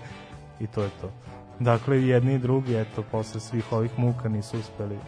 i 0.61 0.67
to 0.67 0.83
je 0.83 0.91
to. 1.01 1.11
Dakle, 1.61 2.03
jedni 2.03 2.35
i 2.35 2.39
drugi, 2.39 2.75
eto, 2.77 3.03
posle 3.13 3.41
svih 3.41 3.73
ovih 3.73 3.99
muka 3.99 4.29
nisu 4.29 4.59
uspeli 4.59 4.99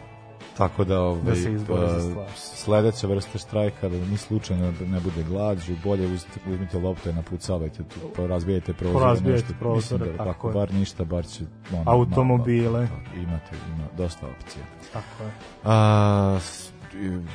Tako 0.61 0.83
da, 0.83 1.01
ovaj, 1.01 1.21
Da 1.23 1.35
se 1.35 1.53
izbore 1.53 1.87
za 1.89 1.95
pa, 1.95 2.01
stvar. 2.01 2.27
sledeća 2.35 3.07
vrsta 3.07 3.37
štrajka, 3.37 3.89
da 3.89 3.97
ni 3.97 4.17
slučajno 4.17 4.71
da 4.71 4.85
ne 4.85 4.99
bude 4.99 5.23
glađu, 5.23 5.73
bolje 5.83 6.05
uzmite, 6.05 6.39
uzmite 6.47 6.77
loptu 6.79 7.09
i 7.09 7.13
napucavajte 7.13 7.77
tu, 7.77 7.99
pa 8.15 8.25
razbijajte 8.27 8.73
prozore. 8.73 8.99
Porazbijajte 8.99 9.43
nešto. 9.43 9.59
prozore, 9.59 10.05
da, 10.05 10.17
tako 10.17 10.29
ako 10.29 10.47
je. 10.47 10.53
bar 10.53 10.73
ništa, 10.73 11.03
bar 11.03 11.25
će... 11.25 11.43
Ono, 11.73 11.83
Automobile. 11.91 12.69
malo- 12.69 12.87
tako, 12.87 13.15
imate, 13.17 13.55
ima 13.67 13.85
dosta 13.97 14.27
opcija. 14.27 14.63
Tako 14.93 15.23
je. 15.23 15.31
A, 15.63 16.37
s, 16.41 16.71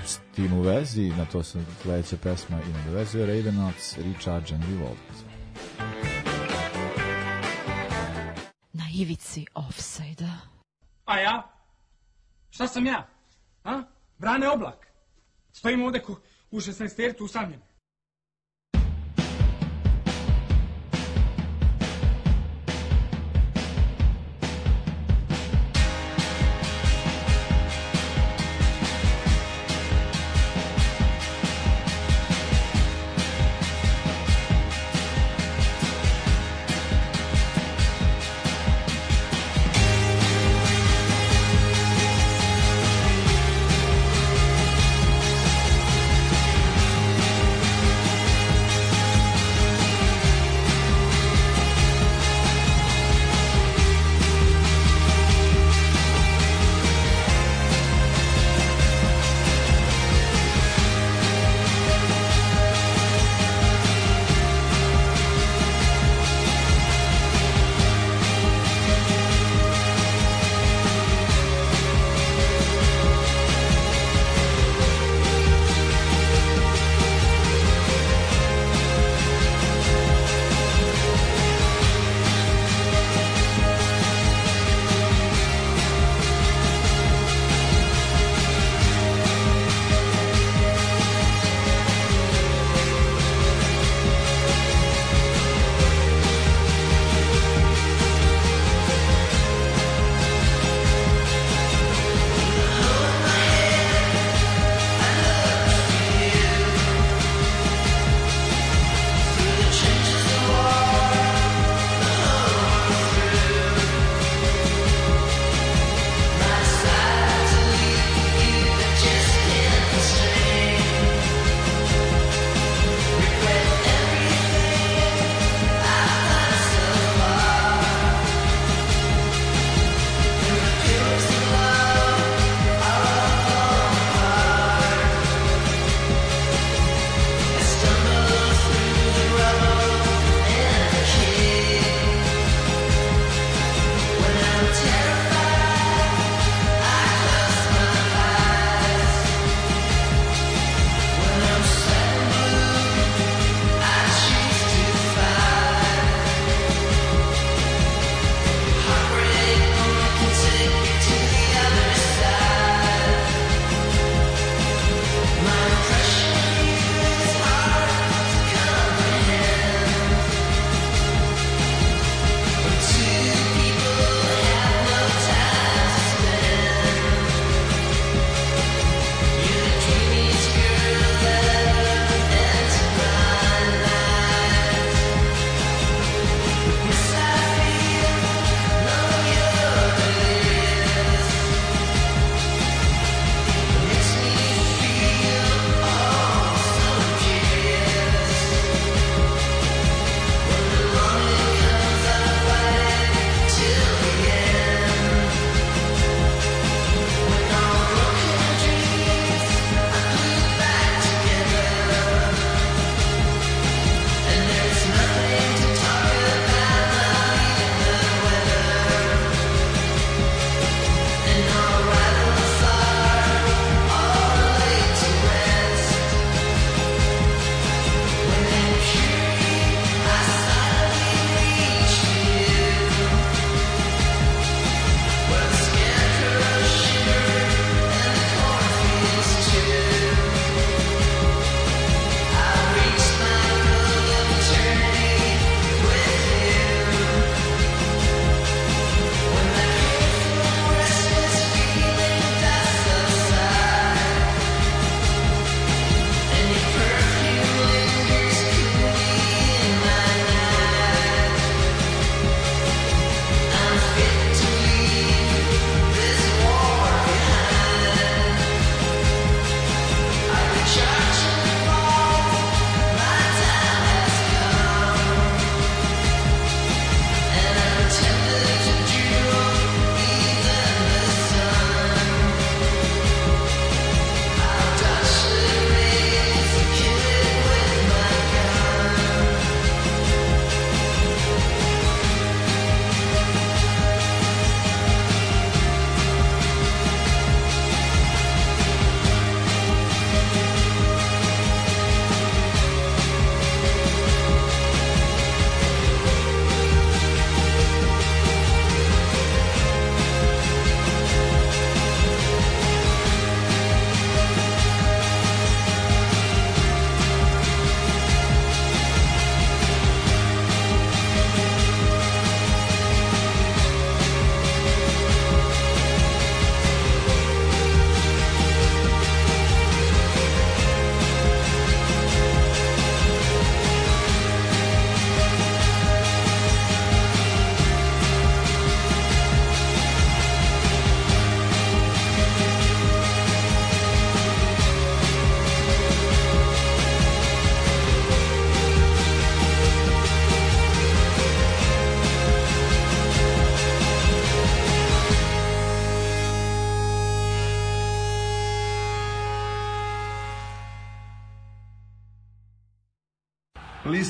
s 0.04 0.18
tim 0.34 0.52
u 0.52 0.60
vezi, 0.60 1.08
na 1.08 1.24
to 1.24 1.42
se 1.42 1.58
sledeća 1.82 2.16
pesma 2.16 2.56
i 2.62 2.72
nadovezuje 2.72 3.26
Ravenouts, 3.26 3.98
Recharge 3.98 4.54
and 4.54 4.64
Revolt. 4.64 4.98
Na 8.72 8.84
ivici 8.94 9.46
offside-a. 9.54 10.32
A 11.04 11.18
ja? 11.18 11.42
Šta 12.50 12.66
sam 12.68 12.86
ja? 12.86 13.06
A? 13.66 13.82
Brane 14.18 14.48
oblak. 14.48 14.86
Stojim 15.52 15.82
ovde 15.84 16.02
u 16.50 16.60
16 16.60 16.96
tertu 16.96 17.24
usamljen. 17.24 17.60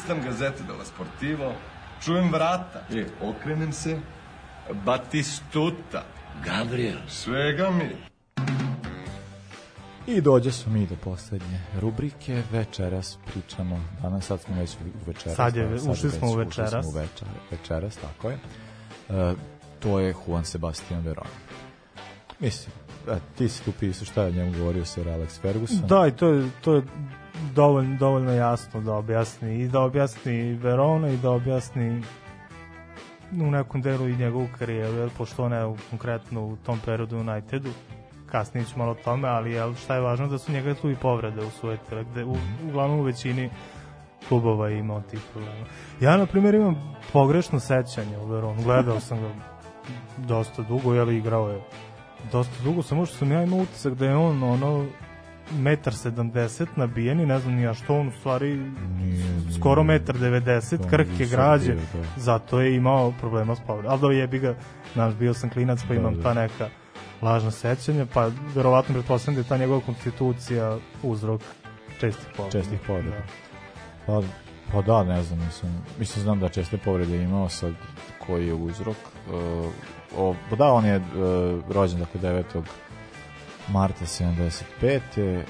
Listam 0.07 0.23
gazete 0.23 0.63
della 0.63 0.85
Sportivo, 0.85 1.53
čujem 2.01 2.31
vrata, 2.31 2.81
e, 2.91 3.07
okrenem 3.21 3.73
se, 3.73 3.99
Batistuta. 4.85 6.05
Gabriel. 6.45 6.99
Svega 7.09 7.71
mi. 7.71 7.91
I 10.07 10.21
dođe 10.21 10.53
smo 10.53 10.73
mi 10.73 10.87
do 10.87 10.95
poslednje 10.97 11.61
rubrike. 11.81 12.43
Večeras 12.53 13.19
pričamo, 13.27 13.81
danas 14.03 14.25
sad 14.25 14.41
smo 14.41 14.55
već 14.57 14.71
u 14.75 15.07
večeras. 15.07 15.37
Sad 15.37 15.57
je- 15.57 15.67
da, 15.67 15.75
ušli 15.75 16.09
već- 16.09 16.19
smo 16.19 16.29
u 16.29 16.31
ušli 16.31 16.45
večeras. 16.45 16.71
smo 16.85 16.89
u 16.89 16.95
večer, 16.95 17.29
večeras, 17.51 17.97
tako 17.97 18.31
je. 18.31 18.39
E, 19.09 19.35
to 19.81 19.99
je 20.01 20.15
Juan 20.27 20.45
Sebastian 20.45 21.03
Veron. 21.03 21.27
Mislim, 22.41 22.73
e, 23.09 23.17
ti 23.39 23.49
si 23.49 23.63
tu 23.65 23.73
pisao 23.73 24.07
šta 24.07 24.23
je 24.23 24.29
o 24.29 24.33
njemu 24.33 24.53
govorio 24.53 24.85
Sir 24.85 25.07
Alex 25.07 25.41
Ferguson. 25.41 25.87
Da, 25.87 26.07
i 26.07 26.13
to 26.13 26.29
je, 26.29 26.51
to 26.61 26.75
je 26.75 26.83
dovoljno, 27.55 27.97
dovoljno 27.97 28.33
jasno 28.33 28.81
da 28.81 28.95
objasni 28.95 29.61
i 29.61 29.69
da 29.69 29.81
objasni 29.81 30.55
Verona 30.55 31.09
i 31.09 31.17
da 31.17 31.31
objasni 31.31 32.03
u 33.33 33.51
nekom 33.51 33.83
delu 33.83 34.09
i 34.09 34.17
njegovu 34.17 34.49
karijeru, 34.59 34.97
jer 34.97 35.11
pošto 35.19 35.45
on 35.45 35.53
je 35.53 35.75
konkretno 35.91 36.47
u 36.47 36.57
tom 36.57 36.79
periodu 36.85 37.19
Unitedu, 37.19 37.71
kasnije 38.31 38.65
ću 38.67 38.79
malo 38.79 38.93
o 38.93 39.03
tome, 39.05 39.29
ali 39.29 39.53
jel, 39.53 39.75
šta 39.75 39.95
je 39.95 40.01
važno 40.01 40.29
da 40.29 40.39
su 40.39 40.53
njega 40.53 40.75
tu 40.75 40.91
i 40.91 40.97
povrede 40.97 41.45
u 41.45 41.51
sujetile, 41.51 42.05
gde 42.05 42.25
u, 42.25 42.37
uglavnom 42.69 43.01
u 43.01 43.03
većini 43.03 43.51
klubova 44.29 44.69
je 44.69 44.79
imao 44.79 45.01
tih 45.01 45.21
problema. 45.33 45.67
Ja, 46.01 46.17
na 46.17 46.27
primjer, 46.27 46.55
imam 46.55 46.97
pogrešno 47.13 47.61
sećanje 47.61 48.19
u 48.19 48.27
Veronu, 48.27 48.63
gledao 48.63 49.01
sam 49.01 49.21
ga 49.21 49.29
dosta 50.17 50.63
dugo, 50.63 50.95
jel, 50.95 51.11
igrao 51.11 51.49
je 51.49 51.61
dosta 52.33 52.65
dugo, 52.65 52.83
samo 52.83 53.07
što 53.07 53.17
sam 53.17 53.33
ja 53.33 53.43
imao 53.43 53.59
utisak 53.59 53.95
da 53.95 54.07
je 54.07 54.17
on 54.17 54.43
ono 54.43 54.87
metar 55.51 55.93
70 55.93 56.67
nabijen 56.77 57.21
i 57.21 57.27
ne 57.27 57.39
znam 57.39 57.55
ni 57.55 57.63
ja 57.63 57.75
što 57.75 57.99
on 57.99 58.09
u 58.09 58.13
stvari 58.13 58.61
skoro 59.59 59.85
metar 59.85 60.17
90 60.17 60.83
on 60.83 60.91
krke 60.91 61.11
visok 61.11 61.31
građe 61.31 61.73
bio, 61.73 61.83
da. 61.93 62.09
zato 62.17 62.61
je 62.61 62.77
imao 62.77 63.13
problema 63.21 63.57
s 63.57 63.61
povredom 63.67 63.93
ali 63.93 64.01
da 64.01 64.21
jebi 64.21 64.39
ga 64.39 64.55
znaš 64.95 65.15
bio 65.15 65.35
sam 65.35 65.51
klinac 65.51 65.81
pa 65.89 65.95
Da, 65.95 66.01
imam 66.01 66.15
da. 66.15 66.23
ta 66.23 66.35
neka 66.35 66.69
lažna 67.23 67.51
sećanja 67.51 68.07
pa 68.15 68.31
verovatno 68.55 68.95
pretpostavljam 68.95 69.35
da 69.35 69.41
je 69.41 69.49
ta 69.49 69.57
njegova 69.57 69.81
konstitucija 69.81 70.79
uzrok 71.03 71.41
čestih 72.01 72.27
povreda 72.37 72.59
čestih 72.59 72.81
povreda. 72.87 73.11
Da. 73.11 73.23
Pa, 74.07 74.23
pa 74.73 74.83
da, 74.83 75.05
ne 75.05 75.23
znam, 75.23 75.39
mislim, 75.47 75.73
mislim 75.99 76.23
znam 76.23 76.41
da 76.41 76.49
česte 76.49 76.79
povrede 76.79 77.23
imao 77.23 77.49
sad 77.49 77.73
koji 78.27 78.47
je 78.47 78.55
uzrok. 78.55 78.97
Uh, 78.97 79.73
o, 80.17 80.35
pa 80.51 80.57
da, 80.57 80.73
on 80.73 80.85
je 80.85 80.97
uh, 80.97 81.05
rođen 81.71 81.99
dakle 81.99 82.21
9. 82.21 82.63
marta 83.69 84.05
75. 84.05 85.01
Uh, 85.17 85.43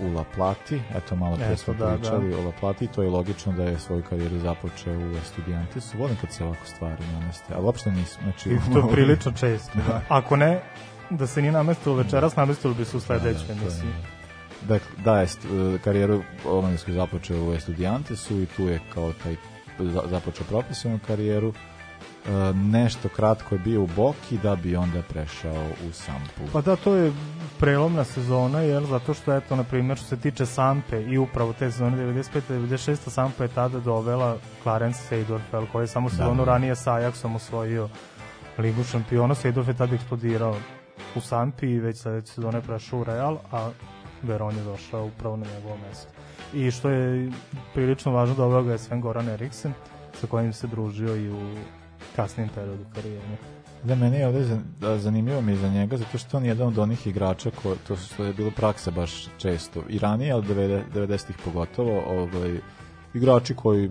u 0.00 0.14
La 0.14 0.24
Plati, 0.26 0.80
eto 0.94 1.16
malo 1.16 1.36
pre 1.36 1.56
smo 1.56 1.74
da, 1.74 1.86
pričali 1.90 2.34
o 2.34 2.40
La 2.40 2.52
Plati, 2.52 2.86
to 2.86 3.02
je 3.02 3.10
logično 3.10 3.52
da 3.52 3.64
je 3.64 3.78
svoju 3.78 4.02
karijeru 4.02 4.38
započeo 4.38 4.94
u 4.94 5.16
Estudiantesu. 5.16 5.98
Volim 5.98 6.16
kad 6.16 6.32
se 6.32 6.44
ovako 6.44 6.66
stvari 6.66 7.02
nameste, 7.12 7.54
ali 7.54 7.64
uopšte 7.64 7.90
nisam. 7.92 8.22
Znači, 8.22 8.48
I 8.50 8.58
to 8.72 8.78
je 8.80 8.92
prilično 8.92 9.32
često 9.32 9.78
da. 9.78 10.00
ako 10.08 10.36
ne 10.36 10.60
da 11.10 11.26
se 11.26 11.40
nije 11.40 11.52
namestilo 11.52 11.94
večeras 11.94 12.36
namestilo 12.36 12.74
bi 12.74 12.84
se 12.84 12.96
u 12.96 13.00
sledećoj 13.00 13.32
Da, 13.32 13.46
da, 13.46 13.52
je- 13.54 13.60
emisiji 13.62 13.90
Dakle, 14.62 14.88
da, 14.98 15.20
je 15.20 15.26
st- 15.26 15.78
karijeru 15.78 16.22
omladinsku 16.46 16.92
započeo 16.92 17.44
u 17.44 17.54
Estudiantesu 17.54 18.40
i 18.40 18.46
tu 18.46 18.62
je 18.62 18.80
kao 18.94 19.12
taj 19.14 19.36
za- 19.78 20.02
započeo 20.06 20.46
profesionalnu 20.46 21.00
karijeru. 21.06 21.52
E, 22.26 22.52
nešto 22.54 23.08
kratko 23.08 23.54
je 23.54 23.58
bio 23.58 23.82
u 23.82 23.88
Boki 23.96 24.38
da 24.42 24.56
bi 24.56 24.76
onda 24.76 25.02
prešao 25.02 25.64
u 25.88 25.92
Sampu. 25.92 26.52
Pa 26.52 26.60
da, 26.60 26.76
to 26.76 26.94
je 26.94 27.12
prelomna 27.58 28.04
sezona, 28.04 28.60
jer 28.60 28.84
zato 28.84 29.14
što, 29.14 29.34
eto, 29.36 29.56
na 29.56 29.64
primjer, 29.64 29.98
što 29.98 30.06
se 30.06 30.16
tiče 30.16 30.46
Sampe 30.46 31.02
i 31.02 31.18
upravo 31.18 31.52
te 31.52 31.70
sezone 31.70 31.96
95-96, 31.96 33.10
Sampa 33.10 33.44
je 33.44 33.48
tada 33.48 33.80
dovela 33.80 34.36
Clarence 34.62 35.00
Seedorf, 35.08 35.42
jel, 35.52 35.66
koji 35.72 35.82
je 35.82 35.86
samo 35.86 36.08
Da. 36.08 36.16
sezonu 36.16 36.44
ranije 36.44 36.76
sa 36.76 36.92
Ajaxom 36.92 37.36
osvojio 37.36 37.88
Ligu 38.58 38.84
šampiona. 38.84 39.34
Seedorf 39.34 39.68
je 39.68 39.74
tada 39.74 39.94
eksplodirao 39.94 40.56
u 41.14 41.20
Sampi 41.20 41.66
i 41.66 41.80
već 41.80 41.98
sledeće 41.98 42.32
sezone 42.32 42.58
je 42.58 42.62
prešao 42.62 42.98
u 43.00 43.04
Real, 43.04 43.38
a 43.52 43.70
Veron 44.22 44.56
je 44.56 44.64
došao 44.64 45.04
upravo 45.06 45.36
na 45.36 45.46
njegovo 45.54 45.76
mesto. 45.88 46.08
I 46.54 46.70
što 46.70 46.90
je 46.90 47.30
prilično 47.74 48.12
važno, 48.12 48.34
doveo 48.34 48.62
ga 48.62 48.72
je 48.72 48.78
Sven 48.78 49.00
Goran 49.00 49.28
Eriksen, 49.28 49.72
sa 50.20 50.26
kojim 50.26 50.52
se 50.52 50.66
družio 50.66 51.16
i 51.16 51.30
u 51.30 51.40
kasnijem 52.16 52.50
periodu 52.54 52.84
karijere. 52.94 53.36
Da, 53.84 53.94
meni 53.94 54.16
je 54.16 54.26
ovde 54.26 54.58
da, 54.80 54.98
zanimljivo 54.98 55.40
mi 55.40 55.52
je 55.52 55.58
za 55.58 55.68
njega, 55.68 55.96
zato 55.96 56.18
što 56.18 56.36
on 56.36 56.44
je 56.44 56.48
jedan 56.48 56.68
od 56.68 56.78
onih 56.78 57.06
igrača, 57.06 57.50
ko, 57.62 57.76
to 57.88 57.96
što 57.96 58.24
je 58.24 58.32
bilo 58.32 58.50
praksa 58.50 58.90
baš 58.90 59.28
često, 59.38 59.82
i 59.88 59.98
ranije, 59.98 60.32
ali 60.32 60.46
90 60.46 60.82
90-ih 60.94 61.36
pogotovo, 61.44 62.02
ovaj, 62.06 62.58
igrači 63.14 63.54
koji 63.54 63.90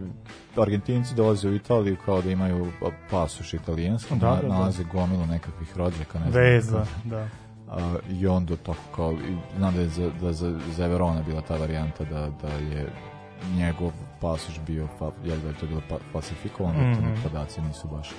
Argentinci 0.58 1.16
dolaze 1.16 1.50
u 1.50 1.56
Italiju 1.56 1.98
kao 2.06 2.22
da 2.22 2.32
imaju 2.32 2.72
pasoš 3.12 3.54
italijanski, 3.54 4.16
Da, 4.16 4.30
da, 4.30 4.42
da. 4.42 4.48
nalaze 4.48 4.84
gomilu 4.84 5.26
nekakvih 5.26 5.78
rođaka, 5.78 6.20
ne 6.20 6.32
znam. 6.32 6.44
Veza, 6.44 6.86
da. 7.12 7.28
A, 7.70 7.96
I 8.10 8.28
onda 8.28 8.56
tako 8.58 8.84
kao, 8.96 9.14
i 9.14 9.58
znam 9.58 9.76
da 9.76 9.82
je 9.82 9.90
za, 9.90 10.10
da 10.22 10.34
za, 10.34 10.60
za 10.76 10.88
Verona 10.88 11.22
bila 11.24 11.42
ta 11.42 11.58
varijanta 11.58 12.04
da, 12.04 12.30
da 12.42 12.48
je 12.48 12.92
njegov 13.56 13.92
pasoš 14.22 14.60
bio, 14.68 14.88
fa, 15.00 15.12
jel 15.24 15.38
da 15.40 15.48
je 15.48 15.54
to 15.54 15.66
bilo 15.66 15.82
pa, 15.90 15.98
falsifikovano, 16.12 16.80
mm. 16.80 16.94
-hmm. 16.94 17.24
podaci 17.24 17.62
nisu 17.62 17.88
baš 17.88 18.10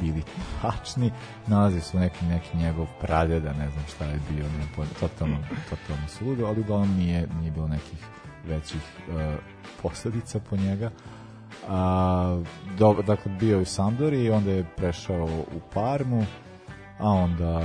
bili 0.00 0.22
tačni. 0.62 1.12
Nalazi 1.46 1.80
su 1.80 1.98
neki, 1.98 2.24
neki 2.24 2.56
njegov 2.56 2.86
pradeda, 3.00 3.52
ne 3.52 3.70
znam 3.70 3.84
šta 3.94 4.04
je 4.04 4.20
bio, 4.30 4.44
ne, 4.44 4.66
pojma, 4.76 4.90
totalno, 5.00 5.36
totalno 5.70 6.08
suludo, 6.08 6.46
ali 6.46 6.60
uglavnom 6.60 6.96
nije, 6.96 7.28
nije 7.40 7.50
bilo 7.50 7.68
nekih 7.68 8.06
većih 8.48 8.80
uh, 9.08 9.14
posledica 9.82 10.40
po 10.50 10.56
njega. 10.56 10.90
A, 11.68 12.40
dobro, 12.78 13.02
dakle, 13.02 13.32
bio 13.40 13.56
je 13.56 13.62
u 13.62 13.64
Sampdori 13.64 14.24
i 14.24 14.30
onda 14.30 14.50
je 14.50 14.64
prešao 14.76 15.24
u 15.24 15.60
Parmu, 15.74 16.26
a 16.98 17.10
onda 17.10 17.62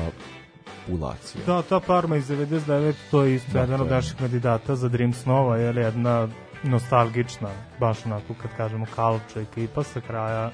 u 0.89 0.97
Lazio. 0.97 1.41
Da, 1.45 1.61
ta 1.61 1.79
Parma 1.79 2.15
iz 2.15 2.29
99, 2.29 2.93
to 3.11 3.23
je 3.23 3.35
isto 3.35 3.53
Da, 3.53 3.59
jedan 3.59 3.81
od 3.81 3.89
naših 3.89 4.15
kandidata 4.15 4.75
za 4.75 4.89
Dream 4.89 5.13
Snova, 5.13 5.57
jer 5.57 5.77
je 5.77 5.83
jedna 5.83 6.27
nostalgična, 6.67 7.49
baš 7.79 8.05
onako 8.05 8.33
kad 8.41 8.51
kažemo 8.57 8.85
kalča 8.95 9.41
ekipa 9.41 9.83
sa 9.83 10.01
kraja 10.01 10.51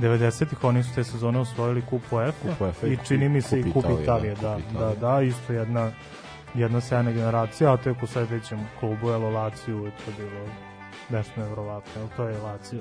90-ih, 0.00 0.64
oni 0.64 0.82
su 0.82 0.94
te 0.94 1.04
sezone 1.04 1.38
osvojili 1.38 1.82
kup 1.90 2.02
UEFA, 2.12 2.86
i 2.86 2.98
čini 3.04 3.28
mi 3.28 3.42
se 3.42 3.60
i 3.60 3.72
Kup 3.72 3.84
Italije, 4.02 4.34
da, 4.34 4.58
da, 4.72 4.78
da, 4.78 4.94
da, 4.94 5.22
isto 5.22 5.52
jedna 5.52 5.90
jedna 6.54 6.80
sjajna 6.80 7.12
generacija, 7.12 7.72
a 7.72 7.76
tek 7.76 8.02
u 8.02 8.06
sledećem 8.06 8.58
klubu 8.80 9.10
je 9.10 9.14
je 9.14 9.90
to 9.90 10.12
bilo 10.18 10.46
nešto 11.10 11.40
nevrovatno, 11.40 11.92
ali 12.00 12.10
to 12.16 12.24
je 12.24 12.38
Lazio 12.38 12.80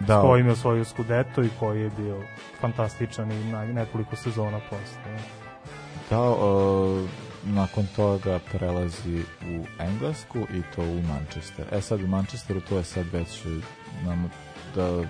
Da, 0.00 0.18
s 0.18 0.22
kojim 0.22 0.46
je 0.46 0.52
osvojio 0.52 0.84
Scudetto 0.84 1.42
i 1.42 1.48
koji 1.60 1.82
je 1.82 1.90
bio 1.96 2.22
fantastičan 2.60 3.32
i 3.32 3.44
na 3.44 3.64
nekoliko 3.64 4.16
sezona 4.16 4.60
posle. 4.70 5.18
Da, 6.10 6.20
uh, 6.20 7.08
nakon 7.44 7.86
toga 7.96 8.40
prelazi 8.52 9.22
u 9.42 9.64
Englesku 9.78 10.38
i 10.38 10.62
to 10.74 10.82
u 10.82 11.02
Manchester. 11.02 11.66
E 11.72 11.80
sad 11.80 12.02
u 12.02 12.06
Manchesteru 12.06 12.60
to 12.60 12.76
je 12.76 12.84
sad 12.84 13.06
već 13.12 13.44
nam 14.04 14.30
da 14.74 14.98
uh, 14.98 15.06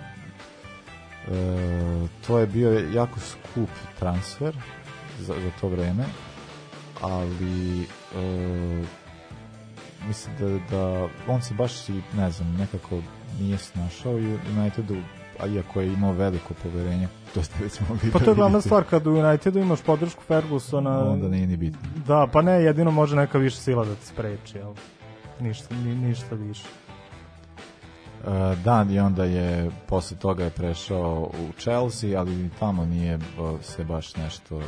to 2.26 2.38
je 2.38 2.46
bio 2.46 2.90
jako 2.94 3.20
skup 3.20 3.70
transfer 3.98 4.56
za, 5.18 5.34
za 5.34 5.50
to 5.60 5.68
vreme 5.68 6.04
ali 7.00 7.86
uh, 8.14 8.86
mislim 10.06 10.36
da, 10.38 10.76
da 10.76 11.08
on 11.28 11.42
se 11.42 11.54
baš 11.54 11.88
i 11.88 12.02
ne 12.16 12.30
znam 12.30 12.56
nekako 12.58 13.02
nije 13.40 13.58
snašao 13.58 14.18
i 14.18 14.38
Unitedu 14.56 14.96
a 15.40 15.46
iako 15.46 15.80
je 15.80 15.92
imao 15.92 16.12
veliko 16.12 16.54
poverenje 16.54 17.08
to 17.34 17.42
ste 17.42 17.64
već 17.64 17.80
mogli 17.88 18.10
Pa 18.12 18.18
da 18.18 18.24
to 18.24 18.30
je 18.30 18.34
glavna 18.34 18.58
vidite. 18.58 18.68
stvar, 18.68 18.84
kad 18.84 19.06
u 19.06 19.10
Unitedu 19.10 19.58
imaš 19.58 19.82
podršku 19.82 20.22
Fergusona... 20.22 21.10
Onda 21.10 21.28
nije 21.28 21.46
ni 21.46 21.56
bitno. 21.56 21.80
Da, 22.06 22.28
pa 22.32 22.42
ne, 22.42 22.52
jedino 22.52 22.90
može 22.90 23.16
neka 23.16 23.38
više 23.38 23.56
sila 23.56 23.84
da 23.84 23.94
te 23.94 24.06
spreči, 24.06 24.58
ali 24.60 24.76
ništa, 25.40 25.74
ni, 25.74 25.94
ništa 25.94 26.34
više. 26.34 26.64
Uh, 28.26 28.28
da, 28.64 28.86
i 28.90 28.98
onda 28.98 29.24
je 29.24 29.70
posle 29.88 30.16
toga 30.16 30.44
je 30.44 30.50
prešao 30.50 31.30
u 31.40 31.60
Chelsea, 31.60 32.20
ali 32.20 32.50
tamo 32.58 32.84
nije 32.84 33.18
se 33.62 33.84
baš 33.84 34.16
nešto 34.16 34.60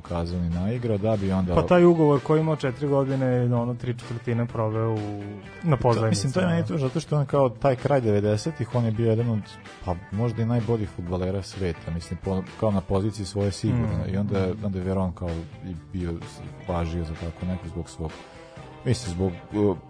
pokazao 0.00 0.40
ni 0.40 0.50
naigrao, 0.50 0.98
da 0.98 1.16
bi 1.16 1.32
onda... 1.32 1.54
Pa 1.54 1.66
taj 1.66 1.84
ugovor 1.84 2.20
koji 2.20 2.40
imao 2.40 2.56
četiri 2.56 2.88
godine, 2.88 3.54
ono, 3.56 3.74
tri 3.74 3.94
četvrtine 3.98 4.46
proveo 4.46 4.92
u, 4.92 5.22
na 5.62 5.76
To, 5.76 5.82
pozajmici. 5.82 6.26
mislim, 6.26 6.32
to 6.32 6.40
je 6.40 6.46
meni 6.46 6.66
to, 6.66 6.78
zato 6.78 7.00
što 7.00 7.18
on 7.18 7.26
kao 7.26 7.48
taj 7.48 7.76
kraj 7.76 8.00
90-ih, 8.00 8.74
on 8.74 8.84
je 8.84 8.90
bio 8.90 9.10
jedan 9.10 9.30
od, 9.30 9.42
pa 9.84 9.94
možda 10.12 10.42
i 10.42 10.46
najboljih 10.46 10.88
futbalera 10.96 11.42
sveta, 11.42 11.90
mislim, 11.90 12.18
po, 12.24 12.42
kao 12.60 12.70
na 12.70 12.80
poziciji 12.80 13.26
svoje 13.26 13.52
sigurno. 13.52 14.04
Mm. 14.06 14.14
I 14.14 14.16
onda, 14.16 14.48
onda 14.64 14.78
je 14.78 14.84
Veron 14.84 15.12
kao 15.12 15.30
i 15.64 15.74
bio, 15.92 16.14
važio 16.68 17.04
za 17.04 17.14
tako 17.14 17.46
neko 17.46 17.68
zbog 17.68 17.90
svog 17.90 18.10
Mislim, 18.84 19.14
zbog, 19.14 19.32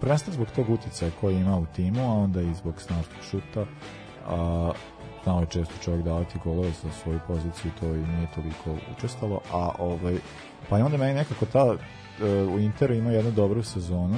prvenstveno 0.00 0.34
zbog 0.34 0.48
tog 0.56 0.70
uticaja 0.70 1.10
koji 1.20 1.36
ima 1.36 1.58
u 1.58 1.66
timu, 1.76 2.00
a 2.00 2.12
onda 2.12 2.40
i 2.40 2.54
zbog 2.54 2.80
snažnog 2.80 3.22
šuta, 3.30 3.66
a 4.26 4.72
znao 5.24 5.40
je 5.40 5.46
često 5.46 5.74
čovjek 5.84 6.04
davati 6.04 6.38
golove 6.44 6.70
za 6.70 6.90
svoju 7.02 7.20
poziciju, 7.26 7.70
to 7.80 7.86
i 7.86 7.98
nije 7.98 8.28
toliko 8.34 8.84
učestalo, 8.96 9.40
a 9.52 9.70
ovaj, 9.78 10.16
pa 10.68 10.78
i 10.78 10.82
onda 10.82 10.96
meni 10.96 11.14
nekako 11.14 11.46
ta, 11.46 11.64
uh, 11.64 12.54
u 12.54 12.58
Interu 12.58 12.94
ima 12.94 13.10
jednu 13.10 13.30
dobru 13.30 13.62
sezonu, 13.62 14.16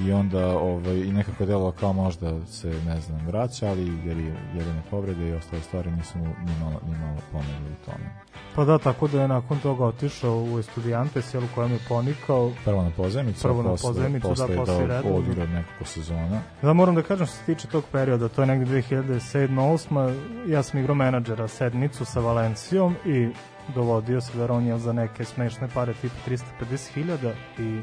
i 0.00 0.12
onda 0.12 0.58
ovaj, 0.58 0.96
i 0.96 1.12
nekako 1.12 1.46
delo 1.46 1.72
kao 1.72 1.92
možda 1.92 2.46
se, 2.46 2.68
ne 2.86 3.00
znam, 3.00 3.26
vraća, 3.26 3.68
ali 3.68 3.92
jer 4.06 4.16
je 4.18 4.34
jedine 4.54 4.82
povrede 4.90 5.28
i 5.28 5.32
ostale 5.32 5.62
stvari 5.62 5.90
nisu 5.90 6.18
mu 6.18 6.24
ni 6.24 6.52
malo, 6.60 6.80
ni 6.86 6.98
malo 6.98 7.16
pomogli 7.32 7.72
u 7.72 7.84
tome. 7.84 8.10
Pa 8.54 8.64
da, 8.64 8.78
tako 8.78 9.08
da 9.08 9.22
je 9.22 9.28
nakon 9.28 9.58
toga 9.58 9.84
otišao 9.84 10.44
u 10.52 10.58
Estudiantes, 10.58 11.34
jel, 11.34 11.44
u 11.44 11.48
kojem 11.54 11.72
je 11.72 11.78
ponikao. 11.88 12.52
Prvo 12.64 12.82
na 12.82 12.90
pozemicu, 12.90 13.42
Prvo 13.42 13.62
na 13.62 13.68
posle, 13.68 13.88
pozemicu, 13.90 14.28
posle 14.28 14.48
da, 14.48 14.56
posle 14.56 14.86
redovno. 14.86 15.18
odigrao 15.18 15.46
nekoliko 15.46 15.84
sezona. 15.84 16.40
Da, 16.62 16.72
moram 16.72 16.94
da 16.94 17.02
kažem 17.02 17.26
što 17.26 17.36
se 17.36 17.44
tiče 17.44 17.68
tog 17.68 17.84
perioda, 17.92 18.28
to 18.28 18.42
je 18.42 18.46
negde 18.46 18.82
2007-2008, 18.82 20.14
ja 20.48 20.62
sam 20.62 20.80
igrao 20.80 20.94
menadžera 20.94 21.48
sedmicu 21.48 22.04
sa 22.04 22.20
Valencijom 22.20 22.96
i 23.06 23.28
dovodio 23.74 24.20
se 24.20 24.38
Veronija 24.38 24.78
za 24.78 24.92
neke 24.92 25.24
smešne 25.24 25.68
pare 25.74 25.94
tipa 25.94 26.14
350.000 26.26 27.32
i 27.58 27.80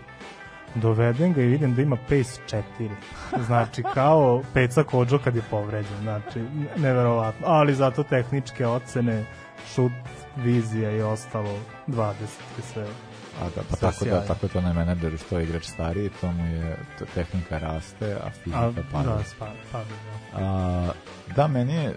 dovedem 0.76 1.34
ga 1.34 1.42
i 1.42 1.48
vidim 1.48 1.76
da 1.76 1.82
ima 1.82 1.96
pace 1.96 2.42
4. 2.78 2.90
Znači, 3.46 3.84
kao 3.94 4.42
Peca 4.54 4.84
Kođo 4.84 5.18
kad 5.18 5.36
je 5.36 5.42
povređen. 5.50 5.98
Znači, 6.02 6.40
neverovatno. 6.78 7.48
Ali 7.48 7.74
zato 7.74 8.04
tehničke 8.04 8.68
ocene, 8.68 9.26
šut, 9.74 9.92
vizija 10.36 10.92
i 10.92 11.02
ostalo 11.02 11.60
20 11.88 12.14
i 12.60 12.62
sve. 12.62 12.86
A 13.42 13.44
da, 13.56 13.62
pa 13.70 13.76
tako 13.76 14.06
da, 14.06 14.22
tako 14.22 14.46
je 14.46 14.50
to 14.50 14.62
na 14.62 14.74
menadžeru 14.74 15.18
što 15.18 15.38
je 15.38 15.44
igrač 15.44 15.66
stariji, 15.66 16.10
to 16.22 16.32
mu 16.32 16.46
je, 16.46 16.78
to, 17.00 17.06
tehnika 17.14 17.58
raste, 17.58 18.18
a 18.24 18.30
fizika 18.44 18.60
A, 18.60 18.74
pada. 18.92 19.16
da, 19.16 19.24
spa, 19.24 19.48
pada, 19.72 19.86
da. 19.86 20.46
A, 20.46 20.92
da, 21.36 21.48
meni 21.48 21.74
je, 21.74 21.96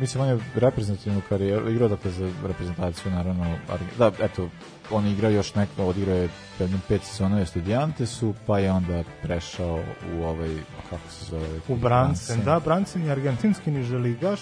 mislim, 0.00 0.22
on 0.22 0.28
je 0.28 0.38
reprezentativnu 0.54 1.22
karijeru, 1.28 1.70
igrao 1.70 1.88
dakle 1.88 2.10
za 2.10 2.30
reprezentaciju, 2.46 3.12
naravno, 3.12 3.56
da, 3.98 4.12
eto, 4.20 4.48
on 4.90 5.06
je 5.06 5.12
igrao 5.12 5.30
još 5.30 5.54
neko, 5.54 5.84
odigrao 5.84 6.16
je 6.16 6.28
jednom 6.58 6.80
pet 6.88 7.02
sezonove 7.02 7.46
studijante 7.46 8.06
su, 8.06 8.34
pa 8.46 8.58
je 8.58 8.72
onda 8.72 9.02
prešao 9.22 9.80
u 10.14 10.22
ovaj, 10.22 10.56
kako 10.90 11.10
se 11.10 11.24
zove? 11.24 11.48
U 11.68 11.76
Brancen, 11.76 12.44
da, 12.44 12.60
Brancen 12.60 13.04
je 13.04 13.12
argentinski 13.12 13.70
niželigaš, 13.70 14.40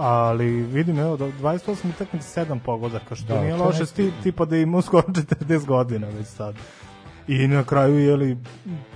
ali 0.00 0.44
vidim, 0.46 0.98
evo, 0.98 1.16
da 1.16 1.24
28 1.26 1.60
utakmica 1.88 2.40
7 2.42 2.58
pogodaka, 2.58 3.14
što 3.14 3.26
Da, 3.26 3.40
nije 3.40 3.54
loše, 3.56 3.86
sti, 3.86 4.12
tipa 4.22 4.44
da 4.44 4.56
ima 4.56 4.82
skoro 4.82 5.02
40 5.04 5.66
godina 5.66 6.06
već 6.08 6.26
sad. 6.26 6.54
I 7.28 7.48
na 7.48 7.64
kraju 7.64 7.98
je 7.98 8.16
li 8.16 8.38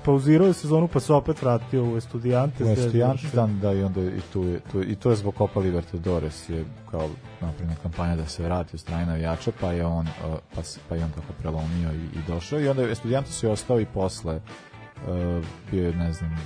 pauzirao 0.05 0.47
je 0.47 0.53
sezonu 0.53 0.89
pa 0.89 1.01
se 1.01 1.13
opet 1.13 1.43
vratio 1.43 1.85
u 1.85 1.97
Estudiantes. 1.97 2.61
U 2.61 2.71
Estudiantes, 2.71 3.23
završio. 3.25 3.61
da, 3.63 3.73
i 3.73 3.83
onda 3.83 4.01
i 4.03 4.21
tu 4.33 4.43
je, 4.43 4.61
tu, 4.63 4.83
i 4.83 4.95
to 4.95 5.11
je 5.11 5.17
zbog 5.17 5.35
Copa 5.35 5.61
Libertadores 5.61 6.49
je 6.49 6.65
kao 6.91 7.09
napravljena 7.41 7.77
kampanja 7.77 8.17
da 8.17 8.27
se 8.27 8.43
vrati 8.43 8.77
u 8.77 8.79
strane 8.79 9.07
navijača, 9.07 9.53
pa 9.61 9.73
je 9.73 9.87
on, 9.87 10.07
uh, 10.07 10.35
pa, 10.55 10.63
se- 10.63 10.81
pa 10.89 10.97
je 10.97 11.05
on 11.05 11.11
tako 11.11 11.33
prelomio 11.39 11.93
i, 11.93 12.19
i 12.19 12.23
došao 12.29 12.61
i 12.61 12.69
onda 12.69 12.83
je 12.83 12.93
Estudiantes 12.93 13.43
je 13.43 13.51
ostao 13.51 13.81
i 13.81 13.87
posle 13.87 14.37
uh, 14.37 15.45
bio 15.71 15.87
je, 15.87 15.95
ne 15.95 16.13
znam, 16.13 16.37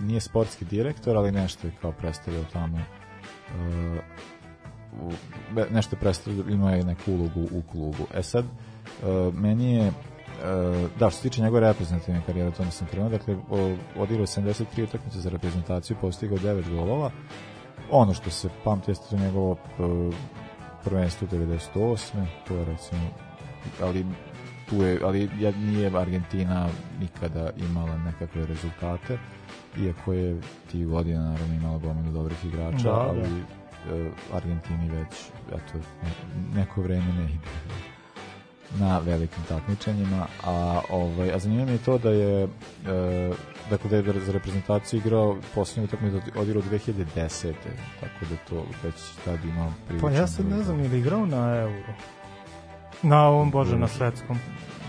nije 0.00 0.20
sportski 0.20 0.64
direktor, 0.64 1.16
ali 1.16 1.32
nešto 1.32 1.66
je 1.66 1.72
kao 1.82 1.92
predstavljao 1.92 2.44
tamo 2.52 2.78
nešto 5.70 5.96
je 5.96 6.00
predstavljao, 6.00 6.48
imao 6.48 6.70
je 6.70 6.84
neku 6.84 7.12
ulogu 7.12 7.48
u 7.52 7.62
klubu. 7.72 8.06
E 8.14 8.22
sad, 8.22 8.44
uh, 8.44 9.34
meni 9.34 9.74
je 9.74 9.92
Uh, 10.36 10.90
da, 10.98 11.10
što 11.10 11.16
se 11.16 11.28
tiče 11.28 11.42
njegove 11.42 11.60
reprezentativne 11.60 12.22
karijere, 12.26 12.50
to 12.50 12.64
nisam 12.64 12.86
krenuo, 12.90 13.08
dakle, 13.08 13.36
odigrao 13.96 14.22
je 14.22 14.26
73 14.26 14.84
utakmice 14.84 15.20
za 15.20 15.30
reprezentaciju, 15.30 15.96
postigao 16.00 16.38
9 16.38 16.70
golova. 16.76 17.10
Ono 17.90 18.14
što 18.14 18.30
se 18.30 18.48
pamti 18.64 18.90
jeste 18.90 19.06
to 19.10 19.16
njegovo 19.16 19.50
uh, 19.50 20.14
prvenstvo 20.84 21.28
98. 21.28 22.26
To 22.48 22.54
je 22.54 22.64
recimo, 22.64 23.00
ali 23.82 24.06
tu 24.68 24.82
je, 24.82 25.00
ali 25.04 25.30
nije 25.56 25.90
Argentina 25.96 26.68
nikada 27.00 27.50
imala 27.56 27.96
nekakve 27.96 28.46
rezultate, 28.46 29.18
iako 29.78 30.12
je 30.12 30.40
ti 30.72 30.84
godina 30.84 31.20
naravno 31.22 31.54
imala 31.54 31.78
gomilu 31.78 32.12
dobrih 32.12 32.44
igrača, 32.44 32.76
Da, 32.84 32.90
da. 32.90 33.00
ali 33.00 33.20
uh, 33.20 34.12
Argentini 34.34 34.90
već 34.90 35.14
eto, 35.48 35.78
ne- 36.02 36.60
neko 36.60 36.82
vreme 36.82 37.12
ne 37.12 37.24
ide 37.24 37.50
na 38.78 38.98
velikim 38.98 39.42
takmičenjima, 39.48 40.26
a 40.44 40.80
ovaj 40.90 41.32
a 41.32 41.38
zanimljivo 41.38 41.66
mi 41.66 41.74
je 41.74 41.78
to 41.78 41.98
da 41.98 42.10
je 42.10 42.42
e, 42.42 42.48
dakle 43.70 43.90
da 43.90 43.96
je 43.96 44.20
za 44.20 44.32
reprezentaciju 44.32 44.98
igrao 45.00 45.36
poslednju 45.54 45.84
utakmicu 45.84 46.20
odigrao 46.36 46.62
2010. 46.62 47.52
Tako 48.00 48.24
da 48.30 48.36
to 48.48 48.54
već 48.82 48.94
tad 49.24 49.44
imao 49.44 49.68
Pa 49.68 49.86
priličan 49.88 50.12
ja 50.14 50.26
sad 50.26 50.46
broj 50.46 50.58
ne 50.58 50.64
znam, 50.64 50.80
je 50.80 50.88
li 50.88 50.98
igrao 50.98 51.26
na 51.26 51.56
Euro? 51.56 51.92
Na 53.02 53.28
ovom, 53.28 53.50
bože, 53.50 53.70
na 53.70 53.76
Dobro. 53.76 53.88
svetskom. 53.88 54.38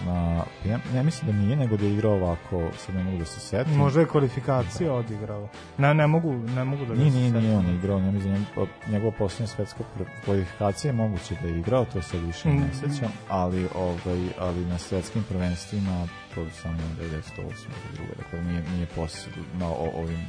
Na 0.06 0.44
ja, 0.66 0.80
ja 0.96 1.04
mislim 1.04 1.32
da 1.32 1.38
nije 1.38 1.56
nego 1.56 1.78
da 1.78 1.86
je 1.86 1.94
igrao 1.94 2.12
ovako 2.14 2.70
sad 2.78 2.96
ne 2.96 3.04
mogu 3.04 3.18
da 3.18 3.26
se 3.26 3.40
setim 3.40 3.74
Možda 3.76 4.00
je 4.00 4.08
kvalifikacije 4.08 4.92
odigrao. 4.92 5.50
Ne, 5.78 5.94
ne 5.94 6.08
mogu, 6.08 6.34
ne 6.34 6.64
mogu 6.64 6.86
da 6.86 6.94
Nije, 6.94 7.12
se 7.12 7.18
nije, 7.18 7.32
nije 7.32 7.58
on 7.58 7.70
igrao, 7.70 8.00
ja 8.00 8.12
mislim, 8.12 8.34
njegov- 8.36 8.68
njegova 8.88 9.12
posljednja 9.12 9.48
svetska 9.48 9.84
kvalifikacija 10.26 10.90
je 10.90 10.96
moguće 10.96 11.36
da 11.42 11.48
je 11.48 11.60
igrao, 11.60 11.86
to 11.86 12.02
sad 12.02 12.20
više 12.22 12.50
ne 12.50 12.56
Mm. 12.56 12.72
sećam, 12.74 13.12
ali, 13.30 13.68
ovaj, 13.76 13.98
ali 14.40 14.66
na 14.66 14.78
svetskim 14.78 15.24
prvenstvima 15.24 16.08
to 16.36 16.46
samo 16.52 16.78
98. 17.00 17.40
ili 17.40 17.94
drugo, 17.94 18.12
dakle 18.18 18.42
nije, 18.42 18.64
nije 18.74 18.86
posle, 18.86 19.32
na 19.54 19.68
o, 19.68 19.92
ovim 19.96 20.20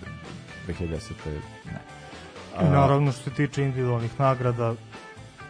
2010. 0.67 1.13
ne. 1.67 1.79
I 2.61 2.65
naravno 2.65 3.13
što 3.13 3.23
se 3.23 3.31
tiče 3.31 3.63
individualnih 3.63 4.21
nagrada, 4.21 4.75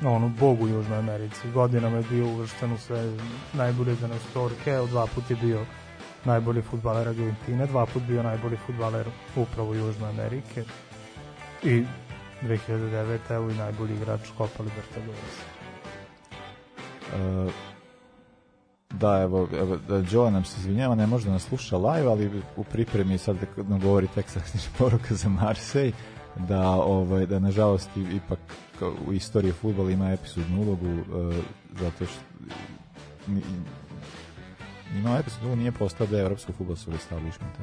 ono, 0.05 0.29
bog 0.29 0.63
u 0.63 0.69
Južnoj 0.69 0.99
Americi. 0.99 1.51
Godinama 1.55 1.97
je 1.97 2.05
bio 2.11 2.27
uvršten 2.27 2.73
u 2.73 2.79
sve 2.79 3.13
najbolje 3.53 3.95
danestorke, 3.95 4.71
evo 4.71 4.87
dva 4.87 5.07
put 5.15 5.31
je 5.31 5.37
bio 5.37 5.65
najbolji 6.25 6.63
futbaler 6.63 7.09
Argentine, 7.09 7.67
dva 7.67 7.87
put 7.87 8.03
bio 8.03 8.23
najbolji 8.23 8.57
futbaler 8.67 9.07
upravo 9.37 9.75
Južne 9.75 10.09
Amerike 10.09 10.65
i 11.63 11.85
2009. 12.43 13.19
evo 13.31 13.51
i 13.51 13.55
najbolji 13.55 13.95
igrač 13.95 14.21
Copa 14.37 14.63
Libertadores. 14.63 15.39
E, 17.15 17.51
da, 18.91 19.21
evo, 19.23 19.49
evo 19.61 19.77
da 19.89 20.03
Joe 20.11 20.31
nam 20.31 20.45
se 20.45 20.61
izvinjava, 20.61 20.95
ne 20.95 21.07
može 21.07 21.27
da 21.27 21.33
nas 21.33 21.43
sluša 21.43 21.77
live, 21.77 22.11
ali 22.11 22.43
u 22.57 22.65
pripremi 22.65 23.19
sad 23.19 23.37
nam 23.57 23.81
govori 23.81 24.09
tek 24.15 24.29
sasniš 24.29 24.63
poruka 24.79 25.15
za 25.15 25.29
Marsej, 25.29 25.93
da, 26.39 26.71
ovaj, 26.71 27.27
da 27.27 27.39
nažalost 27.39 27.91
ipak 28.13 28.39
u 29.07 29.13
istoriji 29.13 29.53
fudbala 29.53 29.91
ima 29.91 30.13
epizodnu 30.13 30.61
ulogu, 30.61 30.87
e, 30.87 31.43
zato 31.81 32.07
što 32.07 32.21
ni, 33.27 33.43
imao 34.97 35.19
epizodnu 35.19 35.57
nije 35.57 35.73
postao 35.73 36.07
da 36.07 36.17
je 36.17 36.23
Evropskog 36.23 36.55
fudbalskog 36.59 36.95
establishmenta. 36.95 37.63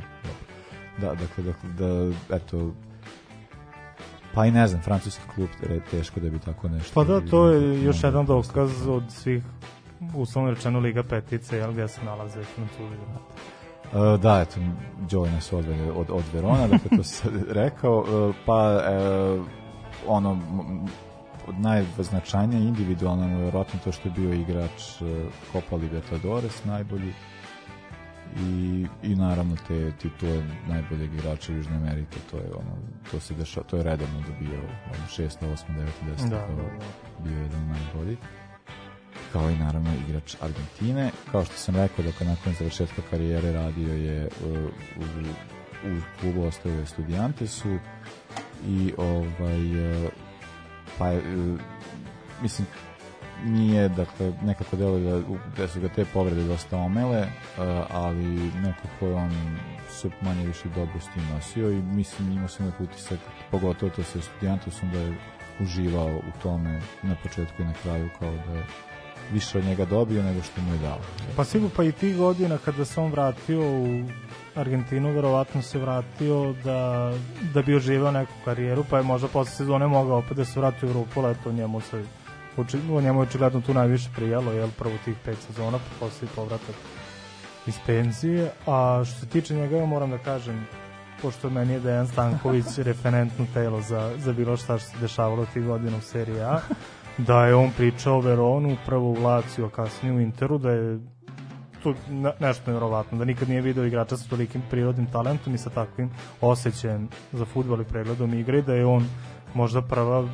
Da, 1.02 1.08
dakle, 1.08 1.44
dakle, 1.44 1.70
da, 1.70 2.12
eto, 2.36 2.72
pa 4.34 4.46
i 4.46 4.52
ne 4.52 4.68
znam, 4.68 4.82
francuski 4.82 5.22
klub 5.36 5.50
re- 5.62 5.80
teško 5.92 6.20
da 6.20 6.30
bi 6.30 6.40
tako 6.40 6.68
nešto... 6.68 6.94
Pa 6.94 7.04
da, 7.04 7.22
to 7.22 7.50
je 7.50 7.84
još 7.84 8.04
jedan 8.04 8.26
dokaz 8.26 8.88
od 8.88 9.04
svih 9.10 9.44
uslovno 10.16 10.52
rečeno 10.52 10.80
Liga 10.80 11.04
petice, 11.04 11.58
jel, 11.58 11.72
gdje 11.72 11.88
se 11.88 12.04
nalaze 12.04 12.44
Francuzi. 12.44 12.96
Uh, 13.94 14.20
da, 14.22 14.42
eto, 14.42 14.60
Joey 15.10 15.32
nas 15.32 15.54
odvede 15.54 15.92
od, 15.92 16.10
od 16.10 16.24
Verona, 16.34 16.68
dakle 16.68 16.98
to 16.98 17.04
se 17.14 17.30
rekao, 17.50 18.00
uh, 18.00 18.36
pa 18.46 18.82
uh, 19.38 19.46
ono, 20.08 20.40
najznačajnije 21.98 22.62
individualno 22.62 23.30
je 23.30 23.42
vjerojatno 23.42 23.80
to 23.84 23.92
što 23.92 24.08
je 24.08 24.14
bio 24.18 24.34
igrač 24.34 25.02
uh, 25.02 25.08
Copa 25.52 25.76
Libertadores 25.76 26.66
najbolji 26.66 27.14
i, 28.40 28.86
i 29.04 29.16
naravno 29.16 29.56
te 29.68 29.92
titule 29.92 30.44
najboljeg 30.68 31.14
igrača 31.14 31.54
Južne 31.54 31.76
Amerike, 31.76 32.20
to 32.32 32.38
je 32.38 32.52
ono, 32.54 32.76
to 33.12 33.20
se 33.20 33.34
dešava, 33.34 33.68
to 33.68 33.78
je 33.78 33.84
redovno 33.84 34.20
dobio 34.20 34.60
ono 34.86 35.08
6, 35.18 35.28
8, 35.42 35.46
9, 35.46 35.86
10, 36.18 36.30
Da, 36.30 36.38
da, 36.38 36.38
da. 36.38 37.24
bio 37.24 37.38
je 37.38 37.44
jedan 37.44 37.62
od 37.62 37.68
najboljih 37.68 38.18
kao 39.34 39.50
i 39.50 39.58
naravno 39.58 39.90
igrač 40.08 40.36
Argentine. 40.42 41.12
Kao 41.32 41.46
što 41.46 41.54
sam 41.54 41.76
rekao, 41.76 42.06
dakle, 42.06 42.28
nakon 42.28 42.54
završetka 42.54 43.02
karijere 43.10 43.52
radio 43.52 43.94
je 43.94 44.30
uh, 44.44 44.58
u, 44.98 45.28
u 45.88 46.02
klubu 46.20 46.44
ostavio 46.44 46.80
je 46.80 46.86
Studiantesu 46.86 47.78
i 48.68 48.94
ovaj 48.98 49.96
uh, 50.06 50.12
pa 50.98 51.08
je, 51.08 51.18
uh, 51.20 51.60
mislim 52.42 52.68
nije, 53.44 53.90
dakle, 53.90 54.34
nekako 54.44 54.76
delo 54.76 55.00
da, 55.00 55.22
da 55.58 55.68
su 55.68 55.82
ga 55.82 55.90
te 55.90 56.06
povrede 56.06 56.44
dosta 56.44 56.78
omele, 56.78 57.28
ali 57.90 58.52
nekako 58.62 59.06
je 59.06 59.14
on 59.14 59.32
se 59.90 60.10
manje 60.22 60.48
više 60.48 60.70
dobro 60.76 61.00
s 61.00 61.14
tim 61.14 61.24
nosio 61.34 61.72
i 61.72 61.82
mislim 61.82 62.32
imao 62.32 62.48
sam 62.48 62.66
uvijek 62.66 62.82
utisak, 62.82 63.20
pogotovo 63.52 63.92
to 63.92 64.04
sa 64.04 64.22
Studiantesom 64.22 64.92
da 64.92 65.00
je 65.00 65.18
uživao 65.60 66.18
u 66.18 66.42
tome 66.44 66.82
na 67.04 67.16
početku 67.24 67.62
i 67.62 67.66
na 67.66 67.74
kraju 67.74 68.10
kao 68.20 68.32
da 68.32 68.54
je 68.54 68.66
više 69.34 69.58
od 69.58 69.66
njega 69.66 69.86
dobio 69.86 70.24
nego 70.24 70.42
što 70.42 70.62
mu 70.62 70.74
je 70.74 70.80
dao. 70.80 71.00
Pa 71.36 71.44
sigurno, 71.44 71.76
pa 71.76 71.84
i 71.84 71.92
tih 71.92 72.18
godina 72.18 72.58
kada 72.58 72.86
se 72.86 73.02
on 73.02 73.12
vratio 73.12 73.60
u 73.62 74.04
Argentinu, 74.56 75.12
verovatno 75.12 75.62
se 75.62 75.80
vratio 75.80 76.54
da, 76.64 77.14
da 77.54 77.62
bi 77.62 77.76
oživao 77.76 78.12
neku 78.12 78.34
karijeru, 78.46 78.84
pa 78.90 78.98
je 78.98 79.04
možda 79.04 79.28
posle 79.28 79.56
sezone 79.56 79.88
mogao 79.88 80.18
opet 80.18 80.38
da 80.38 80.46
se 80.46 80.60
vrati 80.60 80.86
u 80.86 80.90
Evropu, 80.90 81.20
ali 81.20 81.32
eto 81.32 81.52
njemu 81.52 81.82
se 81.82 82.04
uči, 82.58 82.78
njemu 82.78 83.20
je 83.20 83.28
očigledno 83.28 83.62
tu 83.62 83.74
najviše 83.74 84.10
prijalo, 84.16 84.52
jel, 84.52 84.70
prvo 84.78 84.94
tih 85.06 85.16
pet 85.26 85.38
sezona, 85.48 85.78
pa 85.78 86.06
posle 86.06 86.28
i 86.28 86.36
povratak 86.36 86.76
iz 87.68 87.76
penzije, 87.86 88.52
a 88.68 89.04
što 89.06 89.20
se 89.20 89.26
tiče 89.26 89.56
njega, 89.56 89.78
ja 89.78 89.86
moram 89.86 90.12
da 90.12 90.18
kažem, 90.18 90.68
pošto 91.22 91.50
meni 91.50 91.74
je 91.74 91.80
Dejan 91.80 92.08
Stanković 92.08 92.66
referentno 92.90 93.46
telo 93.54 93.82
za, 93.82 94.12
za 94.18 94.34
bilo 94.34 94.58
šta 94.58 94.78
što 94.78 94.90
se 94.90 94.98
dešavalo 95.02 95.46
tih 95.54 95.64
godina 95.64 95.98
u 95.98 96.02
seriji 96.02 96.42
A, 96.42 96.60
da 97.18 97.46
je 97.46 97.56
on 97.56 97.72
pričao 97.78 98.20
Veronu, 98.20 98.78
prvo 98.86 99.10
u 99.10 99.22
Laciju, 99.24 99.66
a 99.66 99.70
kasnije 99.70 100.16
u 100.16 100.20
Interu, 100.20 100.58
da 100.58 100.72
je 100.72 101.00
to 101.84 101.94
ne, 102.10 102.32
nešto 102.40 102.64
nevjerovatno, 102.72 103.18
da 103.18 103.26
nikad 103.26 103.50
nije 103.50 103.62
video 103.62 103.86
igrača 103.86 104.18
sa 104.18 104.30
tolikim 104.30 104.62
prirodnim 104.70 105.06
talentom 105.06 105.56
i 105.56 105.58
sa 105.58 105.70
takvim 105.70 106.10
osjećajem 106.42 107.10
za 107.32 107.46
futbol 107.46 107.82
i 107.82 107.86
pregledom 107.86 108.34
igre, 108.34 108.62
da 108.62 108.74
je 108.74 108.86
on 108.86 109.08
možda 109.54 109.82
prva 109.82 110.28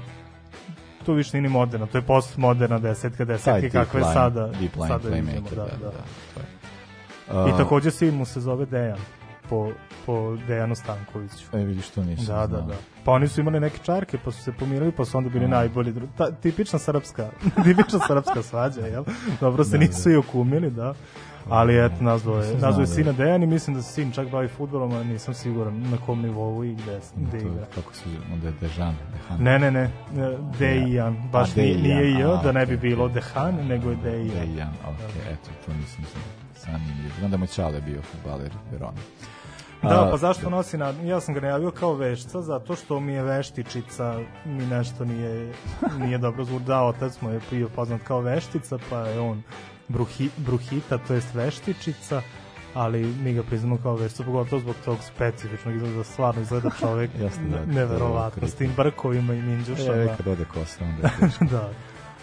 to 1.05 1.13
više 1.13 1.37
nije 1.37 1.41
ni 1.41 1.49
moderna, 1.49 1.85
to 1.85 1.97
je 1.97 2.01
postmoderna 2.01 2.79
desetka, 2.79 3.25
desetke 3.25 3.69
kakve 3.69 4.01
line- 4.01 4.13
sada, 4.13 4.47
deep 4.47 4.75
line 4.75 4.87
sada 4.87 5.09
vidimo, 5.09 5.49
da, 5.49 5.55
da, 5.55 5.91
da. 7.33 7.49
I 7.49 7.57
takođe 7.57 7.91
sin 7.91 8.15
mu 8.15 8.25
se 8.25 8.39
zove 8.39 8.65
Dejan, 8.65 8.99
po, 9.51 9.71
po 10.05 10.15
Dejanu 10.37 10.75
Stankoviću. 10.75 11.45
E, 11.53 11.57
vidiš, 11.57 11.89
to 11.89 12.03
nisam 12.03 12.25
Da, 12.27 12.47
da, 12.47 12.61
da. 12.61 12.73
Pa 13.05 13.11
oni 13.11 13.27
su 13.27 13.41
imali 13.41 13.59
neke 13.59 13.77
čarke, 13.77 14.17
pa 14.17 14.31
su 14.31 14.43
se 14.43 14.51
pomirili, 14.51 14.91
pa 14.91 15.05
su 15.05 15.17
onda 15.17 15.29
bili 15.29 15.47
najbolji. 15.47 15.93
dru- 15.93 16.07
Ta, 16.17 16.31
tipična 16.31 16.79
srpska, 16.79 17.29
tipična 17.63 17.99
srpska 17.99 18.41
svađa, 18.41 18.81
jel? 18.81 19.03
Dobro 19.39 19.63
se 19.63 19.71
Da, 19.71 19.77
nisu 19.77 20.11
i 20.11 20.15
okumili, 20.15 20.71
da. 20.71 20.93
Ali 21.49 21.85
eto, 21.85 21.95
nazvao 21.99 22.35
je, 22.35 22.51
nazvao 22.51 22.69
je 22.71 22.85
znao, 22.85 22.85
sina 22.87 23.11
da. 23.11 23.23
Dejan 23.23 23.43
i 23.43 23.47
mislim 23.47 23.75
da 23.75 23.81
se 23.81 23.93
sin 23.93 24.11
čak 24.11 24.29
bavi 24.29 24.47
futbolom, 24.47 24.91
a 24.91 25.03
nisam 25.03 25.33
siguran 25.33 25.81
na 25.81 25.97
kom 25.97 26.21
nivou 26.21 26.63
i 26.63 26.73
gde, 26.73 26.99
gde 27.17 27.39
To, 27.39 27.47
igra. 27.47 27.65
kako 27.75 27.93
se 27.93 28.03
onda 28.33 28.47
je 28.47 28.53
Dejan. 28.53 28.95
Dejan. 29.29 29.41
Ne, 29.41 29.59
ne, 29.61 29.71
ne, 29.71 29.89
Dejan, 30.59 31.29
baš 31.31 31.49
A, 31.49 31.53
nije, 31.55 31.77
nije 31.77 32.03
Dejan, 32.03 32.19
J, 32.21 32.25
a, 32.25 32.41
da 32.43 32.51
ne 32.51 32.65
bi 32.65 32.77
bilo 32.77 33.07
Dehan, 33.09 33.55
nego 33.57 33.89
je 33.89 33.95
Dejan. 33.95 34.27
Dejan, 34.47 34.69
ok, 34.85 34.99
eto, 35.31 35.49
to 35.65 35.73
nisam 35.73 36.03
znao. 36.11 36.23
Zanimljivo. 36.57 37.09
Znam 37.19 37.31
da 37.31 37.37
mu 37.37 37.45
Ćale 37.47 37.81
bio 37.81 38.01
futbaler 38.01 38.51
Verona. 38.71 38.97
Da, 39.83 40.07
pa 40.11 40.17
zašto 40.17 40.49
nosi 40.49 40.77
na... 40.77 40.93
Ja 41.03 41.19
sam 41.19 41.33
ga 41.33 41.41
najavio 41.41 41.71
kao 41.71 41.93
vešca, 41.93 42.41
zato 42.41 42.75
što 42.75 42.99
mi 42.99 43.13
je 43.13 43.23
veštičica, 43.23 44.19
mi 44.45 44.65
nešto 44.65 45.05
nije, 45.05 45.53
nije 45.99 46.17
dobro 46.17 46.43
zvuk. 46.43 46.61
Da, 46.61 46.81
otac 46.81 47.21
mu 47.21 47.29
je 47.29 47.39
bio 47.51 47.69
poznat 47.69 48.01
kao 48.03 48.21
veštica, 48.21 48.77
pa 48.89 48.99
je 48.99 49.19
on 49.19 49.43
bruhi, 49.87 50.29
bruhita, 50.37 50.97
to 50.97 51.13
jest 51.13 51.33
veštičica, 51.33 52.21
ali 52.73 53.13
mi 53.23 53.33
ga 53.33 53.43
priznamo 53.43 53.77
kao 53.83 53.95
vešca, 53.95 54.23
pogotovo 54.23 54.59
zbog 54.59 54.75
tog 54.85 54.97
specifičnog 55.03 55.75
izgleda, 55.75 55.95
da 55.95 56.03
stvarno 56.03 56.41
izgleda 56.41 56.69
čovek 56.79 57.11
Jasno, 57.23 57.43
da, 57.51 57.65
ne- 57.65 57.73
neverovatno, 57.73 58.47
s 58.47 58.55
tim 58.55 58.71
brkovima 58.77 59.33
i 59.33 59.41
minđušama. 59.41 60.03
E, 60.03 60.07
kad 60.17 60.27
ode 60.27 60.45
kosa, 60.45 60.83
onda 60.83 61.07
je 61.07 61.31
da. 61.51 61.69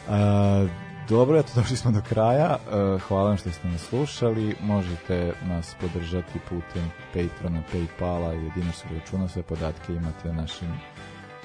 A, 0.09 0.67
dobro, 1.09 1.39
eto, 1.39 1.49
došli 1.55 1.77
smo 1.77 1.91
do 1.91 2.01
kraja. 2.09 2.57
E, 2.57 2.99
hvala 2.99 3.29
vam 3.29 3.37
što 3.37 3.51
ste 3.51 3.69
nas 3.69 3.81
slušali. 3.81 4.57
Možete 4.61 5.33
nas 5.49 5.77
podržati 5.81 6.39
putem 6.49 6.91
Patrona, 7.15 7.63
Paypala 7.73 8.35
ili 8.35 8.53
dinarskog 8.55 8.91
računa. 8.93 9.29
Sve 9.29 9.43
podatke 9.43 9.93
imate 9.93 10.29
na 10.29 10.35
našim 10.35 10.69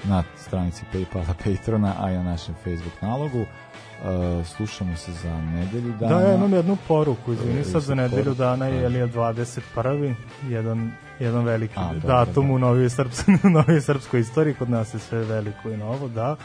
na 0.04 0.24
stranici 0.36 0.82
Paypala, 0.92 1.34
Patrona, 1.44 1.94
a 1.98 2.10
i 2.10 2.14
na 2.14 2.22
našem 2.22 2.54
Facebook 2.54 3.02
nalogu. 3.02 3.38
E, 3.40 4.44
slušamo 4.46 4.96
se 4.96 5.12
za 5.12 5.36
nedelju 5.36 5.92
dana. 6.00 6.14
Da, 6.14 6.20
ja 6.20 6.34
imam 6.34 6.52
jednu 6.52 6.76
poruku, 6.88 7.32
izvini 7.32 7.60
E, 7.60 7.64
sad 7.64 7.82
za 7.82 7.94
nedelju 7.94 8.24
poruku, 8.24 8.38
dana 8.38 8.66
je 8.66 8.82
kaži. 8.82 8.96
je 8.96 9.08
21. 9.08 10.14
jedan, 10.48 10.92
jedan 11.18 11.44
veliki 11.44 11.74
A, 11.76 11.84
dobro, 11.84 12.00
datum 12.00 12.46
da. 12.48 12.52
u 12.54 12.58
novoj, 12.58 12.90
srpskoj, 12.90 13.34
novoj 13.50 13.80
srpskoj 13.80 14.20
istoriji, 14.20 14.54
kod 14.54 14.70
nas 14.70 14.94
je 14.94 14.98
sve 14.98 15.18
veliko 15.18 15.70
i 15.70 15.76
novo, 15.76 16.08
da. 16.08 16.36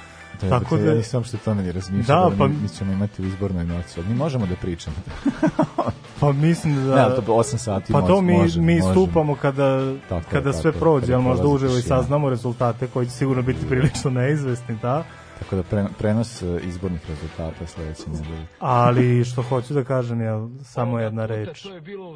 Da, 0.42 0.50
Tako 0.50 0.78
da, 0.78 0.84
da, 0.84 0.90
ja 0.90 0.96
nisam 0.96 1.24
što 1.24 1.38
to 1.38 1.54
ni 1.54 1.72
razmišljao, 1.72 2.24
Da, 2.24 2.30
da, 2.30 2.38
pa- 2.38 2.48
mi, 2.48 2.56
mi 2.62 2.70
ćemo 2.70 2.92
imati 2.94 3.22
u 3.22 3.26
izbornoj 3.26 3.68
ali 3.98 4.08
mi 4.08 4.16
možemo 4.16 4.46
da 4.46 4.56
pričamo. 4.56 4.96
pa 6.20 6.32
mislim 6.32 6.88
da... 6.88 7.10
Ne, 7.10 7.16
to 7.16 7.22
8 7.22 7.58
sati 7.58 7.94
Pa 7.94 8.02
to 8.02 8.22
mi, 8.22 8.34
možemo, 8.34 8.66
mi 8.66 8.76
možemo. 8.76 8.92
stupamo 8.94 9.36
kada, 9.36 9.94
Tako 10.10 10.26
kada 10.32 10.52
tako 10.52 10.62
sve 10.62 10.72
prođe, 10.72 11.14
ali 11.14 11.24
možda 11.24 11.48
uživo 11.48 11.78
i 11.78 11.82
saznamo 11.82 12.30
rezultate 12.30 12.88
koji 12.88 13.06
će 13.06 13.12
sigurno 13.12 13.42
biti 13.42 13.66
prilično 13.70 14.12
neizvesni, 14.12 14.78
da. 14.82 15.04
Tako 15.40 15.56
da 15.56 15.64
pre, 15.64 15.86
prenos 15.98 16.42
e, 16.42 16.60
izbornih 16.64 17.02
rezultata 17.10 17.68
sledeće 17.68 18.04
nedelje. 18.10 18.46
Ali 18.60 19.26
što 19.26 19.42
hoću 19.42 19.74
da 19.74 19.84
kažem 19.84 20.22
je 20.22 20.32
samo 20.64 21.00
jedna 21.00 21.26
reč. 21.26 21.68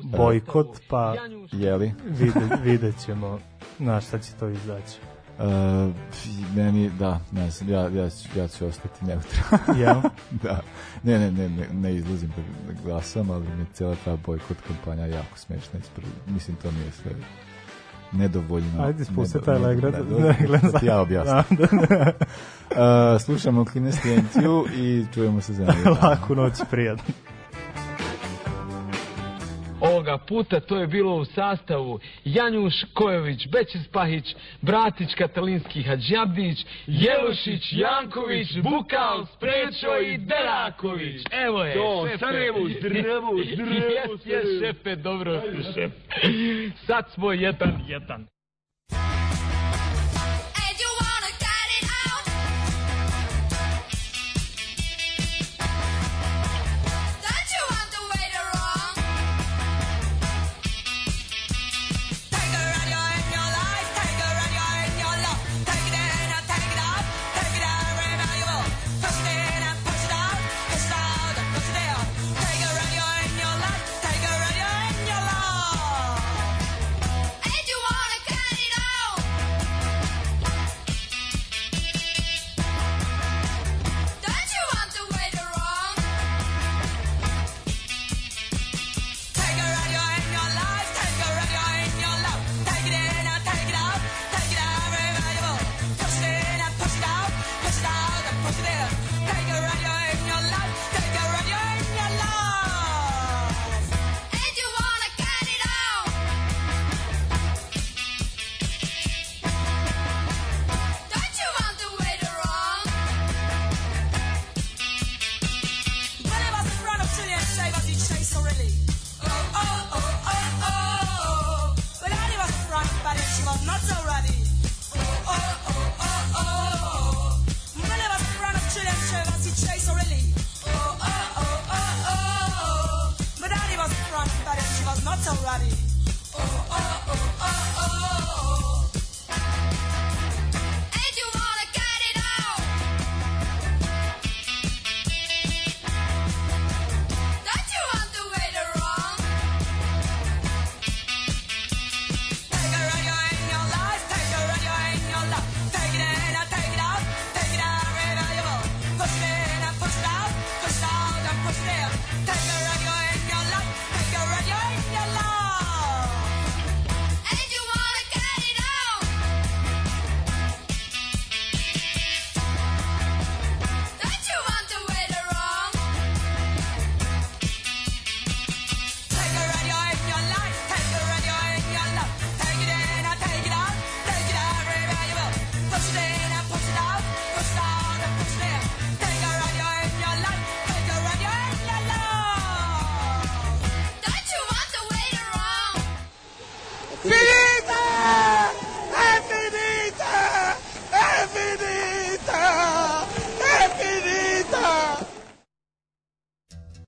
Bojkot, 0.03 0.81
pa 0.89 1.15
Jeli? 1.51 1.93
vide, 2.05 2.39
vidjet 2.63 2.95
ćemo 3.05 3.39
na 3.79 4.01
šta 4.01 4.19
će 4.19 4.31
to 4.39 4.47
izaći. 4.47 5.12
Uh, 5.39 5.95
meni, 6.55 6.89
da, 6.99 7.19
ne 7.31 7.49
znam, 7.49 7.69
ja, 7.69 7.81
ja, 7.81 8.09
ću, 8.09 8.39
ja 8.39 8.47
ću 8.47 8.65
ostati 8.65 9.05
neutralan. 9.05 9.79
Jel? 9.79 10.01
da. 10.43 10.61
Ne, 11.03 11.19
ne, 11.19 11.31
ne, 11.31 11.49
ne, 11.49 11.67
ne 11.73 11.95
izlazim 11.95 12.33
da, 12.35 12.73
da 12.73 12.79
glasam, 12.83 13.31
ali 13.31 13.47
mi 13.47 13.61
je 13.61 13.65
cijela 13.73 13.95
ta 14.05 14.15
bojkot 14.25 14.57
kampanja 14.67 15.05
jako 15.05 15.37
smešna. 15.37 15.79
Ispred, 15.79 16.05
mislim, 16.27 16.57
to 16.57 16.71
mi 16.71 16.79
je 16.79 16.91
sve 16.91 17.11
nedovoljno. 18.11 18.83
Ajde, 18.83 19.05
spusti 19.05 19.41
taj 19.45 19.57
legrat. 19.57 19.93
Da, 19.93 20.03
da, 20.03 20.17
da, 20.17 20.69
da 20.69 20.79
ja 20.85 21.01
objasnim. 21.01 21.57
Da, 21.57 22.11
uh, 23.15 23.21
slušamo 23.21 23.65
Kinestijenciju 23.65 24.65
i 24.75 25.05
čujemo 25.13 25.41
se 25.41 25.53
za. 25.53 25.73
Laku 26.03 26.35
noć, 26.35 26.53
prijatno. 26.71 27.13
Ovoga 30.03 30.25
puta 30.25 30.59
to 30.59 30.77
je 30.77 30.87
bilo 30.87 31.15
u 31.15 31.25
sastavu 31.25 31.99
Janjuš 32.25 32.73
Kojović, 32.93 33.47
Bećis 33.47 33.87
Pahić, 33.87 34.35
Bratić 34.61 35.15
Katalinski 35.15 35.83
Hadžabdić, 35.83 36.65
Jelušić, 36.87 37.73
Janković, 37.73 38.47
Bukal, 38.57 39.25
Sprečo 39.25 39.99
i 39.99 40.17
Deraković. 40.17 41.21
Evo 41.31 41.63
je, 41.63 41.73
To, 41.73 42.07
šefe. 42.07 42.17
Sarajevo, 42.17 42.59
zdravo, 42.79 43.31
zdravo, 43.53 44.13
Jes, 44.13 44.25
jes, 44.25 44.59
šefe, 44.59 44.95
dobro, 44.95 45.41
šef. 45.73 45.91
Sad 46.87 47.11
smo 47.11 47.31
jedan, 47.31 47.81
jedan. 47.87 48.32